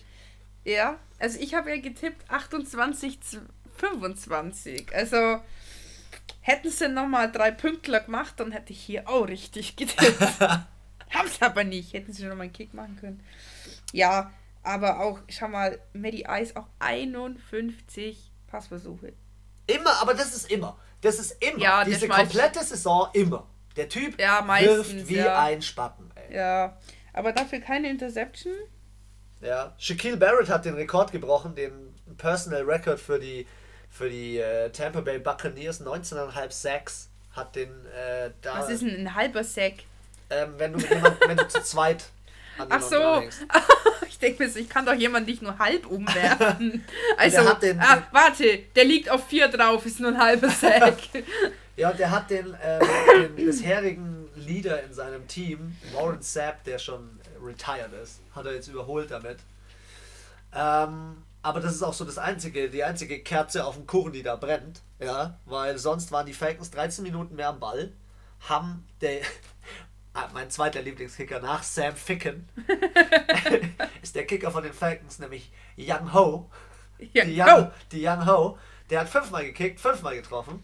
Ja, 0.64 0.98
also 1.20 1.38
ich 1.40 1.54
habe 1.54 1.70
ja 1.70 1.82
getippt 1.82 2.32
28-25. 2.32 4.94
Also 4.94 5.42
Hätten 6.42 6.72
sie 6.72 6.88
nochmal 6.88 7.32
drei 7.32 7.52
Pünktler 7.52 8.00
gemacht, 8.00 8.36
dann 8.38 8.52
hätte 8.52 8.74
ich 8.74 8.82
hier 8.82 9.08
auch 9.08 9.28
richtig 9.28 9.76
getippt. 9.76 10.20
Haben 10.40 11.28
sie 11.28 11.42
aber 11.42 11.64
nicht. 11.64 11.94
Hätten 11.94 12.14
sie 12.14 12.24
nochmal 12.24 12.46
einen 12.46 12.54
Kick 12.54 12.74
machen 12.74 12.98
können. 13.00 13.24
Ja, 13.92 14.32
aber 14.70 15.00
auch, 15.00 15.20
schau 15.28 15.48
mal, 15.48 15.80
Maddie 15.94 16.26
Ice 16.30 16.56
auch 16.56 16.68
51 16.80 18.32
Passversuche. 18.48 19.14
Immer, 19.66 20.00
aber 20.02 20.14
das 20.14 20.36
ist 20.36 20.52
immer. 20.52 20.78
Das 21.02 21.20
ist 21.20 21.44
immer. 21.44 21.60
Ja, 21.60 21.84
Diese 21.84 22.08
komplette 22.08 22.64
Saison 22.64 23.10
immer. 23.14 23.48
Der 23.76 23.90
Typ 23.90 24.20
ja, 24.20 24.42
meistens, 24.42 24.94
wirft 24.94 25.10
wie 25.10 25.16
ja. 25.16 25.42
ein 25.42 25.62
Spatten. 25.62 26.12
Ey. 26.16 26.36
Ja, 26.36 26.78
aber 27.14 27.32
dafür 27.34 27.60
keine 27.60 27.90
Interception. 27.90 28.54
Ja, 29.42 29.74
Shaquille 29.78 30.18
Barrett 30.18 30.50
hat 30.50 30.66
den 30.66 30.76
Rekord 30.76 31.12
gebrochen, 31.12 31.56
den 31.56 31.96
Personal 32.18 32.64
Record 32.64 33.00
für 33.00 33.20
die 33.20 33.48
für 33.90 34.10
die 34.10 34.38
äh, 34.38 34.70
Tampa 34.70 35.02
Bay 35.02 35.18
Buccaneers 35.18 35.82
19,5 35.82 36.52
Sacks 36.52 37.10
hat 37.32 37.56
den 37.56 37.70
äh, 37.88 38.32
da. 38.42 38.60
Was 38.60 38.70
ist 38.70 38.84
denn 38.84 38.96
ein 38.96 39.16
halber 39.16 39.44
Sack? 39.44 39.74
Ähm, 40.30 40.54
wenn, 40.58 40.74
du 40.74 40.80
jemand, 40.80 41.20
wenn 41.28 41.38
du 41.38 41.48
zu 41.48 41.64
zweit 41.64 42.06
an 42.60 42.68
Ach 42.70 42.82
so, 42.82 42.96
ich 44.20 44.28
denke 44.28 44.44
mir, 44.44 44.56
ich 44.58 44.68
kann 44.70 44.86
doch 44.86 44.94
jemand 44.94 45.28
nicht 45.28 45.42
nur 45.42 45.58
halb 45.58 45.86
umwerfen. 45.86 46.84
Also, 47.18 47.54
den, 47.54 47.80
ah, 47.80 48.04
warte, 48.12 48.60
der 48.76 48.84
liegt 48.86 49.10
auf 49.10 49.28
vier 49.28 49.48
drauf, 49.48 49.86
ist 49.86 50.00
nur 50.00 50.12
ein 50.12 50.18
halber 50.20 50.50
Sack. 50.62 50.98
ja, 51.78 51.90
und 51.90 52.00
der 52.00 52.12
hat 52.12 52.30
den, 52.30 52.54
äh, 52.54 52.80
den 53.22 53.36
bisherigen 53.36 54.28
Leader 54.36 54.84
in 54.84 54.94
seinem 54.94 55.28
Team, 55.28 55.76
Warren 55.94 56.22
Sapp, 56.22 56.64
der 56.66 56.80
schon 56.80 57.20
retired 57.42 57.94
ist, 58.04 58.20
hat 58.36 58.46
er 58.46 58.54
jetzt 58.54 58.68
überholt 58.68 59.10
damit. 59.12 59.38
Ähm, 60.54 61.24
aber 61.42 61.62
das 61.62 61.76
ist 61.76 61.84
auch 61.84 61.94
so 61.94 62.04
das 62.04 62.18
einzige, 62.18 62.70
die 62.70 62.84
einzige 62.84 63.20
Kerze 63.20 63.66
auf 63.66 63.76
dem 63.76 63.88
Kuchen, 63.88 64.12
die 64.12 64.24
da 64.24 64.36
brennt. 64.36 64.82
Ja, 65.00 65.40
weil 65.46 65.78
sonst 65.78 66.12
waren 66.12 66.26
die 66.26 66.34
Falcons 66.34 66.72
13 66.72 67.04
Minuten 67.04 67.36
mehr 67.36 67.50
am 67.50 67.60
Ball, 67.62 67.94
haben 68.50 68.86
der, 69.02 69.22
mein 70.34 70.50
zweiter 70.50 70.82
Lieblingskicker 70.82 71.40
nach 71.40 71.64
Sam 71.64 71.96
Ficken, 71.96 72.50
ist 74.02 74.16
der 74.16 74.26
Kicker 74.26 74.52
von 74.52 74.64
den 74.64 74.74
Falcons, 74.74 75.20
nämlich 75.20 75.52
Young 75.78 76.14
Ho. 76.14 76.50
Young 77.00 77.28
die, 77.28 77.42
Young, 77.42 77.50
Ho. 77.50 77.72
die 77.92 78.06
Young 78.06 78.26
Ho. 78.26 78.58
Der 78.90 79.02
hat 79.02 79.10
fünfmal 79.10 79.46
gekickt, 79.46 79.80
fünfmal 79.80 80.16
getroffen. 80.16 80.64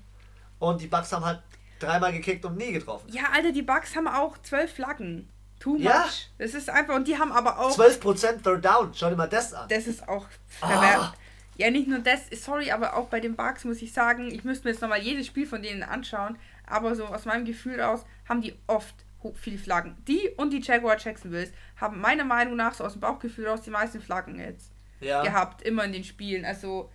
Und 0.59 0.81
die 0.81 0.87
Bucks 0.87 1.11
haben 1.11 1.25
halt 1.25 1.41
dreimal 1.79 2.11
gekickt 2.11 2.43
und 2.45 2.57
nie 2.57 2.71
getroffen. 2.71 3.07
Ja, 3.09 3.23
Alter, 3.33 3.51
die 3.51 3.61
Bucks 3.61 3.95
haben 3.95 4.07
auch 4.07 4.37
zwölf 4.39 4.73
Flaggen. 4.73 5.29
Too 5.59 5.73
much. 5.73 5.83
Ja. 5.83 6.05
Das 6.37 6.53
ist 6.53 6.69
einfach, 6.69 6.95
und 6.95 7.07
die 7.07 7.17
haben 7.17 7.31
aber 7.31 7.59
auch. 7.59 7.77
12% 7.77 8.43
Third 8.43 8.65
Down, 8.65 8.93
schau 8.93 9.09
dir 9.09 9.15
mal 9.15 9.27
das 9.27 9.53
an. 9.53 9.69
Das 9.69 9.87
ist 9.87 10.07
auch. 10.07 10.27
Ah. 10.61 11.13
Ja, 11.57 11.71
nicht 11.71 11.87
nur 11.87 11.99
das, 11.99 12.21
sorry, 12.31 12.71
aber 12.71 12.95
auch 12.97 13.07
bei 13.07 13.21
den 13.21 13.35
Bugs 13.35 13.63
muss 13.63 13.81
ich 13.81 13.93
sagen, 13.93 14.29
ich 14.29 14.43
müsste 14.43 14.67
mir 14.67 14.73
jetzt 14.73 14.81
nochmal 14.81 15.01
jedes 15.01 15.27
Spiel 15.27 15.47
von 15.47 15.61
denen 15.61 15.83
anschauen, 15.83 16.37
aber 16.67 16.95
so 16.95 17.05
aus 17.05 17.23
meinem 17.23 17.45
Gefühl 17.45 17.79
aus 17.79 18.05
haben 18.27 18.41
die 18.41 18.55
oft 18.67 19.04
viele 19.33 19.57
Flaggen. 19.57 19.97
Die 20.07 20.29
und 20.37 20.51
die 20.51 20.61
Jaguar 20.61 20.97
Jacksonville 20.97 21.51
haben 21.77 21.99
meiner 21.99 22.23
Meinung 22.23 22.55
nach 22.55 22.73
so 22.73 22.83
aus 22.83 22.93
dem 22.93 23.01
Bauchgefühl 23.01 23.47
aus 23.47 23.61
die 23.61 23.69
meisten 23.69 24.01
Flaggen 24.01 24.39
jetzt 24.39 24.71
ja. 24.99 25.23
gehabt, 25.23 25.61
immer 25.63 25.83
in 25.83 25.93
den 25.93 26.03
Spielen. 26.03 26.45
Also 26.45 26.91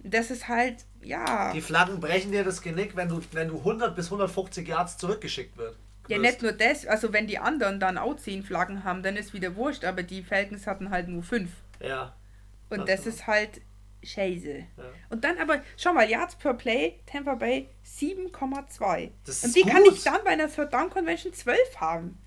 das 0.00 0.30
ist 0.30 0.48
halt, 0.48 0.84
ja. 1.02 1.52
Die 1.52 1.60
Flaggen 1.60 2.00
brechen 2.00 2.30
dir 2.32 2.44
das 2.44 2.60
Genick, 2.60 2.94
wenn 2.94 3.08
du, 3.08 3.20
wenn 3.32 3.48
du 3.48 3.58
100 3.58 3.96
bis 3.96 4.06
150 4.06 4.68
Yards 4.68 4.98
zurückgeschickt 4.98 5.56
wird. 5.56 5.76
Ja, 6.08 6.18
nicht 6.18 6.42
nur 6.42 6.52
das, 6.52 6.86
also 6.86 7.14
wenn 7.14 7.26
die 7.26 7.38
anderen 7.38 7.80
dann 7.80 7.96
auch 7.96 8.16
zehn 8.16 8.42
Flaggen 8.42 8.84
haben, 8.84 9.02
dann 9.02 9.16
ist 9.16 9.32
wieder 9.32 9.56
wurscht, 9.56 9.84
aber 9.84 10.02
die 10.02 10.22
Falcons 10.22 10.66
hatten 10.66 10.90
halt 10.90 11.08
nur 11.08 11.22
fünf. 11.22 11.50
Ja. 11.80 12.14
Und 12.68 12.88
das 12.88 13.06
ist 13.06 13.26
halt 13.26 13.62
scheiße. 14.06 14.58
Ja. 14.58 14.84
Und 15.10 15.24
dann 15.24 15.38
aber, 15.38 15.62
schau 15.76 15.92
mal, 15.92 16.08
Yards 16.08 16.36
per 16.36 16.54
Play, 16.54 17.00
Tampa 17.06 17.34
Bay 17.34 17.68
7,2. 17.84 19.10
Und 19.44 19.56
die 19.56 19.62
gut. 19.62 19.70
kann 19.70 19.82
ich 19.84 20.02
dann 20.02 20.24
bei 20.24 20.30
einer 20.30 20.50
Third 20.50 20.72
Down 20.72 20.90
Convention 20.90 21.32
12 21.32 21.58
haben. 21.76 22.18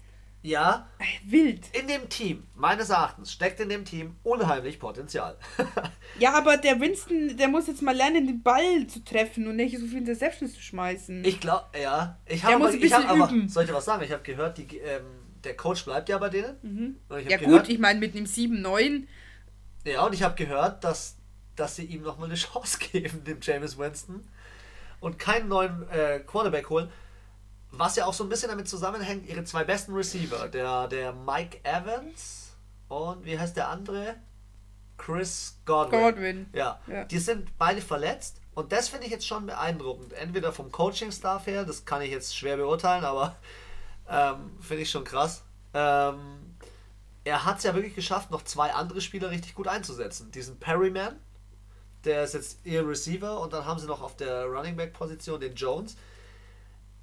Ja. 0.41 0.87
Wild. 1.25 1.65
In 1.73 1.87
dem 1.87 2.07
Team, 2.09 2.43
meines 2.55 2.89
Erachtens, 2.89 3.33
steckt 3.33 3.59
in 3.59 3.69
dem 3.69 3.83
Team 3.83 4.15
unheimlich 4.23 4.79
Potenzial. 4.79 5.37
ja, 6.19 6.33
aber 6.33 6.57
der 6.57 6.79
Winston, 6.79 7.35
der 7.35 7.49
muss 7.49 7.67
jetzt 7.67 7.81
mal 7.81 7.95
lernen, 7.95 8.27
den 8.27 8.43
Ball 8.43 8.87
zu 8.87 9.03
treffen 9.03 9.47
und 9.47 9.57
nicht 9.57 9.77
so 9.77 9.85
viel 9.85 9.97
Interceptions 9.97 10.53
zu 10.53 10.61
schmeißen. 10.61 11.25
Ich 11.25 11.41
glaube, 11.41 11.65
ja. 11.81 12.17
Ich 12.25 12.45
habe 12.45 12.55
aber, 12.55 12.73
ich 12.73 12.93
hab 12.93 13.09
aber, 13.09 13.29
soll 13.47 13.65
ich 13.65 13.73
was 13.73 13.85
sagen? 13.85 14.03
Ich 14.03 14.11
habe 14.11 14.23
gehört, 14.23 14.57
die, 14.57 14.77
ähm, 14.77 15.03
der 15.43 15.57
Coach 15.57 15.83
bleibt 15.83 16.07
ja 16.07 16.17
bei 16.17 16.29
denen. 16.29 16.55
Mhm. 16.61 16.95
Ja 17.27 17.37
gehört, 17.37 17.63
gut, 17.63 17.69
ich 17.69 17.79
meine 17.79 17.99
mit 17.99 18.15
einem 18.15 18.25
7-9. 18.25 19.03
Ja, 19.85 20.05
und 20.05 20.13
ich 20.13 20.23
habe 20.23 20.35
gehört, 20.35 20.83
dass, 20.83 21.16
dass 21.59 21.75
sie 21.75 21.85
ihm 21.85 22.01
nochmal 22.01 22.27
eine 22.27 22.35
Chance 22.37 22.79
geben, 22.79 23.23
dem 23.23 23.39
James 23.41 23.77
Winston. 23.77 24.27
Und 24.99 25.19
keinen 25.19 25.47
neuen 25.47 25.87
äh, 25.89 26.19
Quarterback 26.19 26.69
holen. 26.69 26.89
Was 27.71 27.95
ja 27.97 28.05
auch 28.05 28.13
so 28.13 28.23
ein 28.23 28.29
bisschen 28.29 28.49
damit 28.49 28.67
zusammenhängt, 28.67 29.27
ihre 29.27 29.43
zwei 29.43 29.63
besten 29.63 29.93
Receiver, 29.93 30.47
der, 30.47 30.87
der 30.87 31.13
Mike 31.13 31.59
Evans 31.63 32.55
und 32.87 33.25
wie 33.25 33.37
heißt 33.37 33.57
der 33.57 33.67
andere? 33.67 34.15
Chris 34.97 35.59
Godwin. 35.65 35.99
Godwin. 35.99 36.49
Ja, 36.53 36.79
ja. 36.87 37.05
Die 37.05 37.19
sind 37.19 37.55
beide 37.57 37.81
verletzt 37.81 38.41
und 38.55 38.71
das 38.71 38.89
finde 38.89 39.05
ich 39.05 39.11
jetzt 39.11 39.27
schon 39.27 39.45
beeindruckend. 39.45 40.13
Entweder 40.13 40.51
vom 40.51 40.71
Coaching-Staff 40.71 41.45
her, 41.45 41.65
das 41.65 41.85
kann 41.85 42.01
ich 42.01 42.09
jetzt 42.09 42.35
schwer 42.35 42.57
beurteilen, 42.57 43.05
aber 43.05 43.35
ähm, 44.09 44.57
finde 44.61 44.83
ich 44.83 44.89
schon 44.89 45.03
krass. 45.03 45.43
Ähm, 45.73 46.55
er 47.23 47.45
hat 47.45 47.57
es 47.57 47.63
ja 47.63 47.75
wirklich 47.75 47.93
geschafft, 47.93 48.31
noch 48.31 48.43
zwei 48.43 48.73
andere 48.73 49.01
Spieler 49.01 49.29
richtig 49.29 49.53
gut 49.53 49.67
einzusetzen. 49.67 50.31
Diesen 50.31 50.59
Perryman, 50.59 51.19
der 52.07 52.23
ist 52.23 52.33
jetzt 52.33 52.59
ihr 52.63 52.87
Receiver 52.87 53.39
und 53.39 53.53
dann 53.53 53.65
haben 53.65 53.79
sie 53.79 53.87
noch 53.87 54.01
auf 54.01 54.15
der 54.15 54.45
Running 54.45 54.75
Back 54.75 54.93
Position 54.93 55.39
den 55.39 55.53
Jones. 55.55 55.95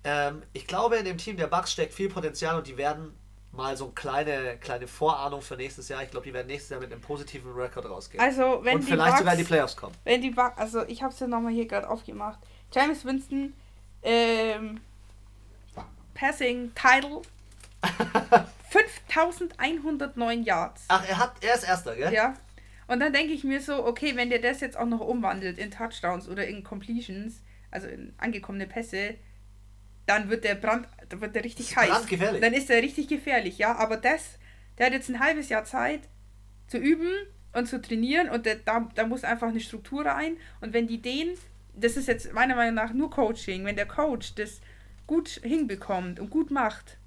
Ähm, 0.02 0.42
ich 0.52 0.66
glaube, 0.66 0.96
in 0.96 1.04
dem 1.04 1.18
Team 1.18 1.36
der 1.36 1.46
Bucks 1.46 1.72
steckt 1.72 1.94
viel 1.94 2.08
Potenzial 2.08 2.56
und 2.56 2.66
die 2.66 2.76
werden 2.76 3.14
mal 3.52 3.76
so 3.76 3.84
eine 3.84 3.94
kleine, 3.94 4.56
kleine 4.58 4.88
Vorahnung 4.88 5.40
für 5.40 5.56
nächstes 5.56 5.88
Jahr. 5.88 6.02
Ich 6.02 6.10
glaube, 6.10 6.26
die 6.26 6.34
werden 6.34 6.46
nächstes 6.46 6.70
Jahr 6.70 6.80
mit 6.80 6.92
einem 6.92 7.00
positiven 7.00 7.52
Rekord 7.52 7.88
rausgehen. 7.88 8.22
Also, 8.22 8.60
wenn 8.62 8.76
und 8.76 8.80
die 8.82 8.88
vielleicht 8.88 9.10
Bucks, 9.10 9.18
sogar 9.18 9.34
in 9.34 9.38
die 9.38 9.44
Playoffs 9.44 9.76
kommen. 9.76 9.94
Wenn 10.04 10.22
die 10.22 10.30
Bucks, 10.30 10.58
also 10.58 10.82
ich 10.86 11.02
habe 11.02 11.12
es 11.12 11.20
ja 11.20 11.26
nochmal 11.26 11.52
hier 11.52 11.66
gerade 11.66 11.88
aufgemacht. 11.88 12.38
James 12.72 13.04
Winston, 13.04 13.54
ähm, 14.02 14.80
Passing 16.14 16.72
Title 16.74 17.22
5109 18.70 20.42
Yards. 20.42 20.84
Ach, 20.88 21.08
er 21.08 21.18
hat, 21.18 21.32
er 21.40 21.54
ist 21.54 21.64
Erster, 21.64 21.94
gell? 21.94 22.12
Ja. 22.12 22.34
Und 22.86 23.00
dann 23.00 23.12
denke 23.12 23.32
ich 23.32 23.44
mir 23.44 23.60
so, 23.60 23.84
okay, 23.86 24.16
wenn 24.16 24.30
der 24.30 24.40
das 24.40 24.60
jetzt 24.60 24.76
auch 24.76 24.86
noch 24.86 25.00
umwandelt 25.00 25.58
in 25.58 25.70
Touchdowns 25.70 26.28
oder 26.28 26.46
in 26.46 26.62
Completions, 26.62 27.42
also 27.70 27.88
in 27.88 28.12
angekommene 28.18 28.66
Pässe, 28.66 29.14
dann 30.06 30.28
wird 30.28 30.44
der 30.44 30.54
Brand, 30.54 30.86
dann 31.08 31.20
wird 31.20 31.34
der 31.34 31.44
richtig 31.44 31.76
heiß. 31.76 31.88
Brandgefährlich. 31.88 32.40
Dann 32.40 32.52
ist 32.52 32.70
er 32.70 32.82
richtig 32.82 33.08
gefährlich, 33.08 33.58
ja. 33.58 33.74
Aber 33.76 33.96
das, 33.96 34.38
der 34.78 34.86
hat 34.86 34.92
jetzt 34.92 35.08
ein 35.08 35.20
halbes 35.20 35.48
Jahr 35.48 35.64
Zeit 35.64 36.08
zu 36.66 36.78
üben 36.78 37.10
und 37.52 37.66
zu 37.66 37.80
trainieren 37.80 38.28
und 38.28 38.46
der, 38.46 38.56
da, 38.56 38.88
da 38.94 39.06
muss 39.06 39.24
einfach 39.24 39.48
eine 39.48 39.60
Struktur 39.60 40.04
rein. 40.04 40.36
Und 40.60 40.72
wenn 40.72 40.86
die 40.86 41.00
den, 41.00 41.34
das 41.74 41.96
ist 41.96 42.08
jetzt 42.08 42.32
meiner 42.32 42.54
Meinung 42.54 42.74
nach 42.74 42.92
nur 42.92 43.10
Coaching, 43.10 43.64
wenn 43.64 43.76
der 43.76 43.86
Coach 43.86 44.34
das 44.34 44.60
gut 45.06 45.40
hinbekommt 45.42 46.20
und 46.20 46.30
gut 46.30 46.50
macht, 46.50 46.98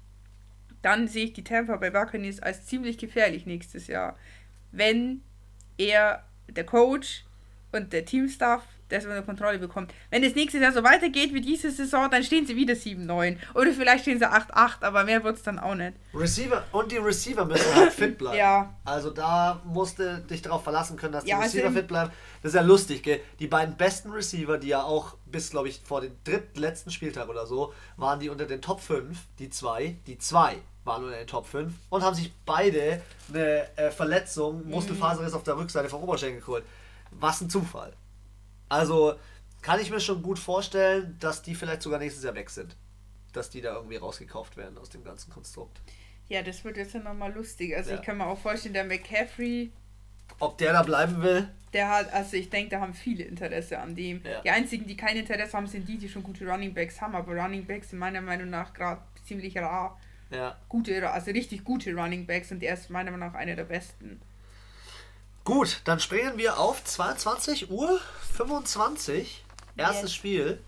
dann 0.82 1.08
sehe 1.08 1.26
ich 1.26 1.32
die 1.32 1.44
Tampa 1.44 1.76
Bay 1.76 1.90
Buccaneers 1.90 2.40
als 2.40 2.66
ziemlich 2.66 2.98
gefährlich 2.98 3.46
nächstes 3.46 3.88
Jahr. 3.88 4.16
Wenn 4.70 5.22
er, 5.78 6.24
der 6.48 6.64
Coach 6.64 7.24
und 7.72 7.92
der 7.92 8.04
Teamstaff 8.04 8.62
das 8.88 9.04
unter 9.04 9.22
Kontrolle 9.22 9.58
bekommt. 9.58 9.92
Wenn 10.10 10.24
es 10.24 10.34
nächstes 10.34 10.60
Jahr 10.60 10.72
so 10.72 10.82
weitergeht 10.82 11.34
wie 11.34 11.40
diese 11.40 11.70
Saison, 11.70 12.10
dann 12.10 12.24
stehen 12.24 12.46
sie 12.46 12.56
wieder 12.56 12.74
7-9. 12.74 13.36
Oder 13.54 13.72
vielleicht 13.72 14.02
stehen 14.02 14.18
sie 14.18 14.26
8-8, 14.26 14.82
aber 14.82 15.04
mehr 15.04 15.22
wird 15.24 15.36
es 15.36 15.42
dann 15.42 15.58
auch 15.58 15.74
nicht. 15.74 15.94
Receiver 16.14 16.64
und 16.72 16.90
die 16.90 16.96
Receiver 16.96 17.44
müssen 17.44 17.74
halt 17.74 17.92
fit 17.92 18.18
bleiben. 18.18 18.38
ja. 18.38 18.74
Also 18.84 19.10
da 19.10 19.60
musst 19.64 19.98
du 19.98 20.18
dich 20.20 20.42
darauf 20.42 20.62
verlassen 20.62 20.96
können, 20.96 21.12
dass 21.12 21.24
die 21.24 21.30
ja, 21.30 21.40
Receiver 21.40 21.70
fit 21.70 21.88
bleiben. 21.88 22.10
Das 22.42 22.52
ist 22.52 22.56
ja 22.56 22.62
lustig, 22.62 23.02
gell? 23.02 23.20
Die 23.38 23.46
beiden 23.46 23.76
besten 23.76 24.10
Receiver, 24.10 24.58
die 24.58 24.68
ja 24.68 24.82
auch 24.82 25.16
bis, 25.26 25.50
glaube 25.50 25.68
ich, 25.68 25.80
vor 25.84 26.00
dem 26.00 26.12
dritten, 26.24 26.58
letzten 26.58 26.90
Spieltag 26.90 27.28
oder 27.28 27.46
so, 27.46 27.72
waren 27.96 28.20
die 28.20 28.30
unter 28.30 28.46
den 28.46 28.62
Top 28.62 28.80
5, 28.80 29.18
die 29.38 29.50
zwei, 29.50 29.96
die 30.06 30.18
zwei 30.18 30.56
waren 30.88 31.04
unter 31.04 31.16
den 31.16 31.26
Top 31.26 31.46
5 31.46 31.72
und 31.90 32.02
haben 32.02 32.16
sich 32.16 32.32
beide 32.44 33.00
eine 33.28 33.76
äh, 33.76 33.90
Verletzung, 33.90 34.64
mhm. 34.64 34.70
Muskelfaserriss 34.70 35.34
auf 35.34 35.44
der 35.44 35.56
Rückseite 35.56 35.88
vom 35.88 36.02
Oberschenkel 36.02 36.40
geholt. 36.40 36.64
Was 37.12 37.40
ein 37.40 37.50
Zufall. 37.50 37.92
Also 38.68 39.14
kann 39.62 39.80
ich 39.80 39.90
mir 39.90 40.00
schon 40.00 40.22
gut 40.22 40.38
vorstellen, 40.38 41.16
dass 41.20 41.42
die 41.42 41.54
vielleicht 41.54 41.82
sogar 41.82 41.98
nächstes 41.98 42.24
Jahr 42.24 42.34
weg 42.34 42.50
sind. 42.50 42.76
Dass 43.32 43.50
die 43.50 43.60
da 43.60 43.74
irgendwie 43.74 43.96
rausgekauft 43.96 44.56
werden 44.56 44.78
aus 44.78 44.88
dem 44.88 45.04
ganzen 45.04 45.32
Konstrukt. 45.32 45.80
Ja, 46.28 46.42
das 46.42 46.64
wird 46.64 46.76
jetzt 46.76 46.94
ja 46.94 47.00
nochmal 47.00 47.32
lustig. 47.32 47.76
Also 47.76 47.90
ja. 47.90 47.96
ich 47.96 48.02
kann 48.02 48.18
mir 48.18 48.26
auch 48.26 48.38
vorstellen, 48.38 48.74
der 48.74 48.84
McCaffrey. 48.84 49.72
Ob 50.40 50.58
der 50.58 50.72
da 50.72 50.82
bleiben 50.82 51.22
will? 51.22 51.48
Der 51.72 51.88
hat, 51.88 52.12
also 52.12 52.36
ich 52.36 52.48
denke, 52.50 52.70
da 52.70 52.80
haben 52.80 52.94
viele 52.94 53.24
Interesse 53.24 53.78
an 53.78 53.94
dem. 53.94 54.22
Ja. 54.24 54.40
Die 54.42 54.50
einzigen, 54.50 54.86
die 54.86 54.96
kein 54.96 55.16
Interesse 55.16 55.54
haben, 55.56 55.66
sind 55.66 55.88
die, 55.88 55.98
die 55.98 56.08
schon 56.08 56.22
gute 56.22 56.46
Running 56.46 56.74
Backs 56.74 57.00
haben. 57.00 57.14
Aber 57.14 57.34
Running 57.34 57.66
Backs 57.66 57.90
sind 57.90 57.98
meiner 57.98 58.20
Meinung 58.20 58.50
nach 58.50 58.72
gerade 58.72 59.02
ziemlich 59.24 59.56
rar. 59.56 59.98
Ja. 60.30 60.56
Gute, 60.68 61.10
also 61.10 61.30
richtig 61.30 61.64
gute 61.64 61.94
Running 61.94 62.26
Backs 62.26 62.50
und 62.50 62.60
der 62.60 62.74
ist 62.74 62.90
meiner 62.90 63.10
Meinung 63.10 63.30
nach 63.30 63.38
einer 63.38 63.56
der 63.56 63.64
besten. 63.64 64.20
Gut, 65.44 65.80
dann 65.84 65.98
springen 65.98 66.36
wir 66.36 66.58
auf 66.58 66.84
22 66.84 67.70
Uhr 67.70 68.00
25. 68.36 69.44
Erstes 69.76 70.02
yes. 70.02 70.14
Spiel. 70.14 70.62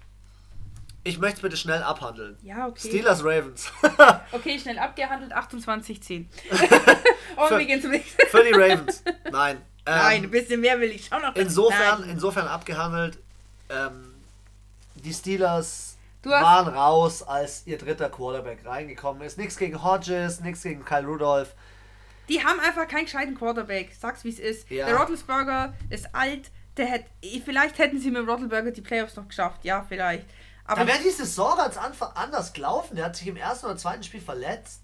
Ich 1.03 1.19
möchte 1.19 1.37
es 1.37 1.43
bitte 1.43 1.57
schnell 1.57 1.83
abhandeln. 1.83 2.37
Ja, 2.43 2.67
okay. 2.67 2.89
Steelers 2.89 3.25
Ravens. 3.25 3.73
okay, 4.33 4.59
schnell 4.59 4.79
abgehandelt, 4.79 5.35
28-10. 5.35 6.27
Und 7.37 7.49
für, 7.49 7.59
wir 7.59 7.67
gehen 7.67 7.81
zum 7.81 7.91
nächsten. 7.91 8.27
Für 8.29 8.45
die 8.45 8.53
Ravens. 8.53 9.03
Nein. 9.31 9.61
Ähm, 9.87 9.97
Nein, 9.97 10.23
ein 10.25 10.31
bisschen 10.31 10.61
mehr 10.61 10.79
will 10.79 10.91
ich 10.91 11.07
schon 11.07 11.23
noch. 11.23 11.35
Insofern, 11.35 12.05
insofern 12.05 12.47
abgehandelt. 12.47 13.19
Ähm, 13.71 14.15
die 14.95 15.13
Steelers 15.13 15.89
waren 16.25 16.68
raus, 16.68 17.23
als 17.23 17.66
ihr 17.66 17.79
dritter 17.79 18.11
Quarterback 18.11 18.64
reingekommen 18.66 19.23
ist. 19.23 19.39
Nichts 19.39 19.57
gegen 19.57 19.83
Hodges, 19.83 20.41
nichts 20.41 20.62
gegen 20.62 20.85
Kyle 20.85 21.07
Rudolph. 21.07 21.55
Die 22.29 22.45
haben 22.45 22.61
einfach 22.61 22.87
keinen 22.87 23.05
gescheiten 23.05 23.37
Quarterback. 23.37 23.93
Sag's 23.99 24.23
wie 24.25 24.29
es 24.29 24.39
ist. 24.39 24.71
Ja. 24.71 24.87
Der 24.87 24.97
Roethlisberger 24.97 25.75
ist 25.89 26.14
alt. 26.14 26.51
Der 26.77 26.87
hätt, 26.87 27.07
vielleicht 27.45 27.79
hätten 27.79 27.99
sie 27.99 28.11
mit 28.11 28.23
dem 28.23 28.29
Roethlisberger 28.29 28.71
die 28.71 28.81
Playoffs 28.81 29.16
noch 29.16 29.27
geschafft. 29.27 29.64
Ja, 29.64 29.85
vielleicht. 29.89 30.27
Aber 30.64 30.83
da 30.83 30.87
wäre 30.87 31.03
die 31.03 31.11
Saison 31.11 31.57
ganz 31.57 31.77
anders 31.77 32.53
gelaufen. 32.53 32.95
Der 32.95 33.07
hat 33.07 33.16
sich 33.16 33.27
im 33.27 33.37
ersten 33.37 33.66
oder 33.66 33.77
zweiten 33.77 34.05
Spiel 34.05 34.21
verletzt. 34.21 34.83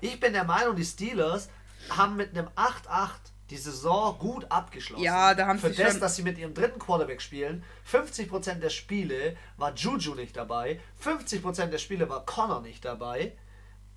Ich 0.00 0.18
bin 0.18 0.32
der 0.32 0.44
Meinung, 0.44 0.76
die 0.76 0.84
Steelers 0.84 1.50
haben 1.90 2.16
mit 2.16 2.30
einem 2.30 2.48
8-8 2.56 3.10
die 3.50 3.56
Saison 3.56 4.16
gut 4.18 4.46
abgeschlossen. 4.50 5.02
Ja, 5.02 5.34
da 5.34 5.46
haben 5.46 5.58
Für 5.58 5.72
sie 5.72 5.82
das, 5.82 5.98
dass 5.98 6.16
sie 6.16 6.22
mit 6.22 6.38
ihrem 6.38 6.54
dritten 6.54 6.78
Quarterback 6.78 7.20
spielen, 7.20 7.64
50% 7.90 8.54
der 8.54 8.70
Spiele 8.70 9.36
war 9.56 9.74
Juju 9.74 10.14
nicht 10.14 10.36
dabei, 10.36 10.80
50% 11.04 11.66
der 11.66 11.78
Spiele 11.78 12.08
war 12.08 12.24
Connor 12.24 12.62
nicht 12.62 12.84
dabei. 12.84 13.36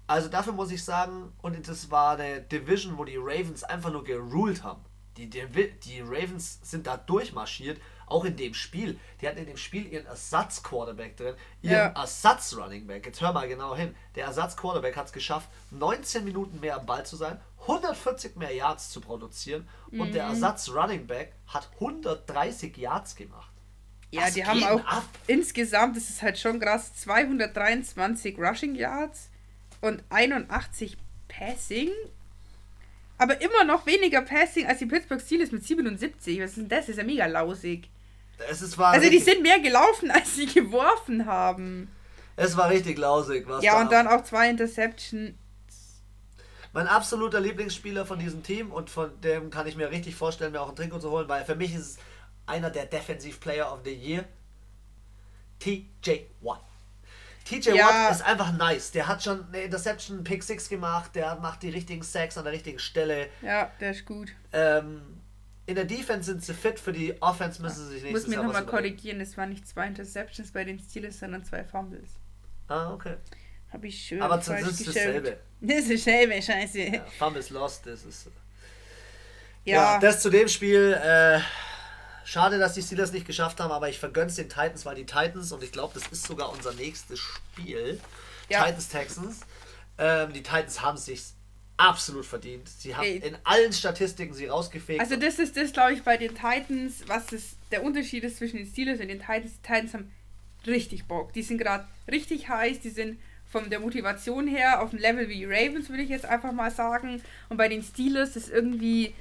Also 0.08 0.28
dafür 0.28 0.54
muss 0.54 0.72
ich 0.72 0.84
sagen, 0.84 1.32
und 1.42 1.68
das 1.68 1.90
war 1.90 2.18
eine 2.18 2.42
Division, 2.42 2.98
wo 2.98 3.06
die 3.06 3.18
Ravens 3.18 3.64
einfach 3.64 3.92
nur 3.92 4.04
geruled 4.04 4.64
haben. 4.64 4.84
Die, 5.18 5.30
die, 5.30 5.46
die 5.86 6.02
Ravens 6.02 6.60
sind 6.64 6.88
da 6.88 6.98
durchmarschiert, 6.98 7.80
auch 8.08 8.26
in 8.26 8.36
dem 8.36 8.54
Spiel. 8.54 9.00
Die 9.22 9.28
hatten 9.28 9.38
in 9.38 9.46
dem 9.46 9.58
Spiel 9.58 9.86
ihren 9.86 10.06
Ersatz-Quarterback 10.08 11.16
drin, 11.18 11.36
ihren 11.62 11.74
ja. 11.74 11.88
Ersatz-Running-Back. 11.88 13.06
Jetzt 13.06 13.22
hör 13.22 13.32
mal 13.32 13.48
genau 13.48 13.76
hin. 13.76 13.96
Der 14.16 14.26
Ersatz-Quarterback 14.26 14.98
hat 14.98 15.08
es 15.08 15.14
geschafft, 15.14 15.50
19 15.72 16.24
Minuten 16.24 16.60
mehr 16.60 16.78
am 16.78 16.86
Ball 16.86 17.06
zu 17.06 17.16
sein, 17.16 17.40
140 17.64 18.36
mehr 18.36 18.54
Yards 18.54 18.90
zu 18.90 19.02
produzieren 19.02 19.68
mhm. 19.92 20.02
und 20.02 20.14
der 20.14 20.26
mhm. 20.26 20.32
Ersatz-Running-Back 20.32 21.34
hat 21.48 21.70
130 21.76 22.78
Yards 22.78 23.16
gemacht. 23.16 23.52
Ja, 24.12 24.24
Was 24.24 24.34
die 24.34 24.46
haben 24.46 24.64
auch 24.64 24.86
ab? 24.86 25.04
insgesamt, 25.26 25.98
das 25.98 26.10
ist 26.10 26.22
halt 26.22 26.38
schon 26.38 26.60
krass, 26.60 26.94
223 26.96 28.38
Rushing 28.38 28.76
Yards 28.76 29.30
und 29.82 30.04
81 30.10 30.98
Passing. 31.28 31.90
Aber 33.18 33.42
immer 33.42 33.64
noch 33.64 33.86
weniger 33.86 34.22
Passing 34.22 34.68
als 34.68 34.80
die 34.80 34.86
Pittsburgh 34.86 35.22
Steelers 35.22 35.52
mit 35.52 35.66
77. 35.66 36.40
Was 36.42 36.52
ist 36.52 36.58
denn 36.58 36.70
das? 36.70 36.82
das 36.82 36.90
ist 36.90 36.98
ja 36.98 37.04
mega 37.04 37.26
lausig. 37.26 37.90
Also 38.48 39.10
die 39.10 39.20
sind 39.20 39.42
mehr 39.42 39.60
gelaufen, 39.60 40.12
als 40.12 40.36
sie 40.36 40.46
geworfen 40.46 41.26
haben. 41.26 41.90
Es 42.36 42.58
war 42.58 42.70
richtig 42.70 42.98
lausig. 42.98 43.48
Was 43.48 43.64
ja, 43.64 43.80
und 43.80 43.92
dann 43.92 44.08
auch 44.08 44.24
zwei 44.24 44.50
Interceptions. 44.50 45.34
Mein 46.74 46.88
absoluter 46.88 47.40
Lieblingsspieler 47.40 48.06
von 48.06 48.18
diesem 48.18 48.42
Team 48.42 48.72
und 48.72 48.90
von 48.90 49.22
dem 49.22 49.52
kann 49.52 49.68
ich 49.68 49.76
mir 49.76 49.92
richtig 49.92 50.16
vorstellen, 50.16 50.52
mir 50.52 50.62
auch 50.62 50.70
ein 50.70 50.76
Trikot 50.76 51.00
zu 51.00 51.12
holen, 51.12 51.30
weil 51.30 51.46
für 51.46 51.56
mich 51.56 51.74
ist 51.76 51.82
es 51.82 51.98
einer 52.48 52.72
der 52.72 52.88
Defensive 52.88 53.40
Player 53.40 53.72
of 53.72 53.82
the 53.86 53.94
Year. 53.94 54.26
TJ 55.60 56.26
Watt. 56.42 56.62
TJ 57.46 57.76
ja. 57.76 57.86
Watt 57.86 58.12
ist 58.12 58.22
einfach 58.24 58.52
nice. 58.54 58.92
Der 58.92 59.08
hat 59.08 59.24
schon 59.24 59.46
eine 59.48 59.62
Interception, 59.62 60.24
Pick 60.24 60.42
6 60.42 60.68
gemacht, 60.68 61.16
der 61.16 61.36
macht 61.36 61.62
die 61.62 61.70
richtigen 61.70 62.02
Sacks 62.02 62.38
an 62.40 62.44
der 62.44 62.54
richtigen 62.54 62.80
Stelle. 62.80 63.30
Ja, 63.44 63.72
der 63.80 63.92
ist 63.92 64.06
gut. 64.06 64.34
Ähm, 64.52 65.22
in 65.68 65.76
der 65.76 65.86
Defense 65.86 66.32
sind 66.32 66.44
sie 66.44 66.56
fit, 66.56 66.80
für 66.80 66.92
die 66.92 67.22
Offense 67.22 67.62
müssen 67.62 67.86
sie 67.86 67.94
sich 67.94 68.04
nächstes 68.04 68.28
Muss 68.28 68.36
mir 68.36 68.44
nochmal 68.44 68.66
korrigieren, 68.66 69.22
es 69.22 69.38
waren 69.38 69.50
nicht 69.50 69.68
zwei 69.68 69.88
Interceptions 69.88 70.52
bei 70.52 70.64
den 70.64 70.80
Steelers, 70.80 71.20
sondern 71.20 71.46
zwei 71.46 71.64
Fumbles. 71.64 72.10
Ah, 72.68 72.92
okay. 72.92 73.16
Habe 73.74 73.88
ich 73.88 74.06
schön 74.06 74.22
Aber 74.22 74.38
das 74.38 74.48
ist 74.48 74.88
dasselbe. 74.88 75.38
Das 75.66 75.78
ist 75.86 76.06
dasselbe, 76.06 76.42
scheiße. 76.42 76.80
Ja, 76.80 77.06
Fumbles 77.18 77.50
lost, 77.50 77.86
das 77.86 78.04
ist... 78.04 78.28
Ja. 79.66 79.94
ja, 79.94 80.00
das 80.00 80.22
zu 80.22 80.30
dem 80.30 80.48
Spiel... 80.48 80.94
Äh, 80.94 81.40
Schade, 82.26 82.58
dass 82.58 82.74
die 82.74 82.82
Steelers 82.82 83.12
nicht 83.12 83.28
geschafft 83.28 83.60
haben, 83.60 83.72
aber 83.72 83.90
ich 83.90 84.00
vergönne 84.00 84.28
es 84.28 84.36
den 84.36 84.48
Titans, 84.48 84.86
weil 84.86 84.96
die 84.96 85.06
Titans, 85.06 85.52
und 85.52 85.62
ich 85.62 85.72
glaube, 85.72 85.94
das 85.94 86.08
ist 86.08 86.24
sogar 86.24 86.52
unser 86.54 86.74
nächstes 86.74 87.20
Spiel, 87.20 88.00
ja. 88.50 88.64
Titans 88.64 88.88
Texans. 88.88 89.42
Ähm, 89.98 90.32
die 90.32 90.42
Titans 90.42 90.82
haben 90.82 90.96
es 90.96 91.06
sich 91.06 91.22
absolut 91.76 92.26
verdient. 92.26 92.70
Sie 92.70 92.96
haben 92.96 93.04
Ey. 93.04 93.18
in 93.18 93.38
allen 93.44 93.74
Statistiken 93.74 94.34
sie 94.34 94.46
rausgefegt. 94.46 95.02
Also 95.02 95.18
das 95.18 95.38
ist 95.38 95.58
das, 95.58 95.74
glaube 95.74 95.94
ich, 95.94 96.04
bei 96.04 96.18
den 96.18 96.34
Titans, 96.34 97.04
was 97.08 97.28
das, 97.28 97.58
der 97.72 97.84
Unterschied 97.84 98.24
ist 98.24 98.38
zwischen 98.38 98.58
den 98.58 98.68
Steelers 98.68 99.00
und 99.02 99.10
den 99.10 99.20
Titans. 99.20 99.52
Die 99.52 99.62
Titans 99.62 99.94
haben 99.94 100.12
richtig 100.66 101.06
Bock. 101.06 101.34
Die 101.34 101.44
sind 101.44 101.58
gerade 101.58 101.88
richtig 102.10 102.48
heiß, 102.48 102.80
die 102.80 102.90
sind 102.90 103.20
von 103.54 103.70
der 103.70 103.80
Motivation 103.80 104.48
her 104.48 104.82
auf 104.82 104.90
dem 104.90 105.00
Level 105.00 105.30
wie 105.30 105.46
Ravens, 105.46 105.90
würde 105.90 106.02
ich 106.02 106.10
jetzt 106.10 106.26
einfach 106.26 106.52
mal 106.52 106.72
sagen. 106.72 107.22
Und 107.50 107.58
bei 107.58 107.70
den 107.70 107.84
Steelers 107.84 108.36
ist 108.36 108.50
irgendwie 108.50 109.14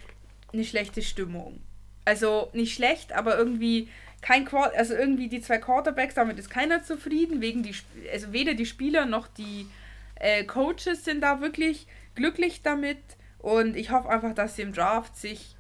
eine 0.55 0.65
schlechte 0.65 1.03
Stimmung. 1.03 1.61
Also 2.07 2.49
nicht 2.55 2.75
schlecht, 2.75 3.13
aber 3.13 3.37
irgendwie 3.37 3.89
kein 4.23 4.47
Quart 4.47 4.75
also 4.75 4.95
irgendwie 4.95 5.29
die 5.29 5.43
zwei 5.43 5.59
Quarterbacks, 5.59 6.15
damit 6.15 6.39
ist 6.39 6.49
keiner 6.49 6.83
zufrieden, 6.83 7.43
wegen 7.43 7.63
die, 7.63 7.75
also 8.11 8.33
weder 8.33 8.55
die 8.55 8.65
Spieler 8.65 9.05
noch 9.05 9.29
die 9.29 9.67
äh, 10.15 10.45
Coaches 10.45 11.05
sind 11.05 11.21
da 11.21 11.43
wirklich 11.43 11.87
glücklich 12.15 12.63
damit 12.63 12.99
und 13.39 13.77
ich 13.77 13.91
hoffe 13.91 14.09
einfach, 14.09 14.35
dass 14.35 14.57
sie 14.57 14.63
im 14.63 14.73
Draft 14.73 15.17
sich 15.17 15.57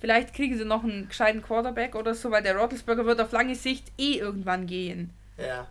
vielleicht 0.00 0.32
kriegen 0.32 0.56
sie 0.56 0.64
noch 0.64 0.84
einen 0.84 1.08
gescheiten 1.08 1.42
Quarterback 1.42 1.96
oder 1.96 2.14
so, 2.14 2.30
weil 2.30 2.42
der 2.42 2.56
Roethlisberger 2.56 3.04
wird 3.04 3.20
auf 3.20 3.32
lange 3.32 3.56
Sicht 3.56 3.90
eh 3.98 4.18
irgendwann 4.18 4.66
gehen. 4.66 5.10
Ja. 5.38 5.66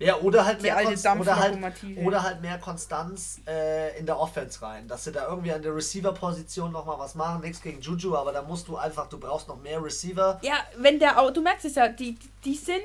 Ja, 0.00 0.16
oder 0.18 0.46
halt, 0.46 0.62
mehr, 0.62 0.76
oder 0.76 1.36
halt, 1.36 1.58
oder 2.04 2.22
halt 2.22 2.40
mehr 2.40 2.58
Konstanz 2.58 3.40
äh, 3.48 3.98
in 3.98 4.06
der 4.06 4.18
Offense 4.18 4.62
rein. 4.62 4.86
Dass 4.86 5.04
sie 5.04 5.12
da 5.12 5.28
irgendwie 5.28 5.52
an 5.52 5.60
der 5.60 5.74
Receiver-Position 5.74 6.70
nochmal 6.70 6.98
was 7.00 7.16
machen. 7.16 7.40
Nichts 7.40 7.60
gegen 7.60 7.80
Juju, 7.80 8.14
aber 8.14 8.32
da 8.32 8.42
musst 8.42 8.68
du 8.68 8.76
einfach, 8.76 9.08
du 9.08 9.18
brauchst 9.18 9.48
noch 9.48 9.60
mehr 9.60 9.82
Receiver. 9.82 10.38
Ja, 10.42 10.54
wenn 10.76 11.00
der, 11.00 11.16
du 11.32 11.42
merkst 11.42 11.64
es 11.64 11.74
ja, 11.74 11.88
die, 11.88 12.16
die 12.44 12.54
sind, 12.54 12.82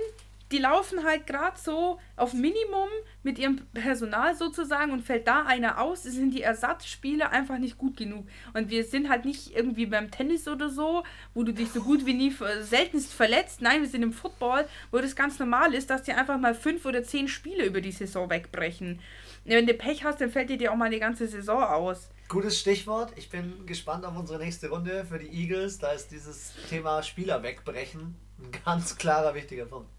die 0.53 0.59
laufen 0.59 1.03
halt 1.03 1.25
gerade 1.27 1.59
so 1.59 1.99
auf 2.15 2.33
Minimum 2.33 2.87
mit 3.23 3.39
ihrem 3.39 3.57
Personal 3.73 4.35
sozusagen 4.35 4.91
und 4.91 5.01
fällt 5.01 5.27
da 5.27 5.43
einer 5.43 5.81
aus, 5.81 6.03
sind 6.03 6.31
die 6.31 6.43
Ersatzspieler 6.43 7.31
einfach 7.31 7.57
nicht 7.57 7.77
gut 7.77 7.97
genug. 7.97 8.27
Und 8.53 8.69
wir 8.69 8.83
sind 8.83 9.09
halt 9.09 9.25
nicht 9.25 9.55
irgendwie 9.55 9.87
beim 9.87 10.11
Tennis 10.11 10.47
oder 10.47 10.69
so, 10.69 11.03
wo 11.33 11.43
du 11.43 11.53
dich 11.53 11.69
so 11.69 11.81
gut 11.81 12.05
wie 12.05 12.13
nie 12.13 12.33
seltenst 12.61 13.13
verletzt. 13.13 13.61
Nein, 13.61 13.81
wir 13.81 13.89
sind 13.89 14.03
im 14.03 14.13
Football, 14.13 14.65
wo 14.91 14.99
das 14.99 15.15
ganz 15.15 15.39
normal 15.39 15.73
ist, 15.73 15.89
dass 15.89 16.03
die 16.03 16.13
einfach 16.13 16.39
mal 16.39 16.53
fünf 16.53 16.85
oder 16.85 17.03
zehn 17.03 17.27
Spiele 17.27 17.65
über 17.65 17.81
die 17.81 17.91
Saison 17.91 18.29
wegbrechen. 18.29 18.99
Wenn 19.45 19.65
du 19.65 19.73
Pech 19.73 20.03
hast, 20.03 20.21
dann 20.21 20.29
fällt 20.29 20.49
dir 20.49 20.71
auch 20.71 20.77
mal 20.77 20.91
die 20.91 20.99
ganze 20.99 21.27
Saison 21.27 21.63
aus. 21.63 22.09
Gutes 22.29 22.59
Stichwort. 22.59 23.11
Ich 23.15 23.29
bin 23.29 23.65
gespannt 23.65 24.05
auf 24.05 24.15
unsere 24.15 24.39
nächste 24.39 24.69
Runde 24.69 25.05
für 25.05 25.19
die 25.19 25.27
Eagles. 25.27 25.79
Da 25.79 25.91
ist 25.91 26.11
dieses 26.11 26.53
Thema 26.69 27.03
Spieler 27.03 27.43
wegbrechen 27.43 28.15
ein 28.43 28.51
ganz 28.65 28.97
klarer 28.97 29.33
wichtiger 29.35 29.65
Punkt. 29.65 29.89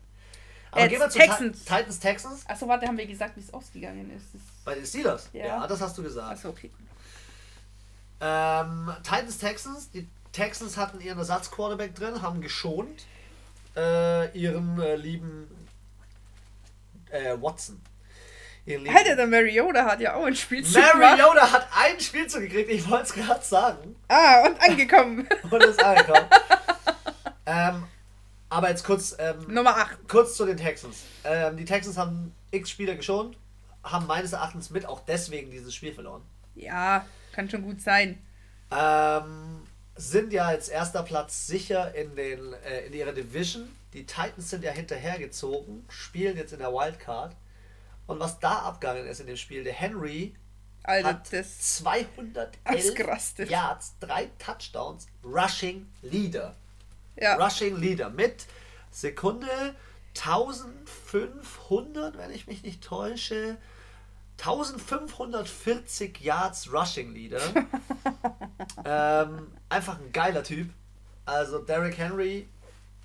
Aber 0.74 0.88
gehen 0.88 1.00
wir 1.00 1.08
zu 1.08 1.18
Texans. 1.18 1.64
Titans 1.64 1.98
Texans. 2.00 2.48
Achso, 2.48 2.68
warte, 2.68 2.86
haben 2.86 2.98
wir 2.98 3.06
gesagt, 3.06 3.36
wie 3.36 3.40
es 3.40 3.52
ausgegangen 3.52 4.10
ist. 4.16 4.26
Bei 4.64 4.74
den 4.74 4.84
Steelers? 4.84 5.28
Ja. 5.32 5.46
ja, 5.46 5.66
das 5.66 5.80
hast 5.80 5.96
du 5.96 6.02
gesagt. 6.02 6.32
Achso, 6.32 6.48
okay. 6.48 6.70
Ähm, 8.20 8.92
Titans 9.02 9.38
Texans. 9.38 9.90
Die 9.90 10.08
Texans 10.32 10.76
hatten 10.76 11.00
ihren 11.00 11.18
Ersatzquarterback 11.18 11.94
drin, 11.94 12.22
haben 12.22 12.40
geschont 12.40 13.06
äh, 13.76 14.36
ihren 14.36 14.80
äh, 14.80 14.96
lieben 14.96 15.48
äh, 17.10 17.36
Watson. 17.40 17.80
Alter, 18.66 19.16
der 19.16 19.26
Mariota 19.26 19.84
hat 19.84 20.00
ja 20.00 20.14
auch 20.14 20.24
ein 20.24 20.34
Spielzug 20.34 20.82
Mariota 20.96 21.52
hat 21.52 21.68
ein 21.78 22.00
Spielzug 22.00 22.40
gekriegt, 22.40 22.70
ich 22.70 22.88
wollte 22.88 23.04
es 23.04 23.12
gerade 23.12 23.44
sagen. 23.44 23.94
Ah, 24.08 24.46
und 24.46 24.58
angekommen. 24.62 25.28
und 25.50 25.62
ist 25.62 25.84
angekommen. 25.84 26.26
ähm, 27.46 27.84
aber 28.54 28.70
jetzt 28.70 28.84
kurz. 28.84 29.16
Ähm, 29.18 29.52
Nummer 29.52 29.76
8. 29.76 30.08
Kurz 30.08 30.36
zu 30.36 30.46
den 30.46 30.56
Texans. 30.56 31.02
Ähm, 31.24 31.56
die 31.56 31.64
Texans 31.64 31.98
haben 31.98 32.34
x 32.50 32.70
Spieler 32.70 32.94
geschont, 32.94 33.36
haben 33.82 34.06
meines 34.06 34.32
Erachtens 34.32 34.70
mit 34.70 34.86
auch 34.86 35.00
deswegen 35.00 35.50
dieses 35.50 35.74
Spiel 35.74 35.92
verloren. 35.92 36.22
Ja, 36.54 37.04
kann 37.32 37.50
schon 37.50 37.62
gut 37.62 37.80
sein. 37.80 38.22
Ähm, 38.70 39.66
sind 39.96 40.32
ja 40.32 40.46
als 40.46 40.68
erster 40.68 41.02
Platz 41.02 41.46
sicher 41.46 41.94
in, 41.94 42.14
den, 42.14 42.52
äh, 42.64 42.86
in 42.86 42.92
ihrer 42.92 43.12
Division. 43.12 43.68
Die 43.92 44.06
Titans 44.06 44.50
sind 44.50 44.62
ja 44.62 44.70
hinterhergezogen, 44.70 45.84
spielen 45.88 46.36
jetzt 46.36 46.52
in 46.52 46.60
der 46.60 46.72
Wildcard. 46.72 47.34
Und 48.06 48.20
was 48.20 48.38
da 48.38 48.60
abgegangen 48.60 49.06
ist 49.06 49.20
in 49.20 49.26
dem 49.26 49.36
Spiel, 49.36 49.64
der 49.64 49.72
Henry 49.72 50.34
Alter, 50.84 51.08
hat 51.08 51.32
das 51.32 51.76
211 51.76 53.48
Yards, 53.48 53.94
drei 53.98 54.30
Touchdowns, 54.38 55.06
Rushing 55.24 55.86
Leader. 56.02 56.54
Ja. 57.16 57.36
Rushing 57.36 57.76
Leader 57.76 58.10
mit 58.10 58.46
Sekunde 58.90 59.46
1500, 60.16 62.18
wenn 62.18 62.30
ich 62.30 62.46
mich 62.46 62.62
nicht 62.62 62.82
täusche. 62.82 63.56
1540 64.38 66.20
Yards 66.20 66.72
Rushing 66.72 67.12
Leader. 67.12 67.40
ähm, 68.84 69.52
einfach 69.68 70.00
ein 70.00 70.12
geiler 70.12 70.42
Typ. 70.42 70.70
Also 71.24 71.58
Derrick 71.58 71.98
Henry 71.98 72.48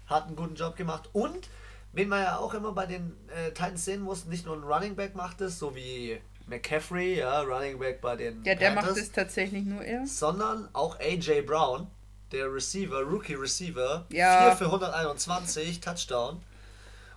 hat 0.08 0.28
einen 0.28 0.36
guten 0.36 0.56
Job 0.56 0.76
gemacht 0.76 1.10
und 1.14 1.50
Wen 1.92 2.08
man 2.08 2.22
ja 2.22 2.38
auch 2.38 2.54
immer 2.54 2.72
bei 2.72 2.86
den 2.86 3.16
äh, 3.30 3.50
Titans 3.50 3.86
sehen 3.86 4.02
muss, 4.02 4.26
nicht 4.26 4.46
nur 4.46 4.56
ein 4.56 4.64
Running 4.64 4.96
Back 4.96 5.16
macht 5.16 5.42
es, 5.42 5.58
so 5.58 5.76
wie 5.76 6.20
McCaffrey, 6.46 7.20
ja, 7.20 7.42
Running 7.42 7.80
Back 7.80 8.02
bei 8.02 8.16
den 8.16 8.44
Ja, 8.44 8.54
der 8.54 8.72
Panthers, 8.72 8.96
macht 8.96 8.98
es 8.98 9.12
tatsächlich 9.12 9.66
nur 9.66 9.84
er. 9.84 10.06
Sondern 10.06 10.70
auch 10.74 11.00
AJ 11.00 11.42
Brown, 11.42 11.88
der 12.32 12.54
Receiver, 12.54 13.02
Rookie 13.02 13.36
Receiver, 13.36 14.06
ja. 14.12 14.56
4 14.56 14.58
für 14.58 14.66
121, 14.66 15.80
Touchdown. 15.80 16.42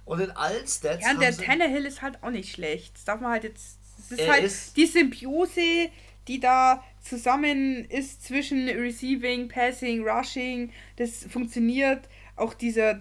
Und 0.05 0.21
in 0.21 0.31
allen 0.33 0.67
Stats. 0.67 1.05
Ja, 1.05 1.13
und 1.13 1.21
der 1.21 1.37
Tannehill 1.37 1.87
ist 1.87 2.03
halt 2.03 2.23
auch 2.23 2.31
nicht 2.31 2.53
schlecht. 2.53 2.97
Das 2.97 3.05
darf 3.05 3.21
man 3.21 3.33
halt 3.33 3.45
jetzt. 3.45 3.79
Das 4.11 4.19
ist 4.19 4.29
halt 4.29 4.45
ist 4.45 4.77
die 4.77 4.87
Symbiose, 4.87 5.91
die 6.27 6.41
da 6.41 6.83
zusammen 7.01 7.85
ist 7.85 8.25
zwischen 8.25 8.69
Receiving, 8.69 9.49
Passing, 9.49 10.07
Rushing. 10.07 10.73
Das 10.97 11.25
funktioniert. 11.31 12.09
Auch 12.35 12.55
dieser 12.55 13.01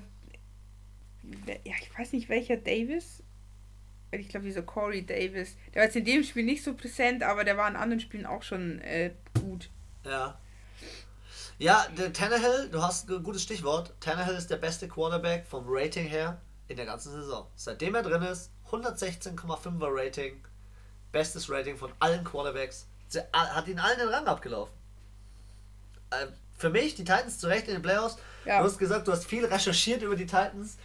ja, 1.48 1.74
ich 1.82 1.98
weiß 1.98 2.14
nicht 2.14 2.30
welcher 2.30 2.58
Davis. 2.58 3.24
Ich 4.12 4.28
glaube, 4.28 4.46
dieser 4.46 4.64
Corey 4.64 5.06
Davis. 5.06 5.56
Der 5.74 5.82
war 5.82 5.86
jetzt 5.86 5.96
in 5.96 6.06
dem 6.06 6.24
Spiel 6.24 6.44
nicht 6.44 6.64
so 6.64 6.74
präsent, 6.74 7.24
aber 7.24 7.44
der 7.44 7.56
war 7.56 7.70
in 7.70 7.76
anderen 7.76 8.02
Spielen 8.02 8.26
auch 8.26 8.44
schon 8.44 8.80
äh, 8.80 9.12
gut. 9.40 9.70
Ja. 10.06 10.38
Ja, 11.62 11.86
der 11.96 12.12
Tannehill, 12.12 12.70
du 12.72 12.82
hast 12.82 13.08
ein 13.08 13.22
gutes 13.22 13.44
Stichwort. 13.44 13.94
Tannehill 14.00 14.34
ist 14.34 14.50
der 14.50 14.58
beste 14.58 14.88
Quarterback 14.88 15.46
vom 15.46 15.64
Rating 15.68 16.08
her 16.08 16.42
in 16.68 16.76
der 16.76 16.88
ganzen 16.88 17.12
Saison. 17.12 17.46
Seitdem 17.56 17.94
er 17.94 18.02
drin 18.02 18.24
ist, 18.24 18.50
116,5er 18.72 19.78
Rating. 19.80 20.44
Bestes 21.12 21.52
Rating 21.52 21.78
von 21.78 21.92
allen 22.00 22.24
Quarterbacks. 22.24 22.88
Hat 23.32 23.68
ihn 23.68 23.78
allen 23.78 24.00
den 24.00 24.08
Rang 24.08 24.26
abgelaufen. 24.26 24.74
Äh, 26.10 26.26
für 26.58 26.72
mich, 26.72 26.96
die 26.96 27.04
Titans 27.04 27.38
zu 27.38 27.46
Recht 27.46 27.68
in 27.68 27.74
den 27.74 27.84
Playoffs. 27.84 28.18
Ja. 28.44 28.58
Du 28.58 28.66
hast 28.66 28.80
gesagt, 28.80 29.08
du 29.08 29.12
hast 29.12 29.26
viel 29.26 29.46
recherchiert 29.46 30.02
über 30.02 30.16
die 30.16 30.26
Titans 30.26 30.80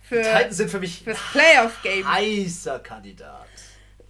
für, 0.00 0.18
die 0.18 0.22
Titans 0.22 0.56
sind 0.56 0.70
für 0.70 0.78
mich 0.78 1.02
fürs 1.02 1.18
Playoff-Game. 1.32 2.08
heißer 2.08 2.78
Kandidat 2.78 3.48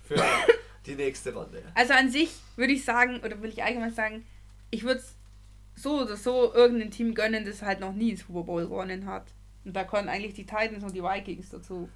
für 0.07 0.23
die 0.85 0.97
nächste 0.97 1.33
Runde. 1.33 1.63
Also 1.75 1.95
an 1.95 2.11
sich 2.11 2.29
würde 2.57 2.75
ich 2.75 2.85
sagen, 2.85 3.21
oder 3.21 3.41
will 3.41 3.49
ich 3.49 3.63
allgemein 3.63 3.95
sagen, 3.95 4.27
ich 4.71 4.83
würde 4.83 5.01
es 5.01 5.15
so 5.75 6.03
oder 6.03 6.17
so 6.17 6.53
irgendein 6.55 6.91
Team 6.91 7.15
gönnen, 7.15 7.45
das 7.45 7.63
halt 7.63 7.81
noch 7.81 7.93
nie 7.93 8.11
einen 8.11 8.17
Super 8.17 8.43
Bowl 8.43 8.65
gewonnen 8.65 9.07
hat. 9.07 9.25
Und 9.65 9.75
da 9.75 9.85
können 9.85 10.09
eigentlich 10.09 10.35
die 10.35 10.47
Titans 10.47 10.85
und 10.85 10.95
die 10.95 11.03
Vikings 11.03 11.51
dazu. 11.51 11.89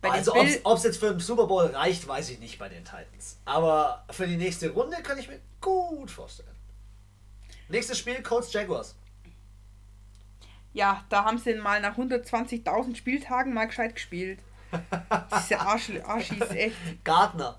Bei 0.00 0.10
also 0.10 0.34
ob 0.64 0.76
es 0.76 0.84
jetzt 0.84 0.98
für 0.98 1.10
den 1.10 1.20
Super 1.20 1.46
Bowl 1.46 1.66
reicht, 1.66 2.06
weiß 2.06 2.30
ich 2.30 2.38
nicht 2.38 2.58
bei 2.58 2.68
den 2.68 2.84
Titans. 2.84 3.38
Aber 3.44 4.04
für 4.10 4.26
die 4.26 4.36
nächste 4.36 4.70
Runde 4.70 4.96
kann 5.02 5.18
ich 5.18 5.28
mir 5.28 5.40
gut 5.60 6.10
vorstellen. 6.10 6.48
Nächstes 7.68 7.98
Spiel, 7.98 8.22
Colts 8.22 8.52
Jaguars 8.52 8.94
ja, 10.76 11.02
da 11.08 11.24
haben 11.24 11.38
sie 11.38 11.54
mal 11.54 11.80
nach 11.80 11.96
120.000 11.96 12.96
Spieltagen 12.96 13.54
mal 13.54 13.64
gescheit 13.64 13.94
gespielt. 13.94 14.40
Diese 15.38 15.58
Arsch, 15.58 15.90
Arschis, 16.04 16.50
echt. 16.50 16.76
Gardner. 17.02 17.58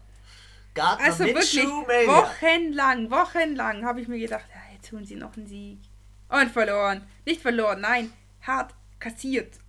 Gardner 0.75 1.05
also 1.07 1.25
wirklich, 1.25 1.65
wochenlang, 1.65 3.09
wochenlang 3.09 3.85
habe 3.85 4.01
ich 4.01 4.07
mir 4.07 4.19
gedacht, 4.19 4.45
jetzt 4.87 4.93
holen 4.93 5.05
sie 5.05 5.15
noch 5.15 5.35
einen 5.35 5.47
Sieg. 5.47 5.79
Und 6.29 6.51
verloren. 6.51 7.03
Nicht 7.25 7.41
verloren, 7.41 7.81
nein, 7.81 8.11
hart 8.41 8.73
kassiert. 8.99 9.59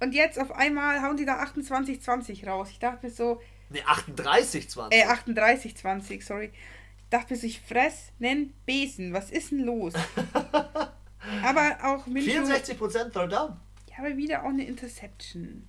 Und 0.00 0.14
jetzt 0.14 0.38
auf 0.38 0.52
einmal 0.52 1.02
hauen 1.02 1.16
die 1.16 1.26
da 1.26 1.42
28-20 1.42 2.46
raus. 2.46 2.68
Ich 2.70 2.78
dachte 2.78 3.06
mir 3.06 3.12
so. 3.12 3.40
Ne, 3.68 3.80
38-20. 3.82 4.92
Äh, 4.92 5.06
38-20, 5.06 6.24
sorry. 6.24 6.52
Ich 6.98 7.08
dachte 7.10 7.34
mir 7.34 7.40
so, 7.40 7.46
ich 7.46 7.60
fress 7.60 8.12
nen 8.18 8.54
Besen. 8.64 9.12
Was 9.12 9.30
ist 9.30 9.50
denn 9.50 9.60
los? 9.60 9.92
Aber 11.44 11.78
auch 11.82 12.06
Minshew... 12.06 12.42
64% 12.42 13.12
Third 13.12 13.32
Down. 13.32 13.60
Ja, 13.90 13.98
aber 13.98 14.16
wieder 14.16 14.42
auch 14.42 14.48
eine 14.48 14.64
Interception. 14.64 15.68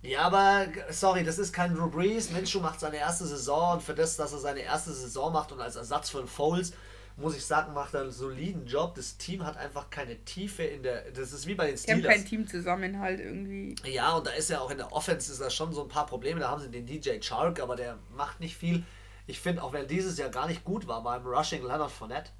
Ja, 0.00 0.22
aber 0.22 0.68
sorry, 0.90 1.22
das 1.22 1.38
ist 1.38 1.52
kein 1.52 1.74
Drew 1.74 1.90
Brees. 1.90 2.30
Minshew 2.30 2.60
macht 2.60 2.80
seine 2.80 2.96
erste 2.96 3.26
Saison 3.26 3.74
und 3.74 3.82
für 3.82 3.94
das, 3.94 4.16
dass 4.16 4.32
er 4.32 4.38
seine 4.38 4.60
erste 4.60 4.92
Saison 4.92 5.32
macht 5.32 5.52
und 5.52 5.60
als 5.60 5.76
Ersatz 5.76 6.10
für 6.10 6.18
einen 6.18 6.28
Foles, 6.28 6.72
muss 7.16 7.34
ich 7.34 7.44
sagen, 7.44 7.72
macht 7.72 7.94
er 7.94 8.02
einen 8.02 8.10
soliden 8.10 8.66
Job. 8.66 8.94
Das 8.94 9.16
Team 9.16 9.44
hat 9.44 9.56
einfach 9.56 9.88
keine 9.88 10.16
Tiefe 10.24 10.64
in 10.64 10.82
der. 10.82 11.10
Das 11.12 11.32
ist 11.32 11.46
wie 11.46 11.54
bei 11.54 11.66
den 11.68 11.78
Steelers. 11.78 12.02
Die 12.02 12.08
haben 12.08 12.14
kein 12.14 12.24
Teamzusammenhalt 12.26 13.20
irgendwie. 13.20 13.74
Ja, 13.90 14.14
und 14.14 14.26
da 14.26 14.32
ist 14.32 14.50
ja 14.50 14.60
auch 14.60 14.70
in 14.70 14.76
der 14.76 14.92
Offense 14.92 15.32
ist 15.32 15.40
da 15.40 15.48
schon 15.48 15.72
so 15.72 15.82
ein 15.82 15.88
paar 15.88 16.06
Probleme. 16.06 16.40
Da 16.40 16.50
haben 16.50 16.60
sie 16.60 16.70
den 16.70 16.84
DJ 16.84 17.18
Chark, 17.20 17.60
aber 17.60 17.74
der 17.74 17.98
macht 18.14 18.40
nicht 18.40 18.56
viel. 18.56 18.84
Ich 19.26 19.40
finde, 19.40 19.62
auch 19.62 19.72
wenn 19.72 19.88
dieses 19.88 20.18
Jahr 20.18 20.28
gar 20.28 20.46
nicht 20.46 20.62
gut 20.62 20.86
war 20.86 21.02
beim 21.02 21.26
Rushing 21.26 21.62
Leonard 21.62 21.90
Fournette, 21.90 22.30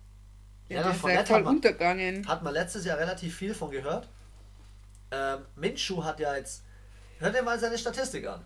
ja, 0.68 0.86
Nett 0.86 0.96
voll 0.96 1.16
hat 1.16 1.30
man, 1.30 1.46
untergangen. 1.46 2.26
Hat 2.26 2.42
man 2.42 2.52
letztes 2.52 2.84
Jahr 2.84 2.98
relativ 2.98 3.34
viel 3.34 3.54
von 3.54 3.70
gehört. 3.70 4.08
Ähm, 5.10 5.46
Minshu 5.54 6.04
hat 6.04 6.20
ja 6.20 6.36
jetzt. 6.36 6.64
Hört 7.18 7.34
ihr 7.34 7.42
mal 7.42 7.58
seine 7.58 7.78
Statistik 7.78 8.26
an. 8.26 8.44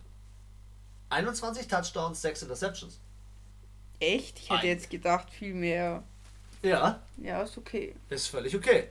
21 1.09 1.67
Touchdowns, 1.67 2.21
6 2.21 2.43
Interceptions. 2.43 3.01
Echt? 3.99 4.39
Ich 4.39 4.49
hätte 4.49 4.61
Ein. 4.61 4.67
jetzt 4.67 4.89
gedacht, 4.89 5.29
viel 5.29 5.53
mehr. 5.53 6.03
Ja. 6.61 7.01
Ja, 7.17 7.41
ist 7.41 7.57
okay. 7.57 7.95
Ist 8.09 8.27
völlig 8.27 8.55
okay. 8.55 8.89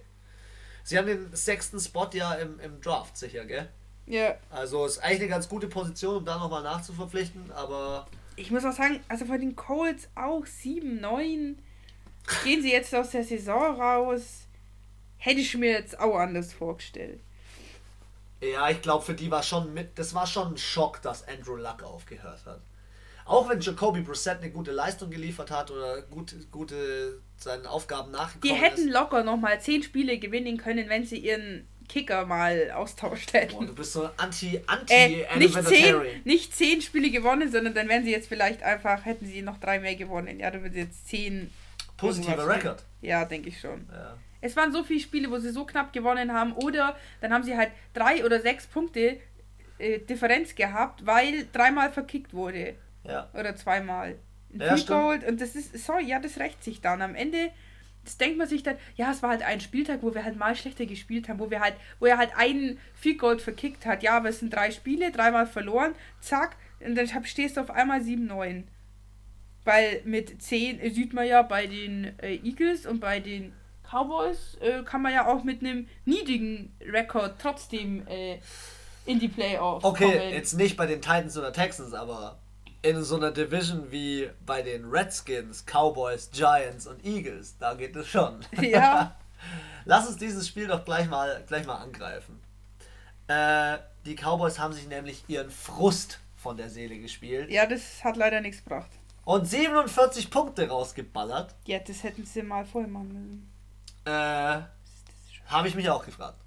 Sie 0.82 0.98
haben 0.98 1.06
den 1.06 1.34
sechsten 1.34 1.78
Spot 1.78 2.08
ja 2.12 2.34
im, 2.34 2.58
im 2.60 2.80
Draft 2.80 3.16
sicher, 3.16 3.44
gell? 3.44 3.68
Ja. 4.06 4.34
Also 4.50 4.86
ist 4.86 4.98
eigentlich 4.98 5.20
eine 5.20 5.28
ganz 5.28 5.48
gute 5.48 5.68
Position, 5.68 6.16
um 6.16 6.24
da 6.24 6.38
nochmal 6.38 6.62
nachzuverpflichten, 6.62 7.52
aber. 7.52 8.06
Ich 8.36 8.50
muss 8.50 8.64
auch 8.64 8.72
sagen, 8.72 9.00
also 9.08 9.24
von 9.24 9.40
den 9.40 9.54
Colts 9.54 10.08
auch 10.14 10.46
7, 10.46 11.00
9 11.00 11.62
Gehen 12.44 12.62
sie 12.62 12.72
jetzt 12.72 12.94
aus 12.94 13.10
der 13.10 13.24
Saison 13.24 13.80
raus? 13.80 14.46
Hätte 15.16 15.40
ich 15.40 15.54
mir 15.56 15.72
jetzt 15.72 15.98
auch 15.98 16.16
anders 16.16 16.52
vorgestellt. 16.52 17.20
Ja, 18.40 18.70
ich 18.70 18.80
glaube, 18.80 19.04
für 19.04 19.14
die 19.14 19.30
war 19.30 19.42
schon 19.42 19.74
mit, 19.74 19.98
das 19.98 20.14
war 20.14 20.26
schon 20.26 20.54
ein 20.54 20.58
Schock, 20.58 21.02
dass 21.02 21.28
Andrew 21.28 21.56
Luck 21.56 21.82
aufgehört 21.82 22.46
hat. 22.46 22.60
Auch 23.31 23.49
wenn 23.49 23.61
Jacoby 23.61 24.01
Brissett 24.01 24.39
eine 24.39 24.51
gute 24.51 24.72
Leistung 24.72 25.09
geliefert 25.09 25.53
hat 25.53 25.70
oder 25.70 26.03
gut, 26.03 26.35
gute 26.51 27.20
seinen 27.37 27.64
Aufgaben 27.64 28.11
nachgekommen 28.11 28.43
Die 28.43 28.61
hätten 28.61 28.89
ist. 28.89 28.93
locker 28.93 29.22
nochmal 29.22 29.61
zehn 29.61 29.85
Spiele 29.85 30.18
gewinnen 30.18 30.57
können, 30.57 30.89
wenn 30.89 31.05
sie 31.05 31.18
ihren 31.18 31.68
Kicker 31.89 32.26
mal 32.26 32.72
austauscht 32.72 33.33
hätten. 33.33 33.55
Oh, 33.57 33.62
du 33.64 33.72
bist 33.72 33.93
so 33.93 34.11
anti 34.16 34.61
anti 34.66 34.95
äh, 34.95 35.39
nicht, 35.39 35.64
zehn, 35.64 35.95
nicht 36.24 36.57
zehn 36.57 36.83
Spiele 36.83 37.11
gewonnen, 37.11 37.51
sondern 37.53 37.72
dann 37.72 37.89
wären 37.89 38.05
sie 38.05 38.11
jetzt 38.11 38.28
vielleicht 38.28 38.64
einfach, 38.64 39.05
hätten 39.05 39.26
sie 39.26 39.43
noch 39.43 39.59
drei 39.59 39.78
mehr 39.78 39.95
gewonnen. 39.95 40.41
Ja, 40.41 40.51
du 40.51 40.62
würdest 40.62 40.76
jetzt 40.76 41.09
zehn. 41.09 41.53
Positiver 41.97 42.49
Rekord. 42.49 42.83
Ja, 43.01 43.24
denke 43.24 43.51
ich 43.51 43.61
schon. 43.61 43.87
Ja. 43.93 44.16
Es 44.41 44.57
waren 44.57 44.72
so 44.72 44.83
viele 44.83 45.01
Spiele, 45.01 45.31
wo 45.31 45.39
sie 45.39 45.51
so 45.51 45.64
knapp 45.64 45.93
gewonnen 45.93 46.33
haben. 46.33 46.53
Oder 46.55 46.97
dann 47.20 47.33
haben 47.33 47.45
sie 47.45 47.57
halt 47.57 47.70
drei 47.95 48.24
oder 48.24 48.41
sechs 48.41 48.66
Punkte 48.66 49.18
äh, 49.78 50.01
Differenz 50.01 50.55
gehabt, 50.57 51.07
weil 51.07 51.47
dreimal 51.53 51.93
verkickt 51.93 52.35
wurde. 52.35 52.74
Ja. 53.05 53.28
Oder 53.34 53.57
zweimal. 53.57 54.16
Ein 54.53 54.61
ja, 54.61 54.76
Gold. 54.76 55.24
Und 55.24 55.40
das 55.40 55.55
ist, 55.55 55.78
sorry, 55.78 56.05
ja, 56.05 56.18
das 56.18 56.38
rächt 56.38 56.62
sich 56.64 56.80
dann. 56.80 57.03
Am 57.03 57.14
Ende, 57.14 57.51
das 58.05 58.16
denkt 58.18 58.38
man 58.38 58.48
sich 58.48 58.62
dann, 58.62 58.76
ja, 58.96 59.11
es 59.11 59.22
war 59.22 59.30
halt 59.30 59.42
ein 59.42 59.61
Spieltag, 59.61 60.03
wo 60.03 60.14
wir 60.14 60.24
halt 60.24 60.36
mal 60.36 60.57
schlechter 60.57 60.86
gespielt 60.86 61.28
haben, 61.28 61.38
wo 61.38 61.51
wir 61.51 61.61
halt, 61.61 61.74
wo 61.98 62.07
er 62.07 62.18
halt 62.18 62.32
einen 62.36 62.78
Field 62.94 63.18
Gold 63.18 63.40
verkickt 63.40 63.86
hat. 63.86 64.03
Ja, 64.03 64.16
aber 64.16 64.28
es 64.28 64.40
sind 64.40 64.53
drei 64.53 64.70
Spiele, 64.70 65.12
dreimal 65.12 65.46
verloren, 65.46 65.94
zack, 66.20 66.57
und 66.80 66.94
dann 66.94 67.09
stehst 67.24 67.57
du 67.57 67.61
auf 67.61 67.70
einmal 67.70 68.01
7-9. 68.01 68.64
Weil 69.64 70.01
mit 70.05 70.42
10 70.42 70.80
äh, 70.80 70.90
sieht 70.90 71.12
man 71.12 71.26
ja 71.26 71.42
bei 71.42 71.66
den 71.66 72.18
äh, 72.18 72.36
Eagles 72.36 72.86
und 72.86 73.01
bei 73.01 73.20
den 73.20 73.53
Cowboys 73.84 74.57
äh, 74.61 74.82
kann 74.84 75.03
man 75.03 75.12
ja 75.12 75.26
auch 75.26 75.44
mit 75.44 75.61
einem 75.61 75.86
niedrigen 76.05 76.74
Rekord 76.80 77.34
trotzdem 77.38 78.07
äh, 78.07 78.38
in 79.05 79.18
die 79.18 79.28
Playoffs. 79.28 79.84
Okay, 79.84 80.18
kommen. 80.18 80.32
jetzt 80.32 80.55
nicht 80.55 80.76
bei 80.76 80.86
den 80.86 81.03
Titans 81.03 81.36
oder 81.36 81.53
Texans, 81.53 81.92
aber 81.92 82.38
in 82.83 83.03
so 83.03 83.16
einer 83.16 83.31
Division 83.31 83.91
wie 83.91 84.31
bei 84.47 84.62
den 84.62 84.87
Redskins, 84.87 85.64
Cowboys, 85.66 86.31
Giants 86.33 86.87
und 86.87 87.05
Eagles, 87.05 87.57
da 87.59 87.74
geht 87.74 87.95
es 87.97 88.09
schon. 88.09 88.45
Ja. 88.61 89.16
Lass 89.87 90.07
uns 90.07 90.18
dieses 90.18 90.47
Spiel 90.47 90.66
doch 90.66 90.85
gleich 90.85 91.09
mal, 91.09 91.43
gleich 91.47 91.66
mal 91.66 91.76
angreifen. 91.76 92.41
Äh, 93.26 93.78
die 94.05 94.14
Cowboys 94.14 94.59
haben 94.59 94.74
sich 94.74 94.87
nämlich 94.87 95.24
ihren 95.28 95.51
Frust 95.51 96.20
von 96.37 96.57
der 96.57 96.68
Seele 96.68 96.99
gespielt. 96.99 97.51
Ja, 97.51 97.66
das 97.66 98.05
hat 98.05 98.16
leider 98.16 98.41
nichts 98.41 98.62
gebracht. 98.62 98.91
Und 99.24 99.47
47 99.47 100.31
Punkte 100.31 100.68
rausgeballert. 100.68 101.55
Ja, 101.66 101.78
das 101.78 102.03
hätten 102.03 102.24
sie 102.26 102.43
mal 102.43 102.64
voll 102.64 102.87
machen 102.87 103.09
müssen. 103.12 103.51
Äh, 104.05 104.61
habe 105.47 105.68
ich 105.68 105.74
mich 105.74 105.89
auch 105.89 106.05
gefragt. 106.05 106.39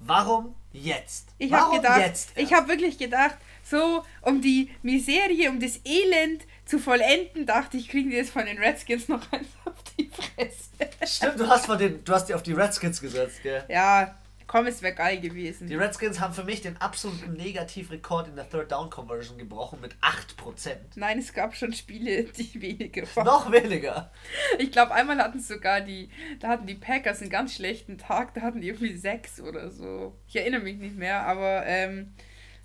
Warum 0.00 0.54
jetzt? 0.72 1.28
Ich 1.38 1.52
habe 1.52 1.76
gedacht, 1.76 2.00
jetzt 2.00 2.36
ich 2.36 2.52
habe 2.52 2.68
wirklich 2.68 2.98
gedacht, 2.98 3.36
so 3.64 4.04
um 4.22 4.40
die 4.40 4.70
Miserie, 4.82 5.50
um 5.50 5.60
das 5.60 5.80
Elend 5.84 6.44
zu 6.64 6.78
vollenden, 6.78 7.46
dachte 7.46 7.76
ich, 7.76 7.88
kriegen 7.88 8.10
die 8.10 8.16
jetzt 8.16 8.30
von 8.30 8.46
den 8.46 8.58
Redskins 8.58 9.08
noch 9.08 9.20
eins 9.32 9.48
auf 9.64 9.74
die 9.98 10.08
Fresse. 10.08 10.70
Stimmt, 11.04 11.40
du 11.40 11.48
hast, 11.48 11.66
von 11.66 11.78
den, 11.78 12.04
du 12.04 12.12
hast 12.12 12.26
die 12.26 12.34
auf 12.34 12.42
die 12.42 12.52
Redskins 12.52 13.00
gesetzt, 13.00 13.42
gell? 13.42 13.64
Ja, 13.68 14.14
Komm, 14.46 14.66
es 14.66 14.82
wäre 14.82 14.94
geil 14.94 15.20
gewesen. 15.20 15.68
Die 15.68 15.74
Redskins 15.74 16.20
haben 16.20 16.34
für 16.34 16.44
mich 16.44 16.60
den 16.60 16.76
absoluten 16.76 17.32
Negativrekord 17.32 18.28
in 18.28 18.36
der 18.36 18.48
Third 18.48 18.70
Down 18.70 18.90
Conversion 18.90 19.38
gebrochen 19.38 19.80
mit 19.80 19.94
8%. 19.96 20.76
Nein, 20.96 21.18
es 21.18 21.32
gab 21.32 21.56
schon 21.56 21.72
Spiele, 21.72 22.24
die 22.24 22.60
weniger 22.60 23.02
waren. 23.16 23.24
Noch 23.24 23.50
weniger. 23.50 24.12
Ich 24.58 24.70
glaube, 24.70 24.92
einmal 24.92 25.18
hatten 25.18 25.40
sogar 25.40 25.80
die, 25.80 26.10
da 26.40 26.48
hatten 26.48 26.66
die 26.66 26.74
Packers 26.74 27.20
einen 27.20 27.30
ganz 27.30 27.54
schlechten 27.54 27.96
Tag, 27.96 28.34
da 28.34 28.42
hatten 28.42 28.60
die 28.60 28.68
irgendwie 28.68 28.94
6 28.94 29.40
oder 29.40 29.70
so. 29.70 30.14
Ich 30.28 30.36
erinnere 30.36 30.60
mich 30.60 30.76
nicht 30.76 30.96
mehr, 30.96 31.26
aber 31.26 31.64
ähm, 31.66 32.14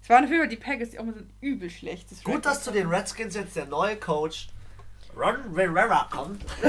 es 0.01 0.09
waren 0.09 0.23
auf 0.23 0.29
jeden 0.29 0.41
Fall 0.41 0.49
die 0.49 0.55
Packers, 0.57 0.89
die 0.89 0.99
auch 0.99 1.03
mal 1.03 1.13
so 1.13 1.19
ein 1.19 1.29
übel 1.41 1.69
schlechtes 1.69 2.23
Gut, 2.23 2.45
dass 2.45 2.63
zu 2.63 2.71
den 2.71 2.87
Redskins 2.87 3.35
jetzt 3.35 3.55
der 3.55 3.65
neue 3.65 3.97
Coach 3.97 4.49
Ron 5.15 5.53
Rivera 5.53 6.07
kommt. 6.09 6.43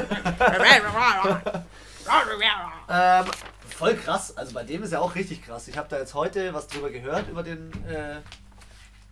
ähm, 2.88 3.26
voll 3.68 3.94
krass. 3.96 4.36
Also 4.36 4.54
bei 4.54 4.64
dem 4.64 4.82
ist 4.82 4.92
ja 4.92 5.00
auch 5.00 5.14
richtig 5.14 5.44
krass. 5.44 5.68
Ich 5.68 5.76
habe 5.76 5.88
da 5.88 5.98
jetzt 5.98 6.14
heute 6.14 6.52
was 6.54 6.66
drüber 6.66 6.90
gehört 6.90 7.28
über 7.28 7.42
den 7.42 7.70
äh, 7.86 8.16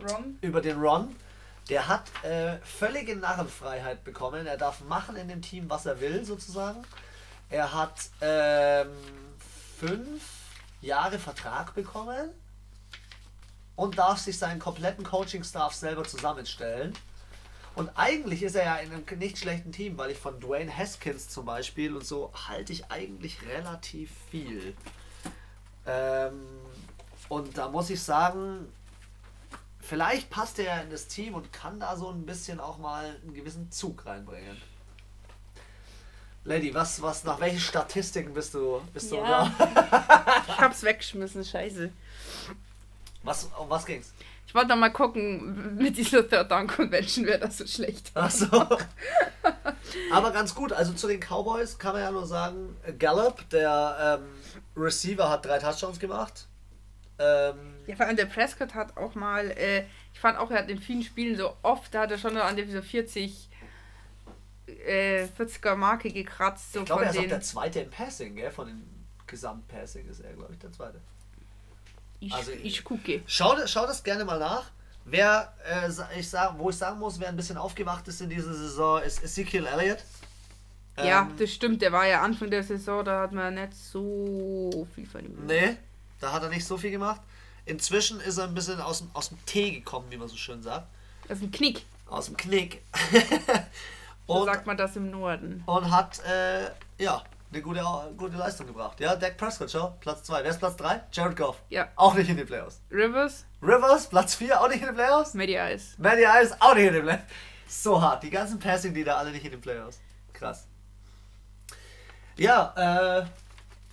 Ron. 0.02 0.38
Über 0.40 0.60
den 0.60 0.80
Ron. 0.80 1.14
Der 1.68 1.86
hat 1.86 2.04
äh, 2.24 2.56
völlige 2.64 3.14
Narrenfreiheit 3.14 4.02
bekommen. 4.02 4.46
Er 4.46 4.56
darf 4.56 4.80
machen 4.80 5.16
in 5.16 5.28
dem 5.28 5.42
Team, 5.42 5.68
was 5.68 5.84
er 5.86 6.00
will, 6.00 6.24
sozusagen. 6.24 6.82
Er 7.50 7.74
hat 7.74 8.10
ähm, 8.20 8.88
fünf 9.78 10.22
Jahre 10.80 11.18
Vertrag 11.18 11.74
bekommen 11.74 12.30
und 13.78 13.96
darf 13.96 14.18
sich 14.18 14.36
seinen 14.36 14.58
kompletten 14.58 15.04
Coaching-Staff 15.04 15.72
selber 15.72 16.02
zusammenstellen. 16.02 16.94
Und 17.76 17.90
eigentlich 17.94 18.42
ist 18.42 18.56
er 18.56 18.64
ja 18.64 18.76
in 18.78 18.92
einem 18.92 19.04
nicht 19.20 19.38
schlechten 19.38 19.70
Team, 19.70 19.96
weil 19.96 20.10
ich 20.10 20.18
von 20.18 20.40
Dwayne 20.40 20.76
Haskins 20.76 21.28
zum 21.28 21.46
Beispiel 21.46 21.94
und 21.94 22.04
so 22.04 22.32
halte 22.48 22.72
ich 22.72 22.90
eigentlich 22.90 23.46
relativ 23.46 24.10
viel. 24.32 24.74
Ähm, 25.86 26.40
und 27.28 27.56
da 27.56 27.68
muss 27.68 27.88
ich 27.88 28.02
sagen, 28.02 28.66
vielleicht 29.78 30.28
passt 30.28 30.58
er 30.58 30.82
in 30.82 30.90
das 30.90 31.06
Team 31.06 31.34
und 31.34 31.52
kann 31.52 31.78
da 31.78 31.96
so 31.96 32.10
ein 32.10 32.26
bisschen 32.26 32.58
auch 32.58 32.78
mal 32.78 33.16
einen 33.22 33.32
gewissen 33.32 33.70
Zug 33.70 34.06
reinbringen. 34.06 34.60
Lady, 36.42 36.74
was, 36.74 37.00
was, 37.00 37.22
nach 37.22 37.38
welchen 37.38 37.60
Statistiken 37.60 38.34
bist 38.34 38.54
du, 38.54 38.80
bist 38.92 39.12
ja. 39.12 39.44
du 39.44 39.64
da? 39.64 40.42
ich 40.48 40.58
hab's 40.58 40.82
weggeschmissen, 40.82 41.44
scheiße. 41.44 41.92
Was, 43.28 43.44
um 43.58 43.68
was 43.68 43.84
ging's? 43.84 44.14
Ich 44.46 44.54
wollte 44.54 44.74
mal 44.74 44.88
gucken, 44.88 45.76
mit 45.76 45.98
dieser 45.98 46.26
Third 46.26 46.50
Down 46.50 46.66
Convention 46.66 47.26
wäre 47.26 47.40
das 47.40 47.58
so 47.58 47.66
schlecht. 47.66 48.10
Ach 48.14 48.30
so. 48.30 48.46
Aber 50.10 50.30
ganz 50.32 50.54
gut. 50.54 50.72
Also 50.72 50.94
zu 50.94 51.06
den 51.06 51.20
Cowboys 51.20 51.78
kann 51.78 51.92
man 51.92 52.00
ja 52.00 52.10
nur 52.10 52.26
sagen, 52.26 52.74
Gallup, 52.98 53.46
der 53.50 54.20
ähm, 54.22 54.28
Receiver, 54.74 55.28
hat 55.28 55.44
drei 55.44 55.58
Touchdowns 55.58 55.98
gemacht. 55.98 56.46
Ähm, 57.18 57.74
ja, 57.86 57.96
vor 57.96 58.06
allem 58.06 58.16
der 58.16 58.24
Prescott 58.24 58.74
hat 58.74 58.96
auch 58.96 59.14
mal, 59.14 59.50
äh, 59.50 59.84
ich 60.14 60.20
fand 60.20 60.38
auch, 60.38 60.50
er 60.50 60.60
hat 60.60 60.70
in 60.70 60.78
vielen 60.78 61.02
Spielen 61.02 61.36
so 61.36 61.54
oft, 61.62 61.92
da 61.92 62.02
hat 62.02 62.10
er 62.10 62.16
schon 62.16 62.34
an 62.38 62.56
dieser 62.56 62.82
40 62.82 63.50
äh, 64.86 65.26
40er 65.38 65.74
Marke 65.74 66.10
gekratzt. 66.10 66.72
So 66.72 66.80
ich 66.80 66.86
glaube, 66.86 67.04
er 67.04 67.10
ist 67.10 67.18
auch 67.18 67.26
der 67.26 67.40
zweite 67.42 67.80
im 67.80 67.90
Passing, 67.90 68.36
gell? 68.36 68.50
Von 68.50 68.68
den 68.68 69.06
Gesamtpassing 69.26 70.08
ist 70.08 70.20
er, 70.20 70.32
glaube 70.32 70.54
ich, 70.54 70.58
der 70.58 70.72
zweite. 70.72 71.02
Ich, 72.20 72.34
also, 72.34 72.50
ich 72.50 72.84
gucke. 72.84 73.22
Schau, 73.26 73.54
schau 73.66 73.86
das 73.86 74.02
gerne 74.02 74.24
mal 74.24 74.38
nach. 74.38 74.70
Wer, 75.04 75.54
äh, 75.64 76.18
ich 76.18 76.28
sag, 76.28 76.58
wo 76.58 76.70
ich 76.70 76.76
sagen 76.76 76.98
muss, 76.98 77.18
wer 77.18 77.28
ein 77.28 77.36
bisschen 77.36 77.56
aufgewacht 77.56 78.06
ist 78.08 78.20
in 78.20 78.28
dieser 78.28 78.52
Saison, 78.52 79.00
ist 79.02 79.22
Ezekiel 79.22 79.66
Elliott. 79.66 79.98
Ja, 80.98 81.22
ähm, 81.22 81.36
das 81.38 81.52
stimmt. 81.52 81.80
Der 81.80 81.92
war 81.92 82.06
ja 82.06 82.22
Anfang 82.22 82.50
der 82.50 82.62
Saison, 82.62 83.04
da 83.04 83.22
hat 83.22 83.32
man 83.32 83.54
nicht 83.54 83.74
so 83.74 84.86
viel 84.94 85.06
von 85.06 85.24
ihm. 85.24 85.46
Nee, 85.46 85.76
da 86.20 86.32
hat 86.32 86.42
er 86.42 86.48
nicht 86.48 86.66
so 86.66 86.76
viel 86.76 86.90
gemacht. 86.90 87.20
Inzwischen 87.64 88.20
ist 88.20 88.38
er 88.38 88.44
ein 88.44 88.54
bisschen 88.54 88.80
aus 88.80 88.98
dem, 88.98 89.10
aus 89.14 89.28
dem 89.28 89.44
Tee 89.46 89.70
gekommen, 89.70 90.06
wie 90.10 90.16
man 90.16 90.28
so 90.28 90.36
schön 90.36 90.62
sagt. 90.62 90.88
Aus 91.28 91.38
dem 91.38 91.50
Knick. 91.50 91.84
Aus 92.06 92.26
dem 92.26 92.36
Knick. 92.36 92.82
so 94.26 94.44
sagt 94.44 94.66
man 94.66 94.76
das 94.76 94.96
im 94.96 95.10
Norden. 95.10 95.62
Und 95.66 95.90
hat, 95.90 96.20
äh, 96.24 96.70
ja, 96.98 97.22
eine 97.50 97.62
gute, 97.62 97.82
gute 98.16 98.36
Leistung 98.36 98.66
gebracht. 98.66 99.00
Ja, 99.00 99.16
Dak 99.16 99.36
Prescott, 99.36 99.70
schau, 99.70 99.96
Platz 100.00 100.22
2. 100.24 100.42
Wer 100.42 100.50
ist 100.50 100.58
Platz 100.58 100.76
3? 100.76 101.02
Jared 101.12 101.36
Goff. 101.36 101.62
Ja. 101.70 101.88
Auch 101.96 102.14
nicht 102.14 102.28
in 102.28 102.36
den 102.36 102.46
Playoffs. 102.46 102.80
Rivers. 102.90 103.46
Rivers, 103.62 104.08
Platz 104.08 104.34
4, 104.34 104.60
auch 104.60 104.68
nicht 104.68 104.80
in 104.80 104.86
den 104.86 104.94
Playoffs. 104.94 105.34
Matty 105.34 105.56
Ice. 105.56 105.94
Matty 105.98 106.24
Ice, 106.24 106.54
auch 106.60 106.74
nicht 106.74 106.86
in 106.86 106.94
den 106.94 107.02
Playoffs. 107.04 107.24
So 107.66 108.00
hart. 108.00 108.22
Die 108.22 108.30
ganzen 108.30 108.58
Passing-Leader 108.58 109.16
alle 109.16 109.30
nicht 109.30 109.44
in 109.44 109.50
den 109.52 109.60
Playoffs. 109.60 110.00
Krass. 110.32 110.66
Ja, 112.36 112.72
äh. 112.76 113.26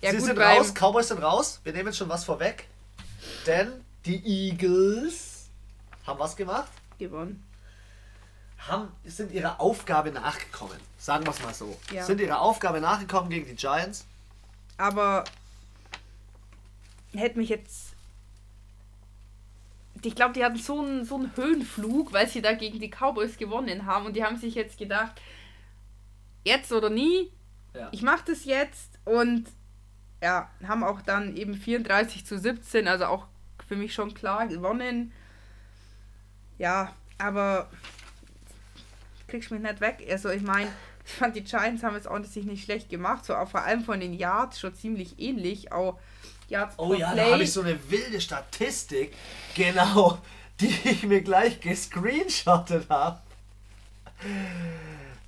Ja, 0.02 0.10
sie 0.10 0.20
sind 0.20 0.34
bleiben. 0.34 0.58
raus, 0.58 0.72
Cowboys 0.74 1.08
sind 1.08 1.22
raus. 1.22 1.60
Wir 1.64 1.72
nehmen 1.72 1.88
jetzt 1.88 1.96
schon 1.96 2.08
was 2.08 2.24
vorweg. 2.24 2.68
Denn 3.46 3.84
die 4.04 4.22
Eagles 4.24 5.48
haben 6.06 6.18
was 6.18 6.36
gemacht? 6.36 6.70
Gewonnen 6.98 7.42
haben, 8.58 8.88
sind 9.04 9.32
ihrer 9.32 9.60
Aufgabe 9.60 10.10
nachgekommen. 10.10 10.78
Sagen 10.98 11.24
wir 11.24 11.30
es 11.30 11.42
mal 11.42 11.54
so. 11.54 11.78
Ja. 11.92 12.04
Sind 12.04 12.20
ihrer 12.20 12.40
Aufgabe 12.40 12.80
nachgekommen 12.80 13.30
gegen 13.30 13.46
die 13.46 13.54
Giants. 13.54 14.06
Aber 14.76 15.24
hätte 17.14 17.38
mich 17.38 17.48
jetzt. 17.48 17.94
Ich 20.02 20.14
glaube, 20.14 20.34
die 20.34 20.44
hatten 20.44 20.56
so 20.56 20.80
einen, 20.80 21.04
so 21.04 21.16
einen 21.16 21.34
Höhenflug, 21.34 22.12
weil 22.12 22.28
sie 22.28 22.42
da 22.42 22.52
gegen 22.52 22.78
die 22.78 22.90
Cowboys 22.90 23.38
gewonnen 23.38 23.86
haben. 23.86 24.06
Und 24.06 24.14
die 24.14 24.24
haben 24.24 24.36
sich 24.36 24.54
jetzt 24.54 24.78
gedacht, 24.78 25.20
jetzt 26.44 26.72
oder 26.72 26.90
nie. 26.90 27.32
Ja. 27.74 27.88
Ich 27.92 28.02
mache 28.02 28.24
das 28.26 28.44
jetzt. 28.44 28.98
Und 29.04 29.46
ja, 30.22 30.48
haben 30.66 30.84
auch 30.84 31.02
dann 31.02 31.36
eben 31.36 31.54
34 31.54 32.24
zu 32.24 32.38
17, 32.38 32.88
also 32.88 33.06
auch 33.06 33.26
für 33.66 33.76
mich 33.76 33.94
schon 33.94 34.14
klar 34.14 34.46
gewonnen. 34.46 35.12
Ja, 36.58 36.94
aber 37.18 37.68
kriegst 39.28 39.50
mich 39.50 39.60
nicht 39.60 39.80
weg. 39.80 40.06
Also 40.10 40.30
ich 40.30 40.42
meine, 40.42 40.70
ich 41.04 41.12
fand 41.12 41.36
die 41.36 41.44
Giants 41.44 41.82
haben 41.82 41.96
es 41.96 42.06
auch 42.06 42.22
sich 42.24 42.44
nicht 42.44 42.64
schlecht 42.64 42.88
gemacht, 42.88 43.24
so 43.24 43.34
auch 43.34 43.48
vor 43.48 43.62
allem 43.62 43.84
von 43.84 44.00
den 44.00 44.12
Yards 44.12 44.60
schon 44.60 44.74
ziemlich 44.74 45.18
ähnlich. 45.18 45.72
Auch 45.72 45.98
Yards 46.48 46.74
Oh 46.78 46.94
ja, 46.94 47.12
Play. 47.12 47.24
da 47.24 47.32
habe 47.32 47.42
ich 47.42 47.52
so 47.52 47.62
eine 47.62 47.78
wilde 47.90 48.20
Statistik, 48.20 49.14
genau, 49.54 50.18
die 50.60 50.74
ich 50.84 51.02
mir 51.04 51.22
gleich 51.22 51.60
gescreenshottet 51.60 52.88
habe. 52.88 53.20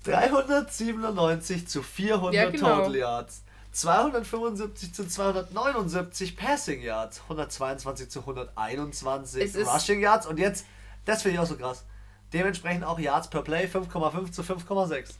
397 0.04 1.68
zu 1.68 1.82
400 1.82 2.34
ja, 2.34 2.50
genau. 2.50 2.76
Total 2.76 2.96
Yards. 2.96 3.42
275 3.72 4.94
zu 4.94 5.06
279 5.06 6.36
Passing 6.36 6.82
Yards, 6.82 7.20
122 7.24 8.08
zu 8.08 8.20
121 8.20 9.54
Rushing 9.66 10.00
Yards 10.00 10.26
und 10.26 10.38
jetzt, 10.38 10.66
das 11.04 11.22
finde 11.22 11.34
ich 11.36 11.40
auch 11.40 11.46
so 11.46 11.56
krass, 11.56 11.84
dementsprechend 12.32 12.84
auch 12.84 12.98
Yards 12.98 13.30
per 13.30 13.42
Play 13.42 13.66
5,5 13.66 14.32
zu 14.32 14.42
5,6. 14.42 15.14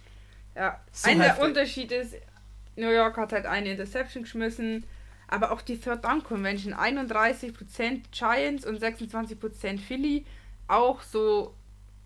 Ja, 0.54 0.80
so 0.92 1.10
ein 1.10 1.18
der 1.18 1.40
Unterschied 1.40 1.92
ist, 1.92 2.14
New 2.76 2.90
York 2.90 3.16
hat 3.16 3.32
halt 3.32 3.46
eine 3.46 3.70
Interception 3.70 4.24
geschmissen, 4.24 4.84
aber 5.28 5.52
auch 5.52 5.62
die 5.62 5.78
Third 5.78 6.04
Down 6.04 6.22
Convention, 6.22 6.74
31% 6.74 8.02
Giants 8.10 8.66
und 8.66 8.82
26% 8.82 9.78
Philly, 9.78 10.24
auch 10.66 11.02
so 11.02 11.54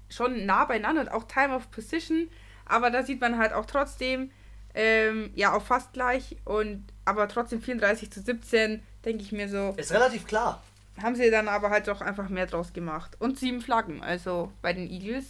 schon 0.09 0.44
nah 0.44 0.64
beieinander 0.64 1.03
und 1.03 1.11
auch 1.11 1.24
Time 1.24 1.55
of 1.55 1.70
Position, 1.70 2.28
aber 2.66 2.90
da 2.90 3.03
sieht 3.03 3.20
man 3.20 3.38
halt 3.38 3.53
auch 3.53 3.66
trotzdem, 3.66 4.30
ähm, 4.74 5.30
ja, 5.34 5.55
auch 5.55 5.62
fast 5.62 5.92
gleich 5.92 6.36
und 6.44 6.84
aber 7.05 7.28
trotzdem 7.28 7.62
34 7.62 8.11
zu 8.11 8.20
17, 8.20 8.82
denke 9.05 9.22
ich 9.22 9.32
mir 9.32 9.48
so. 9.48 9.74
Ist 9.76 9.92
relativ 9.92 10.26
klar. 10.26 10.62
Haben 11.01 11.16
sie 11.16 11.30
dann 11.30 11.49
aber 11.49 11.70
halt 11.70 11.88
doch 11.88 12.01
einfach 12.01 12.28
mehr 12.28 12.47
draus 12.47 12.72
gemacht. 12.72 13.16
Und 13.18 13.38
sieben 13.38 13.61
Flaggen, 13.61 14.03
also 14.03 14.53
bei 14.61 14.72
den 14.72 14.90
Eagles. 14.90 15.24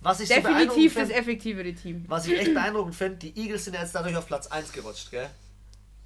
Was 0.00 0.20
ich 0.20 0.28
Definitiv 0.28 0.94
so 0.94 1.00
das 1.00 1.10
effektivere 1.10 1.72
Team. 1.72 2.04
Was 2.08 2.26
ich 2.26 2.38
echt 2.38 2.52
beeindruckend 2.52 2.94
finde, 2.94 3.16
die 3.16 3.38
Eagles 3.40 3.64
sind 3.64 3.74
jetzt 3.74 3.94
dadurch 3.94 4.16
auf 4.16 4.26
Platz 4.26 4.48
1 4.48 4.72
gerutscht, 4.72 5.10
gell? 5.10 5.30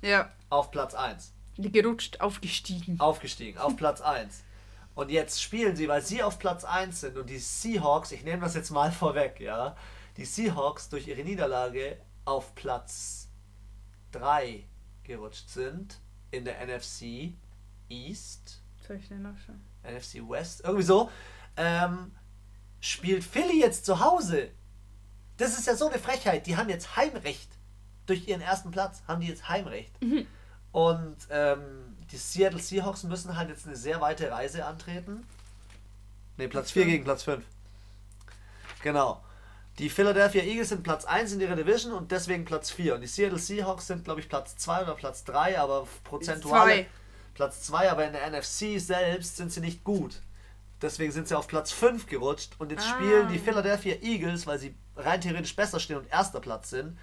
Ja. 0.03 0.31
Auf 0.51 0.70
Platz 0.70 0.95
1. 0.95 1.33
Gerutscht, 1.57 2.20
aufgestiegen. 2.20 3.01
Aufgestiegen, 3.01 3.59
auf 3.59 3.76
Platz 3.76 4.01
1. 4.01 4.45
Und 4.95 5.11
jetzt 5.11 5.43
spielen 5.43 5.74
sie, 5.74 5.89
weil 5.89 6.03
sie 6.03 6.22
auf 6.22 6.39
Platz 6.39 6.64
1 6.64 7.01
sind 7.01 7.16
und 7.16 7.29
die 7.29 7.39
Seahawks, 7.39 8.12
ich 8.12 8.24
nehme 8.24 8.43
das 8.43 8.55
jetzt 8.55 8.70
mal 8.70 8.93
vorweg, 8.93 9.41
ja, 9.41 9.76
die 10.16 10.24
Seahawks 10.24 10.89
durch 10.89 11.09
ihre 11.09 11.22
Niederlage 11.22 11.99
auf 12.24 12.55
Platz 12.55 13.29
3 14.12 14.64
gerutscht 15.03 15.49
sind 15.49 16.01
in 16.31 16.45
der 16.45 16.64
NFC 16.66 17.33
East. 17.89 18.61
Soll 18.86 18.97
ich 18.97 19.07
schnell 19.07 19.20
nachschauen? 19.20 19.61
NFC 19.84 20.28
West, 20.28 20.62
irgendwie 20.64 20.84
so. 20.84 21.11
Ähm, 21.57 22.12
spielt 22.80 23.24
Philly 23.24 23.61
jetzt 23.61 23.84
zu 23.84 24.01
Hause. 24.01 24.51
Das 25.36 25.59
ist 25.59 25.66
ja 25.66 25.76
so 25.76 25.89
eine 25.89 25.99
Frechheit. 25.99 26.47
Die 26.47 26.57
haben 26.57 26.68
jetzt 26.68 26.97
Heimrecht. 26.97 27.51
Durch 28.07 28.26
ihren 28.26 28.41
ersten 28.41 28.70
Platz 28.70 29.03
haben 29.07 29.20
die 29.20 29.28
jetzt 29.28 29.49
Heimrecht. 29.49 30.01
Mhm. 30.03 30.26
Und 30.72 31.16
ähm, 31.30 31.97
die 32.11 32.16
Seattle 32.16 32.61
Seahawks 32.61 33.05
müssen 33.05 33.36
halt 33.36 33.49
jetzt 33.49 33.66
eine 33.66 33.76
sehr 33.76 34.01
weite 34.01 34.30
Reise 34.30 34.64
antreten. 34.64 35.26
Ne, 36.36 36.49
Platz 36.49 36.70
4 36.70 36.86
gegen 36.86 37.05
Platz 37.05 37.24
5. 37.24 37.45
Genau. 38.82 39.22
Die 39.78 39.91
Philadelphia 39.91 40.43
Eagles 40.43 40.70
sind 40.70 40.82
Platz 40.82 41.05
1 41.05 41.32
in 41.32 41.41
ihrer 41.41 41.57
Division 41.57 41.93
und 41.93 42.11
deswegen 42.11 42.45
Platz 42.45 42.70
4. 42.70 42.97
Und 42.97 43.01
die 43.01 43.07
Seattle 43.07 43.39
Seahawks 43.39 43.86
sind, 43.86 44.05
glaube 44.05 44.20
ich, 44.20 44.28
Platz 44.28 44.57
2 44.57 44.82
oder 44.82 44.95
Platz 44.95 45.24
3, 45.24 45.59
aber 45.59 45.86
prozentual. 46.05 46.66
Zwei. 46.66 46.86
Platz 47.39 47.62
2, 47.62 47.93
aber 47.93 48.05
in 48.05 48.12
der 48.12 48.28
NFC 48.28 48.80
selbst 48.80 49.36
sind 49.36 49.53
sie 49.53 49.61
nicht 49.61 49.84
gut. 49.84 50.22
Deswegen 50.82 51.12
sind 51.12 51.28
sie 51.28 51.39
auf 51.39 51.47
Platz 51.47 51.70
5 51.70 52.07
gerutscht 52.07 52.57
und 52.59 52.72
jetzt 52.72 52.84
ah. 52.84 52.97
spielen 52.97 53.28
die 53.28 53.39
Philadelphia 53.39 53.95
Eagles, 54.03 54.45
weil 54.49 54.59
sie 54.59 54.74
rein 54.97 55.20
theoretisch 55.20 55.55
besser 55.55 55.78
stehen 55.78 55.99
und 55.99 56.11
erster 56.11 56.41
Platz 56.41 56.70
sind, 56.70 56.99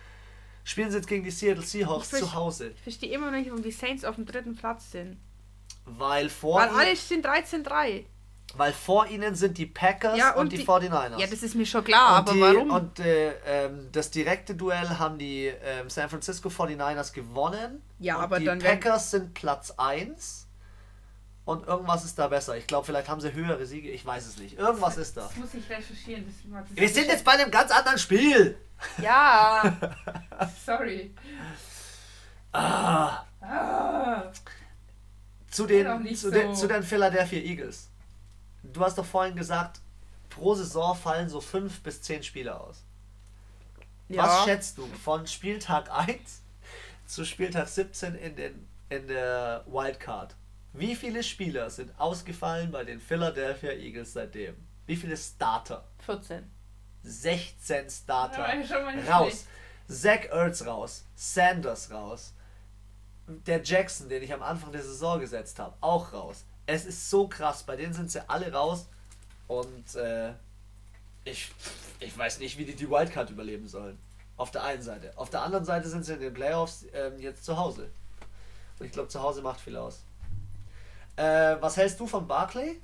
spielen 0.66 0.92
sie 0.92 0.98
jetzt 0.98 1.08
gegen 1.08 1.24
die 1.24 1.32
Seattle 1.32 1.64
Seahawks 1.64 2.10
zu 2.10 2.34
Hause. 2.34 2.72
Ich 2.72 2.82
verstehe 2.82 3.14
immer 3.14 3.32
noch 3.32 3.38
nicht, 3.38 3.50
warum 3.50 3.64
die 3.64 3.72
Saints 3.72 4.04
auf 4.04 4.16
dem 4.16 4.26
dritten 4.26 4.58
Platz 4.58 4.92
sind. 4.92 5.18
Weil 5.86 6.28
vor 6.30 6.60
Weil 6.60 6.70
alle 6.70 6.96
sind 6.98 7.26
13-3. 7.26 8.04
Weil 8.58 8.74
vor 8.74 9.08
ihnen 9.08 9.36
sind 9.36 9.58
die 9.58 9.66
Packers 9.66 10.18
ja, 10.18 10.32
und, 10.34 10.44
und, 10.44 10.52
die, 10.54 10.58
die 10.58 10.66
49ers. 10.66 11.20
Ja, 11.20 11.28
das 11.28 11.44
ist 11.44 11.56
mir 11.56 11.66
schon 11.66 11.84
klar, 11.84 12.12
und 12.12 12.30
aber 12.30 12.34
die, 12.34 12.42
warum? 12.42 12.72
Und 12.72 13.00
äh, 13.00 13.34
ähm, 13.46 13.90
das 13.92 14.12
direkte 14.12 14.56
Duell 14.56 14.88
haben 14.98 15.18
die 15.18 15.48
ähm, 15.48 15.90
San 15.90 16.10
Francisco 16.10 16.50
49ers 16.50 17.14
gewonnen. 17.14 17.82
Ja, 18.00 18.18
aber 18.18 18.40
die 18.40 18.46
dann. 18.46 18.60
Die 18.60 18.66
Packers 18.66 19.12
sind 19.12 19.34
Platz 19.34 19.74
1. 19.78 20.48
Und 21.46 21.68
irgendwas 21.68 22.04
ist 22.04 22.18
da 22.18 22.28
besser. 22.28 22.58
Ich 22.58 22.66
glaube, 22.66 22.88
vielleicht 22.88 23.08
haben 23.08 23.22
sie 23.22 23.32
höhere 23.32 23.68
Siege. 23.68 23.92
Ich 23.92 24.04
weiß 24.04 24.26
es 24.26 24.38
nicht. 24.40 24.58
Irgendwas 24.58 24.98
ist 24.98 25.16
da. 25.16 25.22
Das 25.22 25.36
muss 25.36 25.54
ich 25.54 25.70
recherchieren. 25.70 26.26
Das, 26.26 26.66
das 26.68 26.76
Wir 26.76 26.90
sind 26.90 27.08
jetzt 27.08 27.24
bei 27.24 27.34
einem 27.34 27.52
ganz 27.52 27.72
anderen 27.72 28.00
Spiel. 28.00 28.58
Ja. 28.98 29.78
Sorry. 30.66 31.14
Ah. 32.52 33.26
ah. 33.42 34.24
Zu, 35.52 35.68
den, 35.68 36.08
zu, 36.16 36.16
so. 36.16 36.32
den, 36.32 36.56
zu 36.56 36.68
den 36.68 36.82
Philadelphia 36.82 37.40
Eagles. 37.40 37.90
Du 38.74 38.82
hast 38.82 38.98
doch 38.98 39.06
vorhin 39.06 39.36
gesagt, 39.36 39.82
pro 40.30 40.56
Saison 40.56 40.96
fallen 40.96 41.30
so 41.30 41.42
fünf 41.42 41.82
bis 41.82 42.02
zehn 42.02 42.24
Spiele 42.24 42.60
aus. 42.60 42.84
Ja. 44.08 44.24
Was 44.24 44.46
schätzt 44.46 44.78
du 44.78 44.86
von 44.88 45.26
Spieltag 45.26 45.92
1 45.92 46.42
zu 47.06 47.26
Spieltag 47.26 47.68
17 47.68 48.16
in, 48.16 48.36
den, 48.36 48.68
in 48.90 49.08
der 49.08 49.64
Wildcard? 49.68 50.36
Wie 50.74 50.96
viele 50.96 51.24
Spieler 51.24 51.70
sind 51.70 51.98
ausgefallen 52.00 52.72
bei 52.72 52.84
den 52.84 53.00
Philadelphia 53.00 53.72
Eagles 53.72 54.14
seitdem? 54.14 54.56
Wie 54.86 54.96
viele 54.96 55.16
Starter? 55.18 55.86
14. 56.06 56.44
16 57.04 57.90
Starter. 57.90 58.46
Raus. 59.10 59.46
Zach 59.88 60.26
Ertz 60.32 60.66
raus. 60.66 61.06
Sanders 61.16 61.92
raus. 61.92 62.34
Der 63.28 63.64
Jackson, 63.64 64.10
den 64.10 64.22
ich 64.22 64.34
am 64.34 64.44
Anfang 64.44 64.72
der 64.72 64.84
Saison 64.84 65.20
gesetzt 65.20 65.58
habe, 65.60 65.76
auch 65.82 66.14
raus. 66.14 66.46
Es 66.66 66.86
ist 66.86 67.10
so 67.10 67.28
krass. 67.28 67.64
Bei 67.64 67.76
denen 67.76 67.94
sind 67.94 68.12
sie 68.12 68.28
alle 68.30 68.52
raus. 68.52 68.88
Und 69.48 69.96
äh, 69.96 70.34
ich, 71.24 71.52
ich 72.00 72.18
weiß 72.18 72.40
nicht, 72.40 72.58
wie 72.58 72.66
die 72.66 72.76
die 72.76 72.90
Wildcard 72.90 73.30
überleben 73.30 73.68
sollen. 73.68 73.98
Auf 74.38 74.52
der 74.52 74.64
einen 74.64 74.82
Seite. 74.82 75.14
Auf 75.16 75.30
der 75.30 75.44
anderen 75.44 75.66
Seite 75.66 75.88
sind 75.88 76.04
sie 76.04 76.14
in 76.14 76.20
den 76.20 76.34
Playoffs 76.34 76.84
äh, 76.94 77.12
jetzt 77.20 77.46
zu 77.46 77.58
Hause. 77.58 77.90
Und 78.80 78.86
ich 78.86 78.92
glaube, 78.92 79.08
zu 79.08 79.22
Hause 79.22 79.42
macht 79.42 79.62
viel 79.62 79.78
aus. 79.78 80.04
Äh, 81.16 81.56
was 81.62 81.78
hältst 81.78 82.00
du 82.00 82.08
von 82.08 82.28
Barclay? 82.28 82.82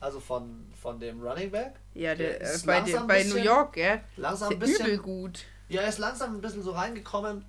Also 0.00 0.18
von, 0.18 0.66
von 0.80 0.98
dem 0.98 1.20
Running 1.22 1.50
Back? 1.50 1.74
Ja, 1.94 2.14
der, 2.14 2.38
der 2.38 2.54
äh, 2.54 2.58
bei, 2.64 2.80
der, 2.80 3.00
bei 3.00 3.18
bisschen, 3.18 3.38
New 3.38 3.44
York, 3.44 3.76
ja. 3.76 4.00
Langsam 4.16 4.52
ein 4.52 4.58
bisschen. 4.58 4.86
Übel 4.86 4.98
gut. 4.98 5.44
Ja, 5.68 5.82
er 5.82 5.88
ist 5.88 5.98
langsam 5.98 6.34
ein 6.34 6.40
bisschen 6.40 6.62
so 6.62 6.72
reingekommen. 6.72 7.44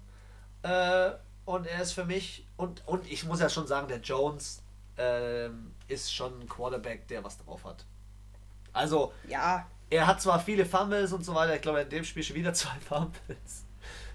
Äh, 0.61 1.11
und 1.45 1.65
er 1.65 1.81
ist 1.81 1.93
für 1.93 2.05
mich, 2.05 2.45
und, 2.57 2.87
und 2.87 3.09
ich 3.09 3.23
muss 3.25 3.39
ja 3.39 3.49
schon 3.49 3.65
sagen, 3.65 3.87
der 3.87 3.99
Jones 4.01 4.61
äh, 4.97 5.49
ist 5.87 6.13
schon 6.13 6.39
ein 6.39 6.47
Quarterback, 6.47 7.07
der 7.07 7.23
was 7.23 7.37
drauf 7.37 7.63
hat. 7.65 7.85
Also, 8.73 9.13
ja. 9.27 9.67
er 9.89 10.07
hat 10.07 10.21
zwar 10.21 10.39
viele 10.39 10.65
Fumbles 10.65 11.11
und 11.13 11.23
so 11.25 11.35
weiter, 11.35 11.55
ich 11.55 11.61
glaube, 11.61 11.81
in 11.81 11.89
dem 11.89 12.03
Spiel 12.03 12.23
schon 12.23 12.35
wieder 12.35 12.53
zwei 12.53 12.77
Fumbles. 12.79 13.65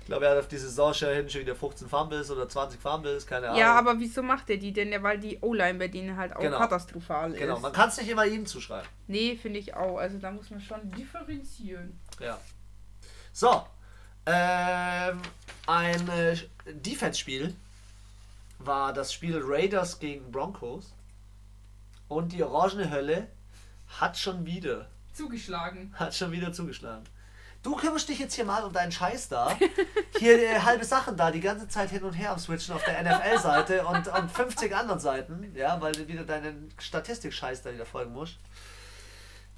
Ich 0.07 0.09
glaube, 0.09 0.25
er 0.27 0.33
hat 0.33 0.39
auf 0.39 0.47
die 0.47 0.57
Saison 0.57 0.95
schon 0.95 1.09
wieder 1.09 1.57
15 1.57 1.89
Fumbles 1.89 2.31
oder 2.31 2.49
20 2.49 2.81
Fumbles, 2.81 3.27
keine 3.27 3.49
Ahnung. 3.49 3.59
Ja, 3.59 3.77
aber 3.77 3.99
wieso 3.99 4.23
macht 4.23 4.49
er 4.51 4.57
die 4.57 4.73
denn? 4.73 5.03
Weil 5.03 5.19
die 5.19 5.41
O-Line 5.41 5.81
bei 5.81 5.89
denen 5.89 6.17
halt 6.17 6.37
auch 6.37 6.41
genau. 6.41 6.59
katastrophal 6.59 7.33
ist. 7.33 7.41
Genau, 7.41 7.59
man 7.59 7.73
kann 7.73 7.89
es 7.89 7.97
nicht 7.97 8.09
immer 8.09 8.25
ihm 8.25 8.47
zuschreiben. 8.47 8.89
Nee, 9.09 9.35
finde 9.35 9.59
ich 9.59 9.75
auch. 9.75 9.99
Also 9.99 10.19
da 10.19 10.31
muss 10.31 10.49
man 10.51 10.61
schon 10.61 10.93
differenzieren. 10.93 11.99
Ja. 12.21 12.39
So. 13.33 13.67
Ähm, 14.27 15.21
ein 15.67 16.09
äh, 16.09 16.37
Defense-Spiel 16.67 17.53
war 18.59 18.93
das 18.93 19.13
Spiel 19.13 19.41
Raiders 19.43 19.99
gegen 19.99 20.31
Broncos. 20.31 20.95
Und 22.09 22.33
die 22.33 22.43
orangene 22.43 22.91
Hölle 22.91 23.29
hat 23.89 24.17
schon 24.17 24.47
wieder 24.47 24.89
zugeschlagen. 25.13 25.93
Hat 25.95 26.15
schon 26.15 26.33
wieder 26.33 26.53
zugeschlagen. 26.53 27.05
Du 27.63 27.75
kümmerst 27.75 28.09
dich 28.09 28.21
jetzt 28.21 28.35
hier 28.35 28.45
mal 28.45 28.63
um 28.63 28.73
deinen 28.73 28.93
Scheiß 28.93 29.29
da. 29.29 29.57
Hier 30.19 30.41
äh, 30.41 30.61
halbe 30.61 30.85
Sachen 30.85 31.17
da, 31.17 31.33
die 31.33 31.41
ganze 31.41 31.67
Zeit 31.67 31.91
hin 31.91 32.05
und 32.05 32.13
her 32.13 32.31
am 32.31 32.39
Switchen 32.39 32.75
auf 32.75 32.85
der 32.85 33.03
NFL-Seite 33.03 33.85
und, 33.85 34.07
und 34.07 34.31
50 34.31 34.75
anderen 34.75 35.01
Seiten, 35.01 35.53
ja, 35.55 35.81
weil 35.81 35.93
du 35.93 36.07
wieder 36.07 36.23
deinen 36.23 36.73
Statistik-Scheiß 36.79 37.63
da 37.63 37.75
wieder 37.75 37.85
folgen 37.85 38.13
musst. 38.13 38.39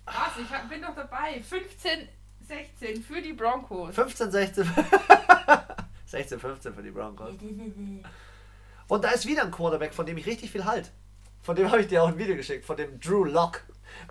Was? 0.07 0.15
Ich 0.43 0.51
hab, 0.51 0.71
bin 0.71 0.81
doch 0.81 0.95
dabei. 0.95 1.43
15, 1.43 2.09
16 2.47 3.03
für 3.03 3.21
die 3.21 3.35
Broncos. 3.35 3.95
15, 3.95 4.31
16. 4.31 4.71
16, 6.07 6.41
15 6.41 6.75
für 6.75 6.83
die 6.83 6.91
Broncos. 6.91 7.35
Und 8.89 9.05
da 9.05 9.11
ist 9.11 9.27
wieder 9.27 9.43
ein 9.43 9.51
Quarterback, 9.51 9.93
von 9.95 10.07
dem 10.07 10.17
ich 10.17 10.27
richtig 10.27 10.51
viel 10.51 10.65
halt. 10.65 10.91
Von 11.43 11.57
dem 11.57 11.71
habe 11.71 11.81
ich 11.83 11.89
dir 11.89 12.03
auch 12.03 12.09
ein 12.09 12.19
Video 12.19 12.37
geschickt, 12.37 12.65
von 12.65 12.77
dem 12.77 12.99
Drew 13.01 13.25
Lock 13.25 13.63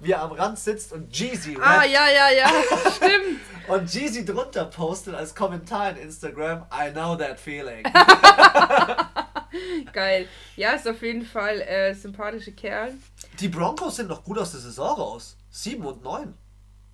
wie 0.01 0.11
er 0.11 0.21
am 0.23 0.32
Rand 0.32 0.57
sitzt 0.57 0.91
und 0.91 1.15
Jeezy 1.15 1.55
Ah, 1.61 1.84
ja, 1.86 2.07
ja, 2.09 2.30
ja, 2.32 2.47
stimmt. 2.95 3.39
und 3.67 3.93
Jeezy 3.93 4.25
drunter 4.25 4.65
postet 4.65 5.13
als 5.15 5.34
Kommentar 5.36 5.91
in 5.91 5.97
Instagram, 5.97 6.65
I 6.73 6.91
know 6.91 7.15
that 7.15 7.39
feeling. 7.39 7.84
Geil. 9.93 10.28
Ja, 10.55 10.71
ist 10.71 10.88
auf 10.88 11.01
jeden 11.01 11.25
Fall 11.25 11.61
äh, 11.61 11.93
sympathische 11.93 12.51
Kerl. 12.51 12.93
Die 13.39 13.47
Broncos 13.47 13.97
sind 13.97 14.09
noch 14.09 14.23
gut 14.23 14.38
aus 14.39 14.51
der 14.51 14.59
Saison 14.61 14.97
raus. 14.99 15.38
7 15.51 15.84
und 15.86 16.03
9. 16.03 16.34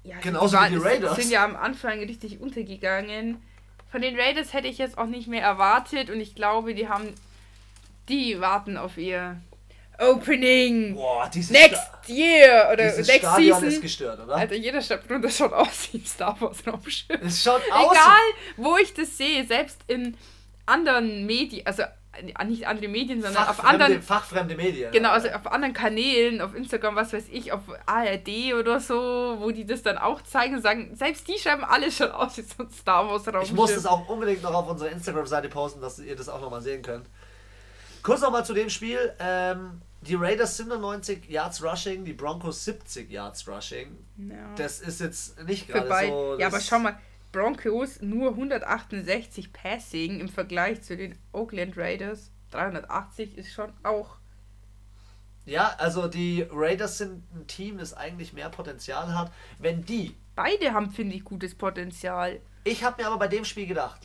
Ja, 0.04 0.18
Genauso 0.20 0.58
wie 0.58 0.70
die 0.70 0.78
Raiders. 0.78 1.16
sind 1.16 1.32
ja 1.32 1.44
am 1.44 1.56
Anfang 1.56 2.00
richtig 2.00 2.42
untergegangen. 2.42 3.42
Von 3.92 4.02
den 4.02 4.20
Raiders 4.20 4.54
hätte 4.54 4.68
ich 4.68 4.78
jetzt 4.78 4.98
auch 4.98 5.06
nicht 5.08 5.28
mehr 5.28 5.42
erwartet 5.42 6.10
und 6.10 6.20
ich 6.20 6.36
glaube, 6.36 6.74
die 6.76 6.90
haben. 6.90 7.14
Die 8.10 8.40
warten 8.40 8.78
auf 8.78 8.98
ihr 8.98 9.42
Opening 10.00 10.96
Boah, 10.96 11.30
Next 11.34 11.50
Sta 11.50 11.80
Year 12.08 12.70
oder 12.74 12.86
Next 12.86 13.16
Stadion 13.16 13.60
Season. 13.60 13.70
ist 13.70 13.82
gestört, 13.82 14.20
oder? 14.20 14.36
Alter, 14.36 14.56
jeder 14.56 14.82
Stadt 14.82 15.08
drunter 15.10 15.30
schaut 15.30 15.54
aus 15.54 15.90
wie 15.92 16.00
ein 16.00 16.06
Star 16.06 16.40
Wars 16.42 16.66
Raumschiff. 16.66 17.20
Es 17.22 17.44
schaut 17.44 17.62
aus. 17.72 17.92
Egal, 17.92 18.24
wo 18.58 18.78
ich 18.78 18.94
das 18.94 19.18
sehe, 19.18 19.46
selbst 19.46 19.80
in 19.88 20.18
anderen 20.66 21.26
Medien, 21.26 21.66
also 21.66 21.84
äh, 21.84 22.46
nicht 22.46 22.68
andere 22.68 22.88
Medien, 22.88 23.22
sondern 23.22 23.48
auf 23.48 23.64
anderen. 23.64 24.02
Fachfremde 24.02 24.56
Medien. 24.56 24.92
Genau, 24.92 25.10
also 25.10 25.30
auf 25.30 25.48
anderen 25.48 25.74
Kanälen, 25.74 26.42
auf 26.42 26.56
Instagram, 26.56 26.96
was 26.96 27.14
weiß 27.14 27.26
ich, 27.32 27.52
auf 27.52 27.62
ARD 27.86 28.54
oder 28.60 28.80
so, 28.80 29.38
wo 29.40 29.52
die 29.52 29.66
das 29.66 29.84
dann 29.84 29.98
auch 29.98 30.22
zeigen 30.24 30.56
und 30.56 30.62
sagen, 30.62 30.96
selbst 30.96 31.28
die 31.28 31.38
schreiben 31.38 31.64
alles 31.64 31.98
schon 31.98 32.12
aus 32.12 32.38
wie 32.38 32.42
so 32.42 32.64
ein 32.64 32.72
Star 32.72 33.08
Wars 33.08 33.28
Raum. 33.28 33.44
Ich 33.44 33.54
muss 33.54 33.74
das 33.76 33.86
auch 33.86 34.08
unbedingt 34.10 34.42
noch 34.42 34.54
auf 34.54 34.70
unserer 34.70 34.90
Instagram-Seite 34.90 35.50
posten, 35.50 35.82
dass 35.82 36.00
ihr 36.00 36.16
das 36.16 36.30
auch 36.30 36.42
nochmal 36.42 36.62
sehen 36.62 36.82
könnt. 36.82 37.08
Kurz 38.04 38.22
nochmal 38.22 38.46
zu 38.46 38.54
dem 38.54 38.70
Spiel. 38.70 39.14
Ähm, 39.20 39.82
die 40.02 40.16
Raiders 40.16 40.58
97 40.58 41.30
Yards 41.30 41.64
Rushing, 41.64 42.04
die 42.04 42.14
Broncos 42.14 42.66
70 42.66 43.10
Yards 43.10 43.48
Rushing. 43.48 43.98
Ja. 44.18 44.54
Das 44.56 44.82
ist 44.82 45.00
jetzt 45.00 45.42
nicht 45.46 45.68
gerade 45.70 45.88
so. 46.08 46.38
Ja, 46.38 46.48
aber 46.48 46.60
schau 46.60 46.80
mal, 46.80 47.00
Broncos 47.32 48.02
nur 48.02 48.32
168 48.32 49.54
Passing 49.54 50.20
im 50.20 50.30
Vergleich 50.30 50.82
zu 50.82 50.98
den 50.98 51.18
Oakland 51.32 51.78
Raiders. 51.78 52.32
380 52.52 53.38
ist 53.38 53.52
schon 53.52 53.72
auch. 53.82 54.18
Ja, 55.46 55.76
also 55.78 56.08
die 56.08 56.46
Raiders 56.52 56.98
sind 56.98 57.24
ein 57.34 57.48
Team, 57.48 57.78
das 57.78 57.94
eigentlich 57.94 58.34
mehr 58.34 58.50
Potenzial 58.50 59.18
hat. 59.18 59.32
Wenn 59.60 59.84
die. 59.84 60.16
Beide 60.36 60.74
haben, 60.74 60.92
finde 60.92 61.16
ich, 61.16 61.24
gutes 61.24 61.56
Potenzial. 61.56 62.40
Ich 62.64 62.84
habe 62.84 63.02
mir 63.02 63.08
aber 63.08 63.20
bei 63.20 63.28
dem 63.28 63.46
Spiel 63.46 63.68
gedacht, 63.68 64.02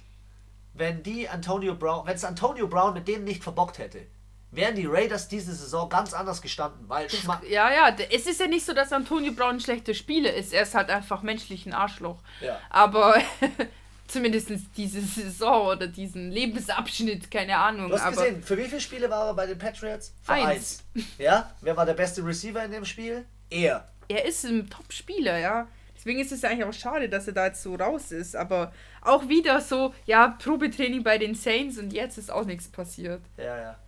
wenn 0.79 1.03
die 1.03 1.29
Antonio 1.29 1.75
Brown, 1.75 2.07
wenn 2.07 2.15
es 2.15 2.25
Antonio 2.25 2.67
Brown 2.69 2.95
mit 2.95 3.09
denen 3.09 3.25
nicht 3.25 3.43
verbockt 3.43 3.79
hätte, 3.79 4.07
wären 4.51 4.75
die 4.75 4.87
Raiders 4.87 5.29
diese 5.29 5.55
Saison 5.55 5.89
ganz 5.89 6.15
anders 6.15 6.41
gestanden. 6.41 6.89
Weil 6.89 7.07
das, 7.07 7.21
ja, 7.49 7.71
ja, 7.71 7.97
es 8.11 8.27
ist 8.27 8.41
ja 8.41 8.47
nicht 8.47 8.65
so, 8.65 8.73
dass 8.73 8.93
Antonio 8.93 9.33
Brown 9.33 9.57
ein 9.57 9.61
schlechter 9.61 9.95
Spieler 9.95 10.33
ist. 10.33 10.53
Er 10.53 10.63
ist 10.63 10.75
halt 10.75 10.91
einfach 10.91 11.23
menschlich 11.23 11.67
ein 11.67 11.75
Arschloch. 11.75 12.23
Ja. 12.41 12.59
Aber 12.71 13.17
zumindest 14.07 14.51
diese 14.77 15.01
Saison 15.03 15.67
oder 15.69 15.87
diesen 15.87 16.31
Lebensabschnitt, 16.31 17.31
keine 17.31 17.59
Ahnung. 17.59 17.89
Du 17.89 17.95
hast 17.95 18.03
aber 18.03 18.17
gesehen, 18.17 18.43
für 18.43 18.57
wie 18.57 18.65
viele 18.65 18.81
Spiele 18.81 19.11
war 19.11 19.27
er 19.27 19.35
bei 19.35 19.47
den 19.47 19.59
Patriots? 19.59 20.15
Für 20.23 20.33
eins. 20.33 20.85
eins. 20.95 21.05
Ja? 21.19 21.53
Wer 21.61 21.77
war 21.77 21.85
der 21.85 21.95
beste 21.95 22.25
Receiver 22.25 22.65
in 22.65 22.71
dem 22.71 22.85
Spiel? 22.85 23.27
Er. 23.51 23.89
Er 24.09 24.25
ist 24.25 24.45
ein 24.45 24.71
Top-Spieler, 24.71 25.39
ja. 25.39 25.69
Deswegen 25.99 26.21
ist 26.21 26.33
es 26.33 26.45
eigentlich 26.45 26.65
auch 26.65 26.73
schade, 26.73 27.11
dass 27.11 27.27
er 27.27 27.35
da 27.35 27.47
jetzt 27.47 27.63
so 27.63 27.75
raus 27.75 28.13
ist. 28.13 28.35
Aber 28.35 28.73
auch 29.03 29.29
wieder 29.29 29.61
so, 29.61 29.93
ja, 30.07 30.37
Probetraining 30.43 31.03
bei 31.03 31.19
den 31.19 31.35
Saints 31.35 31.77
und 31.77 31.93
jetzt 31.93 32.17
ist 32.17 32.31
auch 32.31 32.47
nichts 32.47 32.69
passiert. 32.69 33.21
Ja, 33.37 33.57
ja 33.59 33.79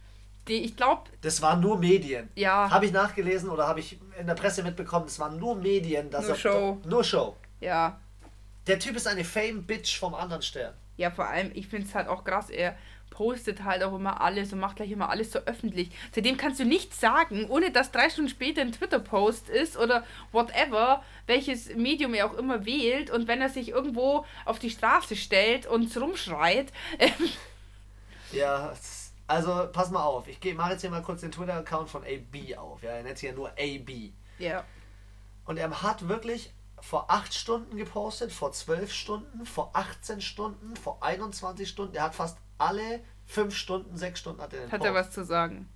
die, 0.50 0.64
ich 0.64 0.76
glaube. 0.76 1.04
Das 1.22 1.40
waren 1.40 1.60
nur 1.60 1.78
Medien. 1.78 2.28
Ja. 2.34 2.70
Habe 2.70 2.86
ich 2.86 2.92
nachgelesen 2.92 3.48
oder 3.48 3.66
habe 3.66 3.80
ich 3.80 3.98
in 4.18 4.26
der 4.26 4.34
Presse 4.34 4.62
mitbekommen, 4.62 5.06
das 5.06 5.18
waren 5.18 5.38
nur 5.38 5.56
Medien. 5.56 6.10
Dass 6.10 6.26
nur 6.26 6.34
er, 6.34 6.38
Show. 6.38 6.80
Nur 6.84 7.04
Show. 7.04 7.36
Ja. 7.60 7.98
Der 8.66 8.78
Typ 8.78 8.96
ist 8.96 9.06
eine 9.06 9.24
Fame-Bitch 9.24 9.98
vom 9.98 10.14
anderen 10.14 10.42
Stern. 10.42 10.74
Ja, 10.96 11.10
vor 11.10 11.26
allem, 11.26 11.50
ich 11.54 11.66
finde 11.66 11.86
es 11.86 11.94
halt 11.94 12.08
auch 12.08 12.24
krass, 12.24 12.50
er 12.50 12.76
postet 13.10 13.64
halt 13.64 13.82
auch 13.82 13.94
immer 13.94 14.20
alles 14.20 14.52
und 14.52 14.60
macht 14.60 14.76
gleich 14.76 14.90
immer 14.90 15.10
alles 15.10 15.32
so 15.32 15.40
öffentlich. 15.40 15.90
Seitdem 16.14 16.36
kannst 16.36 16.60
du 16.60 16.64
nichts 16.64 17.00
sagen, 17.00 17.46
ohne 17.48 17.70
dass 17.70 17.90
drei 17.90 18.08
Stunden 18.08 18.30
später 18.30 18.62
ein 18.62 18.72
Twitter-Post 18.72 19.48
ist 19.50 19.76
oder 19.76 20.04
whatever, 20.32 21.02
welches 21.26 21.74
Medium 21.74 22.14
er 22.14 22.26
auch 22.26 22.34
immer 22.34 22.64
wählt 22.64 23.10
und 23.10 23.28
wenn 23.28 23.40
er 23.40 23.50
sich 23.50 23.68
irgendwo 23.70 24.24
auf 24.44 24.58
die 24.58 24.70
Straße 24.70 25.16
stellt 25.16 25.66
und 25.66 25.94
rumschreit. 25.96 26.72
ja, 28.32 28.68
das 28.68 29.00
also, 29.30 29.68
pass 29.72 29.92
mal 29.92 30.02
auf. 30.02 30.26
Ich 30.26 30.40
mache 30.54 30.72
jetzt 30.72 30.80
hier 30.80 30.90
mal 30.90 31.02
kurz 31.02 31.20
den 31.20 31.30
Twitter-Account 31.30 31.88
von 31.88 32.02
AB 32.02 32.58
auf. 32.58 32.82
Ja, 32.82 32.90
er 32.90 33.04
nennt 33.04 33.16
sich 33.16 33.28
ja 33.28 33.34
nur 33.34 33.50
AB. 33.50 34.10
Ja. 34.40 34.64
Und 35.44 35.56
er 35.56 35.82
hat 35.82 36.08
wirklich 36.08 36.52
vor 36.80 37.08
8 37.12 37.32
Stunden 37.32 37.76
gepostet, 37.76 38.32
vor 38.32 38.50
12 38.50 38.92
Stunden, 38.92 39.46
vor 39.46 39.70
18 39.74 40.20
Stunden, 40.20 40.74
vor 40.74 41.00
21 41.00 41.68
Stunden. 41.68 41.94
Er 41.94 42.02
hat 42.02 42.16
fast 42.16 42.38
alle 42.60 43.00
5 43.26 43.54
Stunden, 43.54 43.96
6 43.96 44.18
Stunden 44.18 44.40
hat 44.40 44.52
er 44.52 44.60
den 44.60 44.72
Hat 44.72 44.84
er 44.84 44.94
was 44.94 45.10
zu 45.10 45.24
sagen? 45.24 45.68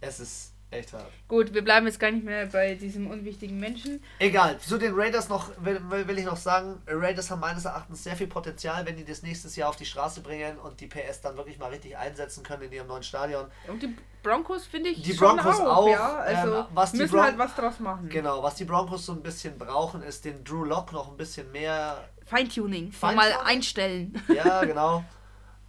Es 0.00 0.20
ist 0.20 0.52
Echt 0.72 0.94
hart. 0.94 1.10
Gut, 1.28 1.52
wir 1.52 1.62
bleiben 1.62 1.86
jetzt 1.86 2.00
gar 2.00 2.10
nicht 2.10 2.24
mehr 2.24 2.46
bei 2.46 2.74
diesem 2.74 3.06
unwichtigen 3.10 3.60
Menschen. 3.60 4.02
Egal, 4.18 4.58
zu 4.58 4.78
den 4.78 4.94
Raiders 4.94 5.28
noch 5.28 5.50
will, 5.58 5.82
will 5.90 6.18
ich 6.18 6.24
noch 6.24 6.38
sagen, 6.38 6.80
Raiders 6.86 7.30
haben 7.30 7.40
meines 7.40 7.66
Erachtens 7.66 8.02
sehr 8.02 8.16
viel 8.16 8.26
Potenzial, 8.26 8.86
wenn 8.86 8.96
die 8.96 9.04
das 9.04 9.22
nächstes 9.22 9.54
Jahr 9.54 9.68
auf 9.68 9.76
die 9.76 9.84
Straße 9.84 10.22
bringen 10.22 10.56
und 10.58 10.80
die 10.80 10.86
PS 10.86 11.20
dann 11.20 11.36
wirklich 11.36 11.58
mal 11.58 11.68
richtig 11.68 11.98
einsetzen 11.98 12.42
können 12.42 12.62
in 12.62 12.72
ihrem 12.72 12.86
neuen 12.86 13.02
Stadion. 13.02 13.48
Und 13.68 13.82
die 13.82 13.94
Broncos 14.22 14.64
finde 14.64 14.90
ich 14.90 15.02
die 15.02 15.12
Broncos 15.12 15.60
auch, 15.60 15.76
auch 15.76 15.88
ja, 15.88 16.16
also 16.16 16.54
ähm, 16.54 16.64
was 16.72 16.94
müssen 16.94 17.10
Bron 17.12 17.22
halt 17.22 17.38
was 17.38 17.54
draus 17.54 17.78
machen. 17.78 18.08
Genau, 18.08 18.42
was 18.42 18.54
die 18.54 18.64
Broncos 18.64 19.04
so 19.04 19.12
ein 19.12 19.22
bisschen 19.22 19.58
brauchen, 19.58 20.02
ist 20.02 20.24
den 20.24 20.42
Drew 20.42 20.64
Lock 20.64 20.92
noch 20.92 21.10
ein 21.10 21.18
bisschen 21.18 21.52
mehr 21.52 22.08
Feintuning, 22.24 22.92
Feintuning? 22.92 23.16
mal 23.16 23.44
einstellen. 23.44 24.22
Ja, 24.34 24.64
genau. 24.64 25.04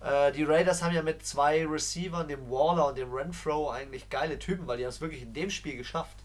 Äh, 0.03 0.33
die 0.33 0.43
Raiders 0.43 0.81
haben 0.81 0.93
ja 0.93 1.01
mit 1.01 1.25
zwei 1.25 1.65
Receivern, 1.65 2.27
dem 2.27 2.49
Waller 2.49 2.87
und 2.87 2.97
dem 2.97 3.13
Renfro, 3.13 3.69
eigentlich 3.69 4.09
geile 4.09 4.37
Typen, 4.37 4.67
weil 4.67 4.77
die 4.77 4.83
haben 4.83 4.89
es 4.89 5.01
wirklich 5.01 5.21
in 5.21 5.33
dem 5.33 5.49
Spiel 5.49 5.77
geschafft, 5.77 6.17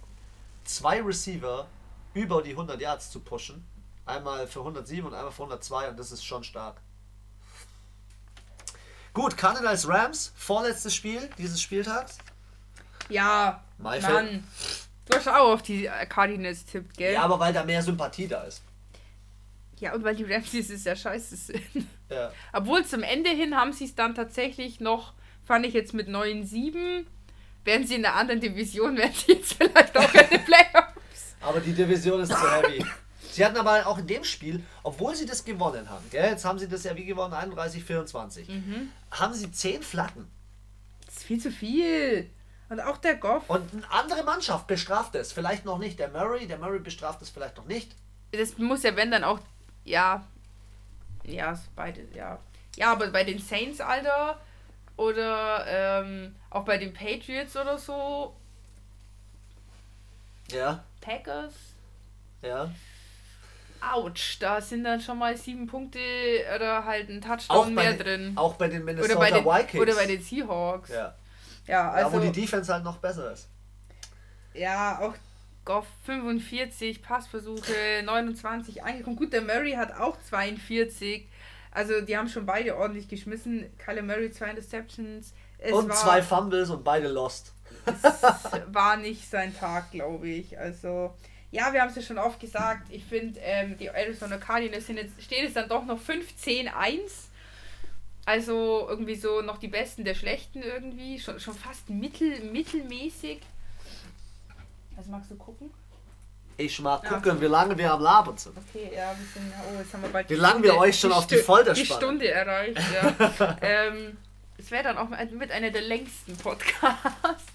zwei 0.64 1.00
Receiver 1.00 1.68
über 2.12 2.42
die 2.42 2.50
100 2.50 2.80
Yards 2.80 3.10
zu 3.10 3.20
pushen. 3.20 3.64
Einmal 4.04 4.46
für 4.46 4.60
107 4.60 5.06
und 5.06 5.14
einmal 5.14 5.30
für 5.30 5.42
102 5.42 5.90
und 5.90 5.98
das 5.98 6.10
ist 6.10 6.24
schon 6.24 6.42
stark. 6.42 6.80
Gut, 9.12 9.36
Cardinals 9.36 9.86
Rams, 9.88 10.32
vorletztes 10.36 10.94
Spiel 10.94 11.28
dieses 11.38 11.60
Spieltags. 11.60 12.18
Ja, 13.08 13.62
Maifeld. 13.78 14.12
Mann. 14.12 14.48
Du 15.06 15.16
hast 15.16 15.28
auch 15.28 15.52
auf 15.54 15.62
die 15.62 15.88
Cardinals 16.08 16.64
tippt, 16.64 16.96
gell? 16.96 17.14
Ja, 17.14 17.22
aber 17.22 17.38
weil 17.38 17.52
da 17.52 17.64
mehr 17.64 17.82
Sympathie 17.82 18.28
da 18.28 18.42
ist. 18.42 18.62
Ja, 19.78 19.94
und 19.94 20.02
weil 20.04 20.16
die 20.16 20.24
Rams 20.24 20.50
dieses 20.50 20.84
Jahr 20.84 20.96
scheiße 20.96 21.36
sind. 21.36 21.86
Ja. 22.11 22.32
Obwohl 22.52 22.84
zum 22.84 23.02
Ende 23.02 23.30
hin 23.30 23.56
haben 23.56 23.72
sie 23.72 23.84
es 23.84 23.94
dann 23.94 24.14
tatsächlich 24.14 24.80
noch, 24.80 25.12
fand 25.44 25.66
ich 25.66 25.74
jetzt 25.74 25.94
mit 25.94 26.09
9-7, 26.09 27.04
wären 27.64 27.86
sie 27.86 27.96
in 27.96 28.04
einer 28.04 28.16
anderen 28.16 28.40
Division, 28.40 28.96
wären 28.98 29.12
sie 29.12 29.32
jetzt 29.32 29.54
vielleicht 29.54 29.96
auch 29.96 30.14
in 30.14 30.28
den 30.30 30.44
Playoffs. 30.44 31.36
Aber 31.40 31.61
die 31.61 31.72
Division 31.72 32.20
ist 32.20 32.32
zu 32.32 32.50
heavy. 32.50 32.84
Sie 33.30 33.44
hatten 33.44 33.56
aber 33.56 33.86
auch 33.86 33.98
in 33.98 34.06
dem 34.06 34.24
Spiel, 34.24 34.64
obwohl 34.82 35.14
sie 35.14 35.26
das 35.26 35.44
gewonnen 35.44 35.88
haben, 35.88 36.04
gell, 36.11 36.30
jetzt 36.30 36.44
haben 36.44 36.59
sie 36.59 36.68
das 36.68 36.82
ja 36.82 36.96
wie 36.96 37.04
gewonnen, 37.04 37.34
31-24, 37.34 38.50
mhm. 38.50 38.90
haben 39.12 39.34
sie 39.34 39.52
10 39.52 39.82
Flaggen. 39.82 40.26
Das 41.06 41.18
ist 41.18 41.24
viel 41.24 41.40
zu 41.40 41.52
viel. 41.52 42.30
Und 42.68 42.80
auch 42.80 42.98
der 42.98 43.14
Goff. 43.14 43.48
Und 43.48 43.72
eine 43.72 43.90
andere 43.90 44.24
Mannschaft 44.24 44.66
bestraft 44.66 45.14
es. 45.14 45.32
Vielleicht 45.32 45.64
noch 45.64 45.78
nicht. 45.78 45.98
Der 45.98 46.09
Murray, 46.09 46.46
der 46.46 46.59
Murray 46.59 46.80
bestraft 46.80 47.22
es 47.22 47.30
vielleicht 47.30 47.56
noch 47.56 47.66
nicht. 47.66 47.94
Das 48.32 48.59
muss 48.59 48.82
ja, 48.82 48.94
wenn 48.94 49.11
dann 49.11 49.24
auch, 49.24 49.40
ja, 49.84 50.26
ja, 51.32 51.58
beide, 51.76 52.06
ja. 52.14 52.38
Ja, 52.76 52.92
aber 52.92 53.08
bei 53.08 53.24
den 53.24 53.38
Saints, 53.38 53.80
Alter, 53.80 54.40
oder 54.96 55.64
ähm, 55.66 56.34
auch 56.50 56.64
bei 56.64 56.78
den 56.78 56.92
Patriots 56.92 57.56
oder 57.56 57.78
so. 57.78 58.34
Ja. 60.50 60.84
Packers. 61.00 61.54
Ja. 62.42 62.70
Autsch, 63.80 64.38
da 64.40 64.60
sind 64.60 64.84
dann 64.84 65.00
schon 65.00 65.18
mal 65.18 65.36
sieben 65.36 65.66
Punkte 65.66 66.00
oder 66.54 66.84
halt 66.84 67.08
ein 67.08 67.20
Touchdown 67.20 67.74
mehr 67.74 67.92
den, 67.92 67.98
drin. 67.98 68.32
Auch 68.36 68.54
bei 68.54 68.68
den 68.68 68.84
Minnesota 68.84 69.14
oder 69.14 69.20
bei 69.20 69.30
den, 69.30 69.44
Vikings. 69.44 69.82
Oder 69.82 69.94
bei 69.94 70.06
den 70.06 70.20
Seahawks. 70.20 70.90
Ja. 70.90 71.14
Ja, 71.66 71.90
also. 71.90 72.16
Ja, 72.16 72.22
wo 72.22 72.26
die 72.26 72.40
Defense 72.40 72.72
halt 72.72 72.82
noch 72.82 72.98
besser 72.98 73.32
ist. 73.32 73.48
Ja, 74.54 74.98
auch 75.00 75.14
Goff 75.68 75.86
45 76.06 77.02
Passversuche, 77.02 78.02
29 78.02 78.82
angekommen. 78.82 79.16
Gut, 79.16 79.34
der 79.34 79.42
Murray 79.42 79.72
hat 79.72 79.92
auch 79.92 80.16
42. 80.18 81.28
Also 81.72 82.00
die 82.00 82.16
haben 82.16 82.30
schon 82.30 82.46
beide 82.46 82.74
ordentlich 82.74 83.06
geschmissen. 83.06 83.66
Kyle 83.76 84.02
Murray 84.02 84.32
zwei 84.32 84.48
Interceptions. 84.48 85.34
Es 85.58 85.72
und 85.74 85.90
war, 85.90 85.94
zwei 85.94 86.22
Fumbles 86.22 86.70
und 86.70 86.84
beide 86.84 87.08
lost. 87.08 87.52
es 87.84 88.62
war 88.68 88.96
nicht 88.96 89.28
sein 89.28 89.54
Tag, 89.54 89.90
glaube 89.90 90.28
ich. 90.28 90.58
Also 90.58 91.14
ja, 91.50 91.70
wir 91.74 91.82
haben 91.82 91.90
es 91.90 91.96
ja 91.96 92.02
schon 92.02 92.18
oft 92.18 92.40
gesagt. 92.40 92.86
Ich 92.88 93.04
finde, 93.04 93.38
ähm, 93.40 93.76
die 93.76 93.88
Arizona 93.88 94.38
Cardinals 94.38 94.86
sind 94.86 94.96
jetzt, 94.96 95.22
steht 95.22 95.46
es 95.46 95.52
dann 95.52 95.68
doch 95.68 95.84
noch 95.84 96.00
15-1. 96.00 96.70
Also 98.24 98.86
irgendwie 98.88 99.16
so 99.16 99.42
noch 99.42 99.58
die 99.58 99.68
Besten 99.68 100.06
der 100.06 100.14
Schlechten 100.14 100.62
irgendwie. 100.62 101.20
Schon, 101.20 101.38
schon 101.38 101.54
fast 101.54 101.90
mittel, 101.90 102.40
mittelmäßig. 102.50 103.40
Was 104.99 105.07
magst 105.07 105.30
du 105.30 105.36
gucken? 105.36 105.70
Ich 106.57 106.80
mag 106.80 107.05
gucken, 107.05 107.36
ja. 107.36 107.40
wie 107.40 107.46
lange 107.46 107.78
wir 107.78 107.92
am 107.92 108.03
Labern 108.03 108.36
sind. 108.36 108.57
Okay, 108.59 108.90
ja, 108.92 109.14
wir 109.16 109.26
sind, 109.32 109.53
oh, 109.70 109.78
jetzt 109.78 109.94
haben 109.94 110.03
wir 110.03 110.09
bald 110.09 110.28
Wie 110.28 110.34
lange 110.34 110.64
wir 110.64 110.76
euch 110.76 110.99
schon 110.99 111.11
die 111.11 111.16
auf 111.16 111.26
die 111.28 111.36
Folter 111.36 111.72
Die 111.72 111.86
Stunde 111.86 112.28
erreicht, 112.28 112.80
ja. 112.92 113.57
ähm, 113.62 114.16
es 114.57 114.68
wäre 114.72 114.82
dann 114.82 114.99
auch 114.99 115.09
mit 115.09 115.53
einer 115.53 115.70
der 115.70 115.82
längsten 115.82 116.36
Podcasts. 116.36 117.46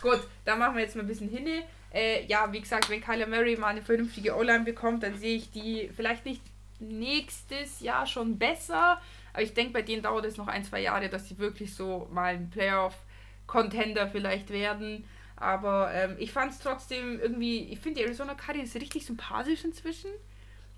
Gut, 0.00 0.20
da 0.44 0.54
machen 0.54 0.76
wir 0.76 0.82
jetzt 0.84 0.94
mal 0.94 1.02
ein 1.02 1.08
bisschen 1.08 1.28
hinne. 1.28 1.64
Äh, 1.92 2.24
ja, 2.26 2.52
wie 2.52 2.60
gesagt, 2.60 2.88
wenn 2.88 3.00
Kyler 3.00 3.26
Murray 3.26 3.56
mal 3.56 3.68
eine 3.68 3.82
vernünftige 3.82 4.36
O-Line 4.36 4.62
bekommt, 4.62 5.02
dann 5.02 5.18
sehe 5.18 5.36
ich 5.36 5.50
die 5.50 5.90
vielleicht 5.94 6.24
nicht 6.24 6.42
nächstes 6.78 7.80
Jahr 7.80 8.06
schon 8.06 8.38
besser. 8.38 9.00
Aber 9.32 9.42
ich 9.42 9.54
denke, 9.54 9.72
bei 9.72 9.82
denen 9.82 10.04
dauert 10.04 10.24
es 10.24 10.36
noch 10.36 10.46
ein, 10.46 10.62
zwei 10.62 10.80
Jahre, 10.82 11.08
dass 11.08 11.28
sie 11.28 11.38
wirklich 11.38 11.74
so 11.74 12.08
mal 12.12 12.34
ein 12.34 12.48
Playoff-Contender 12.50 14.06
vielleicht 14.06 14.50
werden. 14.50 15.04
Aber 15.42 15.92
ähm, 15.92 16.14
ich 16.18 16.30
fand 16.30 16.52
es 16.52 16.60
trotzdem 16.60 17.18
irgendwie, 17.20 17.64
ich 17.72 17.80
finde 17.80 18.00
die 18.00 18.06
Arizona 18.06 18.34
Cardinals 18.34 18.76
richtig 18.76 19.04
sympathisch 19.04 19.64
inzwischen. 19.64 20.10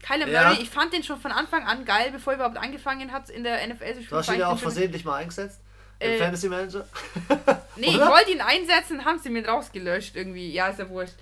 Kyler 0.03 0.27
ja. 0.27 0.49
Murray, 0.49 0.63
ich 0.63 0.71
fand 0.71 0.93
den 0.95 1.03
schon 1.03 1.21
von 1.21 1.33
Anfang 1.33 1.67
an 1.67 1.85
geil, 1.85 2.11
bevor 2.13 2.33
er 2.33 2.37
überhaupt 2.39 2.57
angefangen 2.57 3.13
hat 3.13 3.29
in 3.29 3.45
der 3.45 3.67
NFL 3.67 3.77
zu 3.77 3.93
spielen. 3.93 4.09
Du 4.09 4.17
hast 4.17 4.29
ihn 4.31 4.39
ja 4.39 4.49
auch 4.49 4.59
versehentlich 4.59 5.05
mal 5.05 5.17
eingesetzt? 5.17 5.61
Im 5.99 6.13
äh, 6.13 6.19
Fantasy 6.19 6.49
Manager? 6.49 6.89
nee, 7.77 7.89
ich 7.89 7.99
wollte 7.99 8.31
ihn 8.31 8.41
einsetzen, 8.41 9.05
haben 9.05 9.19
sie 9.19 9.29
mir 9.29 9.47
rausgelöscht 9.47 10.17
irgendwie. 10.17 10.51
Ja, 10.51 10.69
ist 10.69 10.79
ja 10.79 10.89
wurscht. 10.89 11.15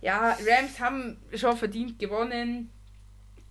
Ja, 0.00 0.30
Rams 0.46 0.80
haben 0.80 1.18
schon 1.34 1.56
verdient 1.58 1.98
gewonnen. 1.98 2.72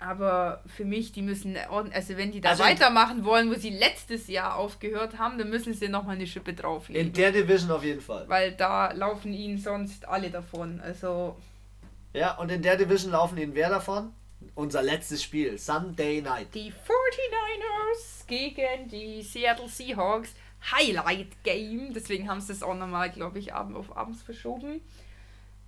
Aber 0.06 0.62
für 0.68 0.86
mich, 0.86 1.14
die 1.14 1.24
müssen, 1.24 1.58
also 1.58 2.16
wenn 2.16 2.32
die 2.32 2.40
da 2.40 2.50
also 2.50 2.64
weitermachen 2.64 3.26
wollen, 3.26 3.50
wo 3.50 3.56
sie 3.56 3.72
letztes 3.72 4.28
Jahr 4.28 4.56
aufgehört 4.56 5.18
haben, 5.18 5.40
dann 5.40 5.50
müssen 5.50 5.74
sie 5.74 5.90
nochmal 5.90 6.16
eine 6.16 6.28
Schippe 6.28 6.54
drauflegen. 6.54 7.08
In 7.08 7.14
der 7.14 7.32
Division 7.32 7.72
auf 7.72 7.84
jeden 7.84 8.02
Fall. 8.02 8.30
Weil 8.30 8.52
da 8.52 8.92
laufen 8.92 9.34
ihnen 9.34 9.58
sonst 9.58 10.08
alle 10.08 10.30
davon. 10.30 10.80
Also. 10.80 11.38
Ja, 12.14 12.38
und 12.38 12.52
in 12.52 12.62
der 12.62 12.78
Division 12.78 13.14
laufen 13.14 13.38
ihnen 13.40 13.56
wer 13.56 13.70
davon? 13.70 14.14
Unser 14.54 14.84
letztes 14.84 15.24
Spiel, 15.24 15.58
Sunday 15.58 16.22
Night. 16.22 16.54
Die 16.54 16.72
49ers 16.72 18.28
gegen 18.28 18.88
die 18.88 19.24
Seattle 19.24 19.68
Seahawks. 19.68 20.30
Highlight 20.72 21.44
Game. 21.44 21.94
Deswegen 21.94 22.30
haben 22.30 22.42
sie 22.42 22.52
es 22.54 22.62
auch 22.62 22.76
nochmal, 22.76 23.10
glaube 23.10 23.40
ich, 23.40 23.54
auf 23.54 23.98
abends 23.98 24.22
verschoben. 24.22 24.82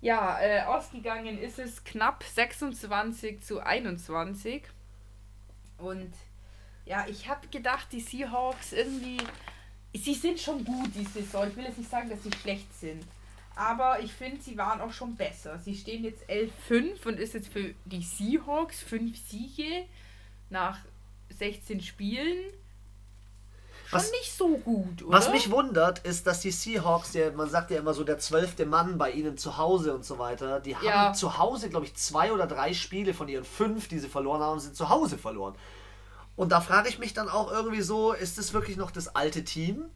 Ja, 0.00 0.38
äh, 0.40 0.62
ausgegangen 0.62 1.38
ist 1.38 1.58
es 1.58 1.82
knapp 1.82 2.22
26 2.22 3.42
zu 3.42 3.60
21. 3.60 4.62
Und 5.78 6.12
ja, 6.84 7.06
ich 7.08 7.28
habe 7.28 7.46
gedacht, 7.48 7.88
die 7.92 8.00
Seahawks 8.00 8.72
irgendwie, 8.72 9.18
sie 9.94 10.14
sind 10.14 10.38
schon 10.38 10.64
gut 10.64 10.90
diese 10.94 11.22
Saison. 11.22 11.48
Ich 11.48 11.56
will 11.56 11.64
jetzt 11.64 11.78
nicht 11.78 11.90
sagen, 11.90 12.08
dass 12.08 12.22
sie 12.22 12.32
schlecht 12.32 12.72
sind. 12.78 13.04
Aber 13.56 13.98
ich 14.00 14.12
finde, 14.12 14.40
sie 14.40 14.56
waren 14.56 14.80
auch 14.80 14.92
schon 14.92 15.16
besser. 15.16 15.58
Sie 15.58 15.74
stehen 15.74 16.04
jetzt 16.04 16.22
11-5 16.30 17.06
und 17.06 17.18
ist 17.18 17.34
jetzt 17.34 17.48
für 17.52 17.74
die 17.84 18.02
Seahawks 18.02 18.80
5 18.82 19.18
Siege 19.28 19.84
nach 20.48 20.78
16 21.30 21.80
Spielen 21.80 22.38
schon 23.88 23.98
was, 23.98 24.10
nicht 24.10 24.36
so 24.36 24.56
gut, 24.58 25.02
oder? 25.02 25.16
Was 25.16 25.30
mich 25.30 25.50
wundert, 25.50 26.00
ist, 26.00 26.26
dass 26.26 26.40
die 26.40 26.50
Seahawks, 26.50 27.14
ja, 27.14 27.30
man 27.30 27.48
sagt 27.48 27.70
ja 27.70 27.78
immer 27.78 27.94
so 27.94 28.04
der 28.04 28.18
zwölfte 28.18 28.66
Mann 28.66 28.98
bei 28.98 29.10
ihnen 29.10 29.38
zu 29.38 29.56
Hause 29.56 29.94
und 29.94 30.04
so 30.04 30.18
weiter, 30.18 30.60
die 30.60 30.76
haben 30.76 30.84
ja. 30.84 31.12
zu 31.12 31.38
Hause, 31.38 31.70
glaube 31.70 31.86
ich, 31.86 31.94
zwei 31.94 32.32
oder 32.32 32.46
drei 32.46 32.74
Spiele 32.74 33.14
von 33.14 33.28
ihren 33.28 33.44
fünf, 33.44 33.88
die 33.88 33.98
sie 33.98 34.08
verloren 34.08 34.40
haben, 34.40 34.60
sind 34.60 34.76
zu 34.76 34.88
Hause 34.88 35.16
verloren. 35.16 35.54
Und 36.36 36.52
da 36.52 36.60
frage 36.60 36.88
ich 36.88 36.98
mich 36.98 37.14
dann 37.14 37.28
auch 37.28 37.50
irgendwie 37.50 37.82
so, 37.82 38.12
ist 38.12 38.38
das 38.38 38.52
wirklich 38.52 38.76
noch 38.76 38.90
das 38.90 39.16
alte 39.16 39.42
Team? 39.42 39.86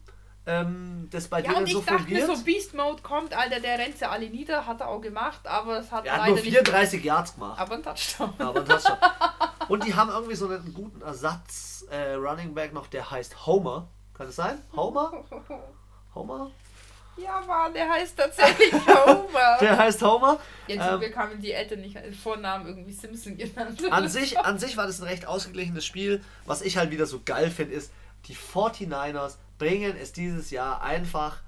Ähm, 0.45 1.07
das 1.09 1.29
bei 1.29 1.41
ja, 1.41 1.53
denen 1.53 1.67
so 1.67 1.81
fungiert. 1.81 1.89
Ja, 1.89 1.95
und 1.95 2.11
ich 2.11 2.19
dachte 2.19 2.37
so, 2.37 2.43
Beast 2.43 2.73
Mode 2.73 3.01
kommt, 3.01 3.33
Alter, 3.33 3.61
der 3.61 3.79
rennt 3.79 3.97
sie 3.97 4.09
alle 4.09 4.29
nieder, 4.29 4.65
hat 4.65 4.81
er 4.81 4.89
auch 4.89 4.99
gemacht, 4.99 5.47
aber 5.47 5.79
es 5.79 5.89
hat 5.89 6.05
Er 6.05 6.21
hat 6.21 6.27
nur 6.27 6.37
34 6.37 7.01
Yards 7.01 7.35
gemacht. 7.35 7.59
Aber 7.59 7.75
ein 7.75 7.83
Touchdown. 7.83 8.33
Aber 8.39 8.59
ein 8.59 8.65
Touchdown. 8.65 8.97
und 9.69 9.85
die 9.85 9.95
haben 9.95 10.09
irgendwie 10.09 10.35
so 10.35 10.47
einen 10.47 10.73
guten 10.73 11.01
Ersatz 11.01 11.85
äh, 11.89 12.13
Running 12.13 12.53
Back 12.53 12.73
noch, 12.73 12.87
der 12.87 13.09
heißt 13.09 13.45
Homer. 13.45 13.87
Kann 14.13 14.27
es 14.27 14.35
sein? 14.35 14.59
Homer? 14.75 15.23
Homer? 16.15 16.51
Ja, 17.15 17.43
Mann, 17.45 17.73
der 17.73 17.89
heißt 17.89 18.17
tatsächlich 18.17 18.73
Homer. 18.73 19.57
der 19.59 19.77
heißt 19.77 20.01
Homer. 20.01 20.39
Jetzt 20.67 20.85
ähm, 20.87 21.01
wir 21.01 21.15
haben 21.15 21.41
die 21.41 21.51
Eltern 21.51 21.81
nicht 21.81 21.95
den 21.95 22.13
Vornamen 22.13 22.67
irgendwie 22.67 22.91
Simpson 22.91 23.37
genannt. 23.37 23.79
An 23.91 24.07
sich, 24.07 24.39
an 24.39 24.57
sich 24.57 24.77
war 24.77 24.87
das 24.87 24.99
ein 24.99 25.07
recht 25.07 25.27
ausgeglichenes 25.27 25.85
Spiel. 25.85 26.23
Was 26.45 26.61
ich 26.61 26.77
halt 26.77 26.91
wieder 26.91 27.05
so 27.05 27.21
geil 27.23 27.51
finde, 27.51 27.75
ist, 27.75 27.91
die 28.25 28.35
49ers 28.35 29.35
bringen 29.59 29.95
es 30.01 30.11
dieses 30.11 30.49
Jahr 30.49 30.81
einfach, 30.81 31.41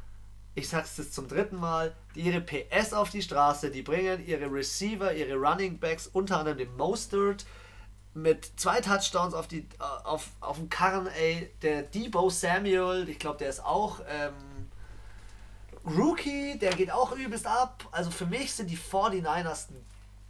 ich 0.54 0.70
sag's 0.70 0.98
jetzt 0.98 1.16
zum 1.16 1.28
dritten 1.28 1.58
Mal, 1.58 1.96
ihre 2.14 2.42
PS 2.42 2.94
auf 2.94 3.10
die 3.10 3.22
Straße, 3.22 3.72
die 3.72 3.82
bringen 3.82 4.26
ihre 4.26 4.52
Receiver, 4.52 5.14
ihre 5.14 5.36
Running 5.36 5.80
Backs, 5.80 6.08
unter 6.08 6.40
anderem 6.40 6.60
den 6.60 6.76
Mostert, 6.78 7.46
mit 8.16 8.50
zwei 8.56 8.80
Touchdowns 8.80 9.34
auf, 9.34 9.48
die, 9.48 9.60
äh, 9.60 9.84
auf, 10.06 10.30
auf 10.40 10.58
dem 10.58 10.70
Karren, 10.70 11.08
ey. 11.08 11.52
Der 11.62 11.84
Debo 11.84 12.30
Samuel, 12.30 13.08
ich 13.10 13.20
glaube, 13.20 13.38
der 13.38 13.50
ist 13.50 13.64
auch 13.64 14.00
ähm, 14.10 14.70
Rookie, 15.86 16.58
der 16.58 16.74
geht 16.74 16.92
auch 16.92 17.12
übelst 17.12 17.46
ab. 17.46 17.84
Also 17.92 18.10
für 18.10 18.26
mich 18.26 18.54
sind 18.54 18.70
die 18.70 18.78
49ers 18.78 19.68
ein 19.70 19.86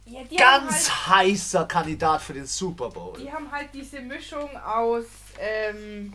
ja, 0.06 0.22
ganz 0.36 0.90
halt, 0.90 1.16
heißer 1.28 1.64
Kandidat 1.66 2.22
für 2.22 2.34
den 2.34 2.46
Super 2.46 2.90
Bowl. 2.90 3.16
Die 3.18 3.32
haben 3.32 3.50
halt 3.50 3.68
diese 3.72 4.00
Mischung 4.00 4.56
aus. 4.56 5.04
Ähm, 5.38 6.12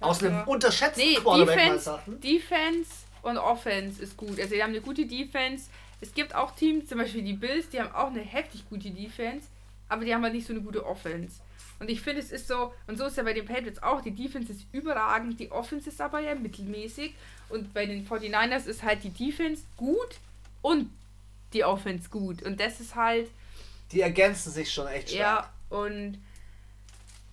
aus 0.00 0.22
einem 0.22 0.42
unterschätzten 0.48 1.02
nee, 1.02 1.14
Quarterback 1.14 1.56
Defense, 1.56 1.98
Defense 2.06 2.90
und 3.22 3.38
Offense 3.38 4.02
ist 4.02 4.16
gut. 4.16 4.38
Also 4.40 4.54
die 4.54 4.62
haben 4.62 4.70
eine 4.70 4.80
gute 4.80 5.06
Defense. 5.06 5.70
Es 6.00 6.12
gibt 6.12 6.34
auch 6.34 6.52
Teams, 6.56 6.88
zum 6.88 6.98
Beispiel 6.98 7.22
die 7.22 7.34
Bills, 7.34 7.68
die 7.68 7.80
haben 7.80 7.94
auch 7.94 8.08
eine 8.08 8.20
heftig 8.20 8.68
gute 8.68 8.90
Defense 8.90 9.46
aber 9.92 10.04
die 10.04 10.14
haben 10.14 10.22
halt 10.22 10.32
nicht 10.32 10.46
so 10.46 10.54
eine 10.54 10.62
gute 10.62 10.86
Offense. 10.86 11.40
Und 11.78 11.90
ich 11.90 12.00
finde, 12.00 12.22
es 12.22 12.32
ist 12.32 12.48
so, 12.48 12.72
und 12.86 12.96
so 12.96 13.06
ist 13.06 13.16
ja 13.16 13.24
bei 13.24 13.32
den 13.32 13.44
Patriots 13.44 13.82
auch, 13.82 14.00
die 14.00 14.12
Defense 14.12 14.52
ist 14.52 14.64
überragend, 14.72 15.38
die 15.38 15.50
Offense 15.50 15.90
ist 15.90 16.00
aber 16.00 16.20
ja 16.20 16.34
mittelmäßig. 16.34 17.14
Und 17.48 17.74
bei 17.74 17.84
den 17.86 18.06
49ers 18.06 18.66
ist 18.66 18.82
halt 18.82 19.04
die 19.04 19.10
Defense 19.10 19.64
gut 19.76 20.18
und 20.62 20.90
die 21.52 21.64
Offense 21.64 22.08
gut. 22.08 22.42
Und 22.42 22.58
das 22.60 22.80
ist 22.80 22.94
halt. 22.94 23.28
Die 23.90 24.00
ergänzen 24.00 24.50
sich 24.50 24.72
schon 24.72 24.86
echt 24.86 25.10
stark. 25.10 25.20
Ja, 25.70 25.76
und 25.76 26.18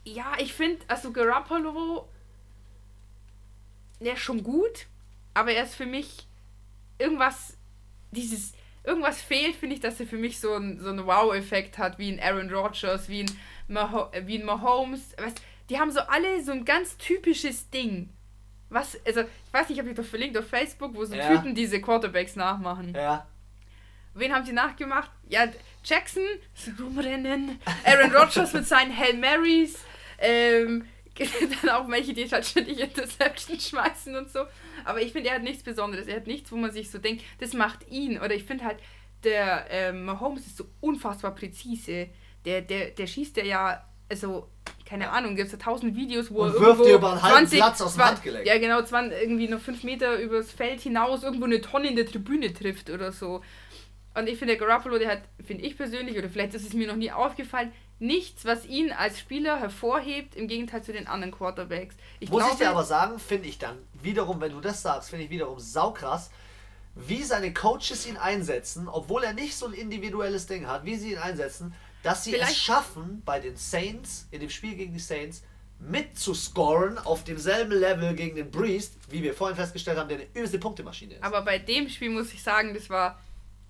ja, 0.04 0.34
ich 0.40 0.54
finde, 0.54 0.84
also 0.88 1.12
Garoppolo, 1.12 2.10
der 4.00 4.14
ist 4.14 4.22
schon 4.22 4.44
gut, 4.44 4.88
aber 5.34 5.54
er 5.54 5.64
ist 5.64 5.76
für 5.76 5.86
mich 5.86 6.28
irgendwas, 6.98 7.56
dieses 8.12 8.54
irgendwas 8.90 9.22
fehlt, 9.22 9.56
finde 9.56 9.76
ich, 9.76 9.82
dass 9.82 10.00
er 10.00 10.08
für 10.08 10.18
mich 10.18 10.40
so, 10.40 10.56
ein, 10.56 10.80
so 10.80 10.90
einen 10.90 11.06
Wow-Effekt 11.06 11.78
hat, 11.78 12.00
wie 12.00 12.12
ein 12.12 12.20
Aaron 12.20 12.52
Rodgers, 12.52 13.08
wie 13.08 13.22
ein, 13.22 13.32
Maho 13.68 14.12
wie 14.26 14.40
ein 14.40 14.46
Mahomes. 14.46 15.16
Was, 15.18 15.34
die 15.70 15.80
haben 15.80 15.92
so 15.92 16.00
alle 16.02 16.44
so 16.44 16.52
ein 16.52 16.66
ganz 16.66 16.98
typisches 16.98 17.70
Ding. 17.70 18.10
Was, 18.70 19.00
also, 19.06 19.22
ich 19.22 19.54
weiß 19.54 19.70
nicht, 19.70 19.82
ob 19.82 19.88
ich 19.88 19.96
das 19.96 20.08
verlinkt 20.08 20.38
auf 20.38 20.48
Facebook, 20.48 20.96
wo 20.96 21.06
so 21.06 21.16
ja. 21.16 21.28
Typen 21.28 21.56
diese 21.56 21.80
Quarterbacks 21.80 22.36
nachmachen. 22.36 22.94
Ja. 22.96 23.28
Wen 24.16 24.34
haben 24.34 24.46
sie 24.46 24.54
nachgemacht? 24.54 25.12
Ja, 25.28 25.46
Jackson, 25.84 26.24
so 26.54 26.72
rumrennen. 26.84 27.60
Aaron 27.86 28.16
Rodgers 28.16 28.54
mit 28.54 28.68
seinen 28.68 28.96
Hail 28.96 29.18
Marys. 29.18 29.78
Ähm, 30.20 30.86
dann 31.62 31.70
auch 31.72 31.90
welche, 31.90 32.14
die 32.14 32.30
halt 32.30 32.46
ständig 32.46 32.80
Interception 32.80 33.60
schmeißen 33.60 34.16
und 34.16 34.32
so. 34.32 34.40
Aber 34.86 35.02
ich 35.02 35.12
finde, 35.12 35.30
er 35.30 35.36
hat 35.36 35.44
nichts 35.44 35.64
Besonderes. 35.64 36.08
Er 36.08 36.18
hat 36.18 36.28
nichts, 36.28 36.52
wo 36.52 36.56
man 36.56 36.72
sich 36.72 36.90
so 36.90 36.98
denkt, 36.98 37.24
das 37.40 37.54
macht 37.54 37.90
ihn. 37.90 38.20
Oder 38.20 38.36
ich 38.36 38.44
finde 38.44 38.66
halt, 38.66 38.80
der 39.24 39.66
ähm, 39.70 40.06
Mahomes 40.06 40.46
ist 40.48 40.58
so 40.58 40.66
unfassbar 40.80 41.36
präzise. 41.36 42.10
Der, 42.46 42.62
der, 42.62 42.92
der 42.92 43.08
schießt 43.08 43.38
ja 43.38 43.44
ja, 43.44 43.84
also, 44.10 44.50
keine 44.86 45.12
Ahnung, 45.12 45.36
gibt 45.36 45.48
es 45.48 45.52
ja 45.52 45.60
tausend 45.60 45.96
Videos, 45.96 46.32
wo 46.32 46.44
und 46.44 46.56
er 46.56 46.60
wirft 46.60 46.86
dir 46.86 46.96
über 46.96 47.12
einen 47.12 47.22
halben 47.22 47.50
Platz 47.50 47.82
aus 47.82 47.94
dem 47.94 48.06
Handgelenk. 48.06 48.46
Ja, 48.46 48.58
genau, 48.58 48.82
20, 48.82 49.22
irgendwie 49.22 49.48
noch 49.48 49.60
fünf 49.60 49.84
Meter 49.84 50.18
übers 50.18 50.52
Feld 50.52 50.82
hinaus 50.82 51.24
irgendwo 51.24 51.46
eine 51.46 51.62
Tonne 51.62 51.90
in 51.90 51.96
der 51.96 52.08
Tribüne 52.08 52.54
trifft 52.54 52.90
oder 52.90 53.12
so. 53.12 53.42
Und 54.16 54.28
ich 54.28 54.38
finde, 54.38 54.58
der 54.58 54.66
Garoppolo, 54.66 54.98
der 54.98 55.12
hat, 55.12 55.22
finde 55.46 55.64
ich 55.64 55.78
persönlich, 55.78 56.18
oder 56.18 56.30
vielleicht 56.30 56.54
ist 56.54 56.66
es 56.66 56.74
mir 56.74 56.88
noch 56.88 56.96
nie 56.96 57.12
aufgefallen, 57.12 57.72
nichts, 58.00 58.46
was 58.46 58.66
ihn 58.66 58.92
als 58.92 59.20
Spieler 59.20 59.60
hervorhebt, 59.60 60.36
im 60.36 60.48
Gegenteil 60.48 60.84
zu 60.84 60.94
den 60.94 61.08
anderen 61.08 61.32
Quarterbacks. 61.32 61.96
Ich 62.20 62.30
Muss 62.30 62.40
glaube, 62.40 62.54
ich 62.54 62.60
dir 62.60 62.70
aber 62.70 62.84
sagen, 62.84 63.20
finde 63.20 63.48
ich 63.48 63.58
dann 63.60 63.78
wiederum, 64.02 64.42
wenn 64.42 64.52
du 64.52 64.62
das 64.62 64.82
sagst, 64.82 65.10
finde 65.10 65.26
ich 65.26 65.32
wiederum 65.32 65.60
saukrass, 65.60 66.32
wie 66.96 67.24
seine 67.24 67.54
Coaches 67.54 68.08
ihn 68.08 68.18
einsetzen, 68.18 68.88
obwohl 68.88 69.24
er 69.24 69.34
nicht 69.34 69.56
so 69.56 69.68
ein 69.68 69.74
individuelles 69.74 70.48
Ding 70.48 70.68
hat, 70.68 70.86
wie 70.86 70.96
sie 70.96 71.12
ihn 71.14 71.18
einsetzen, 71.18 71.74
dass 72.04 72.24
sie 72.24 72.36
es 72.36 72.58
schaffen, 72.58 73.22
bei 73.26 73.40
den 73.40 73.58
Saints, 73.58 74.28
in 74.32 74.40
dem 74.40 74.50
Spiel 74.50 74.76
gegen 74.76 74.94
die 74.94 75.00
Saints, 75.00 75.44
mitzuscoren 75.80 76.98
auf 76.98 77.24
demselben 77.24 77.72
Level 77.72 78.14
gegen 78.14 78.36
den 78.36 78.52
Breeze, 78.52 78.92
wie 79.10 79.24
wir 79.24 79.34
vorhin 79.34 79.56
festgestellt 79.56 79.98
haben, 79.98 80.10
der 80.10 80.18
eine 80.18 80.28
übelste 80.34 80.60
Punktemaschine 80.60 81.16
ist. 81.16 81.24
Aber 81.24 81.42
bei 81.42 81.58
dem 81.58 81.88
Spiel 81.88 82.10
muss 82.10 82.34
ich 82.34 82.44
sagen, 82.44 82.74
das 82.74 82.90
war 82.90 83.20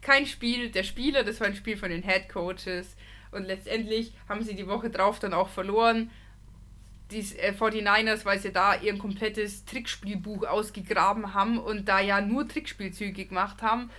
kein 0.02 0.26
Spiel 0.26 0.70
der 0.70 0.84
Spieler, 0.84 1.24
das 1.24 1.40
war 1.40 1.48
ein 1.48 1.56
Spiel 1.56 1.78
von 1.78 1.90
den 1.90 2.04
Head 2.04 2.30
Coaches. 2.30 2.96
Und 3.32 3.46
letztendlich 3.46 4.14
haben 4.28 4.44
sie 4.44 4.56
die 4.56 4.68
Woche 4.68 4.90
drauf 4.90 5.20
dann 5.20 5.34
auch 5.34 5.50
verloren. 5.50 6.10
Die 7.12 7.20
äh, 7.38 7.52
49ers, 7.52 8.26
weil 8.26 8.40
sie 8.40 8.52
da 8.52 8.76
ihr 8.76 8.98
komplettes 8.98 9.66
Trickspielbuch 9.66 10.46
ausgegraben 10.46 11.34
haben 11.34 11.58
und 11.58 11.88
da 11.88 12.00
ja 12.00 12.22
nur 12.22 12.48
Trickspielzüge 12.48 13.26
gemacht 13.26 13.62
haben. 13.62 13.90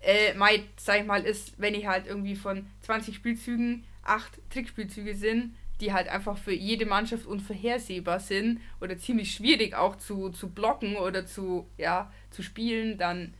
Äh, 0.00 0.34
mein, 0.34 0.64
sag 0.76 1.00
ich 1.00 1.06
mal, 1.06 1.24
ist, 1.24 1.54
wenn 1.58 1.74
ich 1.74 1.86
halt 1.86 2.06
irgendwie 2.06 2.36
von 2.36 2.66
20 2.82 3.14
Spielzügen 3.14 3.84
acht 4.02 4.38
Trickspielzüge 4.50 5.14
sind, 5.14 5.56
die 5.80 5.92
halt 5.92 6.08
einfach 6.08 6.38
für 6.38 6.52
jede 6.52 6.86
Mannschaft 6.86 7.26
unvorhersehbar 7.26 8.20
sind 8.20 8.60
oder 8.80 8.96
ziemlich 8.98 9.32
schwierig 9.32 9.74
auch 9.74 9.96
zu, 9.96 10.30
zu 10.30 10.50
blocken 10.50 10.96
oder 10.96 11.26
zu, 11.26 11.66
ja, 11.78 12.12
zu 12.30 12.42
spielen, 12.42 12.98
dann. 12.98 13.34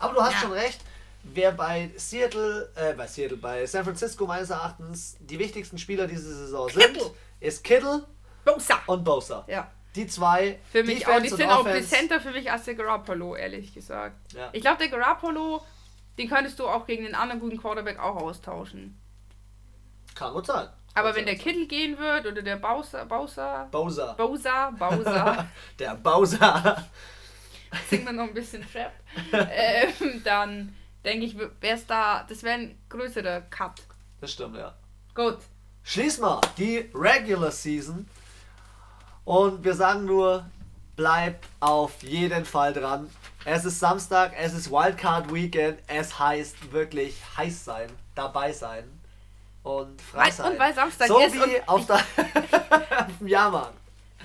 Aber 0.00 0.14
du 0.14 0.22
hast 0.22 0.32
ja. 0.32 0.38
schon 0.40 0.52
recht, 0.52 0.80
wer 1.22 1.52
bei 1.52 1.90
Seattle, 1.96 2.70
äh, 2.74 2.94
bei 2.94 3.06
Seattle, 3.06 3.36
bei 3.36 3.66
San 3.66 3.84
Francisco 3.84 4.26
meines 4.26 4.50
Erachtens 4.50 5.16
die 5.20 5.38
wichtigsten 5.38 5.78
Spieler 5.78 6.06
diese 6.06 6.34
Saison 6.34 6.68
sind, 6.68 6.94
Kittle. 6.94 7.10
ist 7.40 7.62
Kittle 7.62 8.06
Bosa. 8.44 8.80
und 8.86 9.04
Bosa. 9.04 9.44
Ja. 9.46 9.70
Die 9.94 10.06
zwei. 10.06 10.58
Für 10.70 10.84
mich 10.84 11.06
auch. 11.06 11.20
Die 11.20 11.28
sind 11.28 11.50
auch 11.50 11.64
dezenter 11.64 12.20
für 12.20 12.30
mich 12.30 12.50
als 12.50 12.64
der 12.64 12.74
Garoppolo, 12.74 13.34
ehrlich 13.34 13.74
gesagt. 13.74 14.32
Ja. 14.32 14.48
Ich 14.52 14.60
glaube, 14.60 14.78
der 14.78 14.88
Garoppolo, 14.88 15.62
den 16.16 16.28
könntest 16.28 16.58
du 16.58 16.68
auch 16.68 16.86
gegen 16.86 17.04
einen 17.04 17.14
anderen 17.14 17.40
guten 17.40 17.60
Quarterback 17.60 17.98
auch 17.98 18.16
austauschen. 18.16 19.00
Kann 20.14 20.32
gut 20.32 20.46
sein. 20.46 20.68
Aber 20.94 21.14
wenn 21.14 21.26
der 21.26 21.36
Kittel 21.36 21.66
gehen 21.66 21.98
wird 21.98 22.26
oder 22.26 22.42
der 22.42 22.56
Bowser, 22.56 23.04
Bowser, 23.06 23.68
Bowser, 23.70 24.14
Bowser, 24.16 24.72
Bowser, 24.76 25.48
der 25.78 25.94
Bowser, 25.94 26.88
singen 27.90 28.06
wir 28.06 28.12
noch 28.12 28.24
ein 28.24 28.34
bisschen 28.34 28.64
Rap, 28.74 28.92
ähm, 29.32 30.22
dann 30.24 30.74
denke 31.04 31.26
ich, 31.26 31.38
wäre 31.38 31.50
es 31.60 31.86
da, 31.86 32.24
das 32.28 32.42
wäre 32.42 32.58
ein 32.58 32.78
größerer 32.88 33.42
Cut. 33.42 33.80
Das 34.20 34.32
stimmt, 34.32 34.56
ja. 34.56 34.74
Gut. 35.14 35.38
Schließ 35.82 36.18
mal 36.18 36.40
die 36.56 36.90
Regular 36.94 37.50
Season 37.50 38.06
und 39.24 39.64
wir 39.64 39.74
sagen 39.74 40.04
nur, 40.04 40.44
bleib 40.96 41.46
auf 41.60 42.02
jeden 42.02 42.44
Fall 42.44 42.72
dran. 42.72 43.10
Es 43.44 43.64
ist 43.64 43.80
Samstag, 43.80 44.32
es 44.38 44.52
ist 44.52 44.70
Wildcard 44.70 45.32
Weekend, 45.32 45.78
es 45.86 46.18
heißt 46.18 46.72
wirklich 46.72 47.16
heiß 47.36 47.64
sein, 47.64 47.90
dabei 48.14 48.52
sein 48.52 48.84
und 49.62 50.00
frei 50.02 50.30
sein. 50.30 50.52
Und 50.52 50.58
weil 50.58 50.74
Samstag 50.74 51.08
so 51.08 51.18
ist 51.18 51.34
wie 51.34 51.62
auf, 51.66 51.86
der, 51.86 51.96
auf 53.06 53.18
dem 53.18 53.28
Jahrmarkt. 53.28 53.74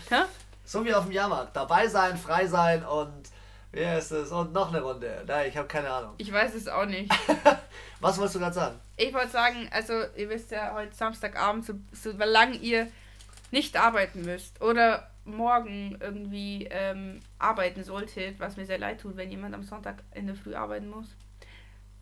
Hä? 0.09 0.23
So 0.65 0.83
wie 0.83 0.93
auf 0.93 1.05
dem 1.05 1.13
Jahrmarkt. 1.13 1.55
Dabei 1.55 1.87
sein, 1.87 2.17
frei 2.17 2.47
sein 2.47 2.83
und 2.85 3.23
wie 3.75 3.97
ist 3.97 4.11
es? 4.11 4.31
Und 4.31 4.53
noch 4.53 4.69
eine 4.69 4.81
Runde. 4.81 5.23
Nein, 5.27 5.49
ich 5.49 5.57
habe 5.57 5.67
keine 5.67 5.89
Ahnung. 5.89 6.13
Ich 6.17 6.31
weiß 6.31 6.55
es 6.55 6.69
auch 6.69 6.85
nicht. 6.85 7.11
Was 7.99 8.17
wolltest 8.17 8.35
du 8.35 8.39
gerade 8.39 8.55
sagen? 8.55 8.79
Ich 8.95 9.13
wollte 9.13 9.31
sagen, 9.31 9.67
also 9.69 9.93
ihr 10.15 10.29
wisst 10.29 10.51
ja, 10.51 10.73
heute 10.73 10.95
Samstagabend, 10.95 11.65
so, 11.65 11.73
solange 11.91 12.55
ihr 12.55 12.87
nicht 13.51 13.75
arbeiten 13.75 14.21
müsst 14.21 14.61
oder 14.61 15.11
morgen 15.25 15.97
irgendwie 15.99 16.69
ähm, 16.71 17.19
arbeiten 17.37 17.83
solltet, 17.83 18.39
was 18.39 18.55
mir 18.55 18.65
sehr 18.65 18.77
leid 18.77 19.01
tut, 19.01 19.17
wenn 19.17 19.29
jemand 19.29 19.53
am 19.53 19.63
Sonntag 19.63 20.03
in 20.13 20.27
der 20.27 20.37
Früh 20.37 20.55
arbeiten 20.55 20.89
muss, 20.89 21.07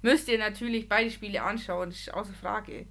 müsst 0.03 0.27
ihr 0.27 0.37
natürlich 0.37 0.87
beide 0.87 1.09
Spiele 1.09 1.41
anschauen, 1.41 1.89
das 1.89 1.99
ist 1.99 2.13
außer 2.13 2.33
Frage. 2.33 2.85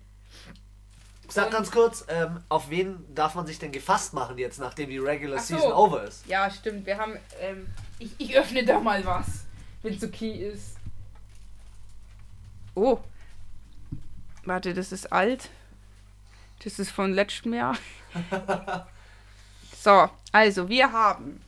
Sag 1.28 1.52
ganz 1.52 1.70
kurz, 1.70 2.04
ähm, 2.08 2.40
auf 2.48 2.68
wen 2.68 3.04
darf 3.14 3.36
man 3.36 3.46
sich 3.46 3.60
denn 3.60 3.70
gefasst 3.70 4.12
machen 4.12 4.38
jetzt, 4.38 4.58
nachdem 4.58 4.90
die 4.90 4.98
Regular 4.98 5.38
so. 5.38 5.54
Season 5.54 5.72
over 5.72 6.02
ist? 6.02 6.26
Ja, 6.26 6.50
stimmt. 6.50 6.84
Wir 6.84 6.98
haben. 6.98 7.16
Ähm, 7.40 7.68
ich, 8.02 8.10
ich 8.18 8.36
öffne 8.36 8.64
da 8.64 8.80
mal 8.80 9.04
was, 9.04 9.44
wenn 9.82 9.94
es 9.94 10.02
okay 10.02 10.50
ist. 10.52 10.76
Oh. 12.74 12.98
Warte, 14.44 14.74
das 14.74 14.92
ist 14.92 15.12
alt. 15.12 15.50
Das 16.64 16.78
ist 16.78 16.90
von 16.90 17.12
letztem 17.12 17.54
Jahr. 17.54 17.76
so, 19.76 20.08
also 20.32 20.68
wir 20.68 20.90
haben. 20.90 21.40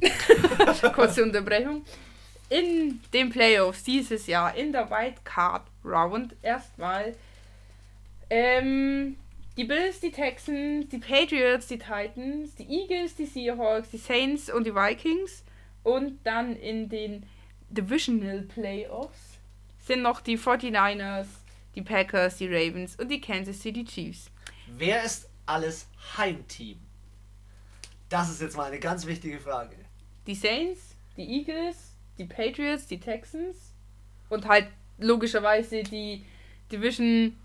Kurze 0.94 1.22
Unterbrechung. 1.22 1.84
In 2.48 3.00
den 3.12 3.30
Playoffs 3.30 3.84
dieses 3.84 4.26
Jahr 4.26 4.54
in 4.56 4.72
der 4.72 4.90
Wildcard 4.90 5.62
Round 5.84 6.34
erstmal 6.42 7.14
ähm, 8.28 9.16
die 9.60 9.66
Bills, 9.66 10.00
die 10.00 10.10
Texans, 10.10 10.88
die 10.88 10.96
Patriots, 10.96 11.66
die 11.66 11.76
Titans, 11.76 12.54
die 12.54 12.66
Eagles, 12.66 13.14
die 13.16 13.26
Seahawks, 13.26 13.90
die 13.90 13.98
Saints 13.98 14.48
und 14.48 14.64
die 14.64 14.74
Vikings. 14.74 15.44
Und 15.82 16.18
dann 16.24 16.56
in 16.56 16.88
den 16.88 17.26
Divisional 17.68 18.40
Playoffs 18.40 19.38
sind 19.86 20.00
noch 20.00 20.22
die 20.22 20.38
49ers, 20.38 21.26
die 21.74 21.82
Packers, 21.82 22.38
die 22.38 22.46
Ravens 22.46 22.96
und 22.96 23.08
die 23.10 23.20
Kansas 23.20 23.60
City 23.60 23.84
Chiefs. 23.84 24.30
Wer 24.78 25.04
ist 25.04 25.28
alles 25.44 25.86
Heimteam? 26.16 26.78
Das 28.08 28.30
ist 28.30 28.40
jetzt 28.40 28.56
mal 28.56 28.64
eine 28.64 28.80
ganz 28.80 29.04
wichtige 29.04 29.38
Frage. 29.40 29.76
Die 30.26 30.36
Saints, 30.36 30.96
die 31.18 31.38
Eagles, 31.38 31.92
die 32.16 32.24
Patriots, 32.24 32.86
die 32.86 32.98
Texans 32.98 33.74
und 34.30 34.48
halt 34.48 34.68
logischerweise 34.96 35.82
die 35.82 36.24
Division 36.72 37.36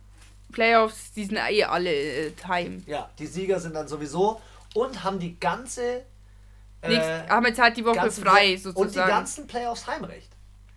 Playoffs, 0.52 1.12
die 1.14 1.26
sind 1.26 1.38
eh 1.38 1.64
alle 1.64 1.92
äh, 1.92 2.32
Time. 2.32 2.82
Ja, 2.86 3.10
die 3.20 3.28
Sieger 3.28 3.60
sind 3.60 3.76
dann 3.76 3.88
sowieso 3.88 4.42
und 4.74 5.04
haben 5.04 5.20
die 5.20 5.40
ganze. 5.40 6.06
Äh, 6.82 6.90
Nächst, 6.90 7.30
haben 7.30 7.46
jetzt 7.46 7.60
halt 7.60 7.78
die 7.78 7.86
Woche 7.86 8.12
frei 8.12 8.58
sozusagen. 8.58 8.80
Und 8.80 8.96
die 8.96 9.00
ganzen 9.00 9.48
Playoffs 9.48 9.88
Heimrecht. 9.88 10.32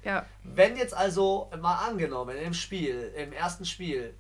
Ja. 0.05 0.25
Wenn 0.43 0.77
jetzt 0.77 0.95
also 0.95 1.51
mal 1.61 1.87
angenommen 1.87 2.37
im 2.37 2.55
Spiel, 2.55 3.13
im 3.17 3.33
ersten 3.33 3.65
Spiel, 3.65 4.15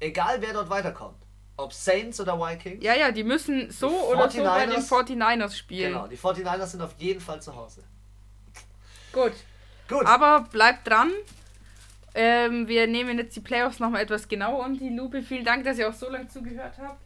egal 0.00 0.40
wer 0.40 0.52
dort 0.52 0.70
weiterkommt, 0.70 1.22
ob 1.56 1.72
Saints 1.72 2.20
oder 2.20 2.38
Vikings. 2.38 2.82
Ja, 2.82 2.94
ja, 2.94 3.12
die 3.12 3.22
müssen 3.22 3.70
so 3.70 3.88
die 3.88 3.94
oder 3.94 4.30
so 4.30 4.42
bei 4.42 4.66
den 4.66 4.82
49ers 4.82 5.54
spielen. 5.54 5.92
Genau, 5.92 6.06
die 6.06 6.16
49ers 6.16 6.66
sind 6.66 6.82
auf 6.82 6.94
jeden 6.98 7.20
Fall 7.20 7.40
zu 7.40 7.54
Hause. 7.54 7.82
Gut. 9.12 9.32
Gut. 9.88 10.06
Aber 10.06 10.46
bleibt 10.50 10.88
dran. 10.88 11.10
Ähm, 12.14 12.66
wir 12.66 12.86
nehmen 12.86 13.18
jetzt 13.18 13.36
die 13.36 13.40
Playoffs 13.40 13.78
nochmal 13.78 14.02
etwas 14.02 14.28
genauer 14.28 14.64
unter 14.64 14.80
die 14.80 14.94
Lupe. 14.94 15.22
Vielen 15.22 15.44
Dank, 15.44 15.64
dass 15.64 15.78
ihr 15.78 15.88
auch 15.88 15.94
so 15.94 16.10
lange 16.10 16.28
zugehört 16.28 16.74
habt. 16.80 17.00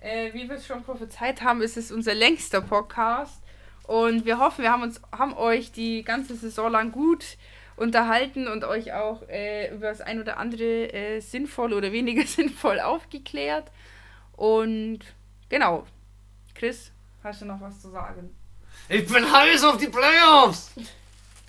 Äh, 0.00 0.32
wie 0.32 0.48
wir 0.48 0.56
es 0.56 0.66
schon 0.66 0.82
prophezeit 0.82 1.42
haben, 1.42 1.62
ist 1.62 1.76
es 1.76 1.92
unser 1.92 2.14
längster 2.14 2.60
Podcast. 2.60 3.42
Und 3.84 4.24
wir 4.24 4.38
hoffen, 4.38 4.62
wir 4.62 4.70
haben, 4.70 4.82
uns, 4.82 5.00
haben 5.12 5.34
euch 5.34 5.72
die 5.72 6.02
ganze 6.04 6.36
Saison 6.36 6.70
lang 6.70 6.92
gut 6.92 7.36
unterhalten 7.76 8.46
und 8.46 8.64
euch 8.64 8.92
auch 8.92 9.26
äh, 9.28 9.74
über 9.74 9.88
das 9.88 10.00
ein 10.00 10.20
oder 10.20 10.36
andere 10.36 10.92
äh, 10.92 11.20
sinnvoll 11.20 11.72
oder 11.72 11.92
weniger 11.92 12.22
sinnvoll 12.26 12.80
aufgeklärt. 12.80 13.70
Und 14.32 15.00
genau. 15.48 15.86
Chris, 16.54 16.92
hast 17.24 17.40
du 17.40 17.46
noch 17.46 17.60
was 17.60 17.80
zu 17.80 17.90
sagen? 17.90 18.36
Ich 18.88 19.10
bin 19.10 19.30
heiß 19.30 19.64
auf 19.64 19.78
die 19.78 19.88
Playoffs! 19.88 20.72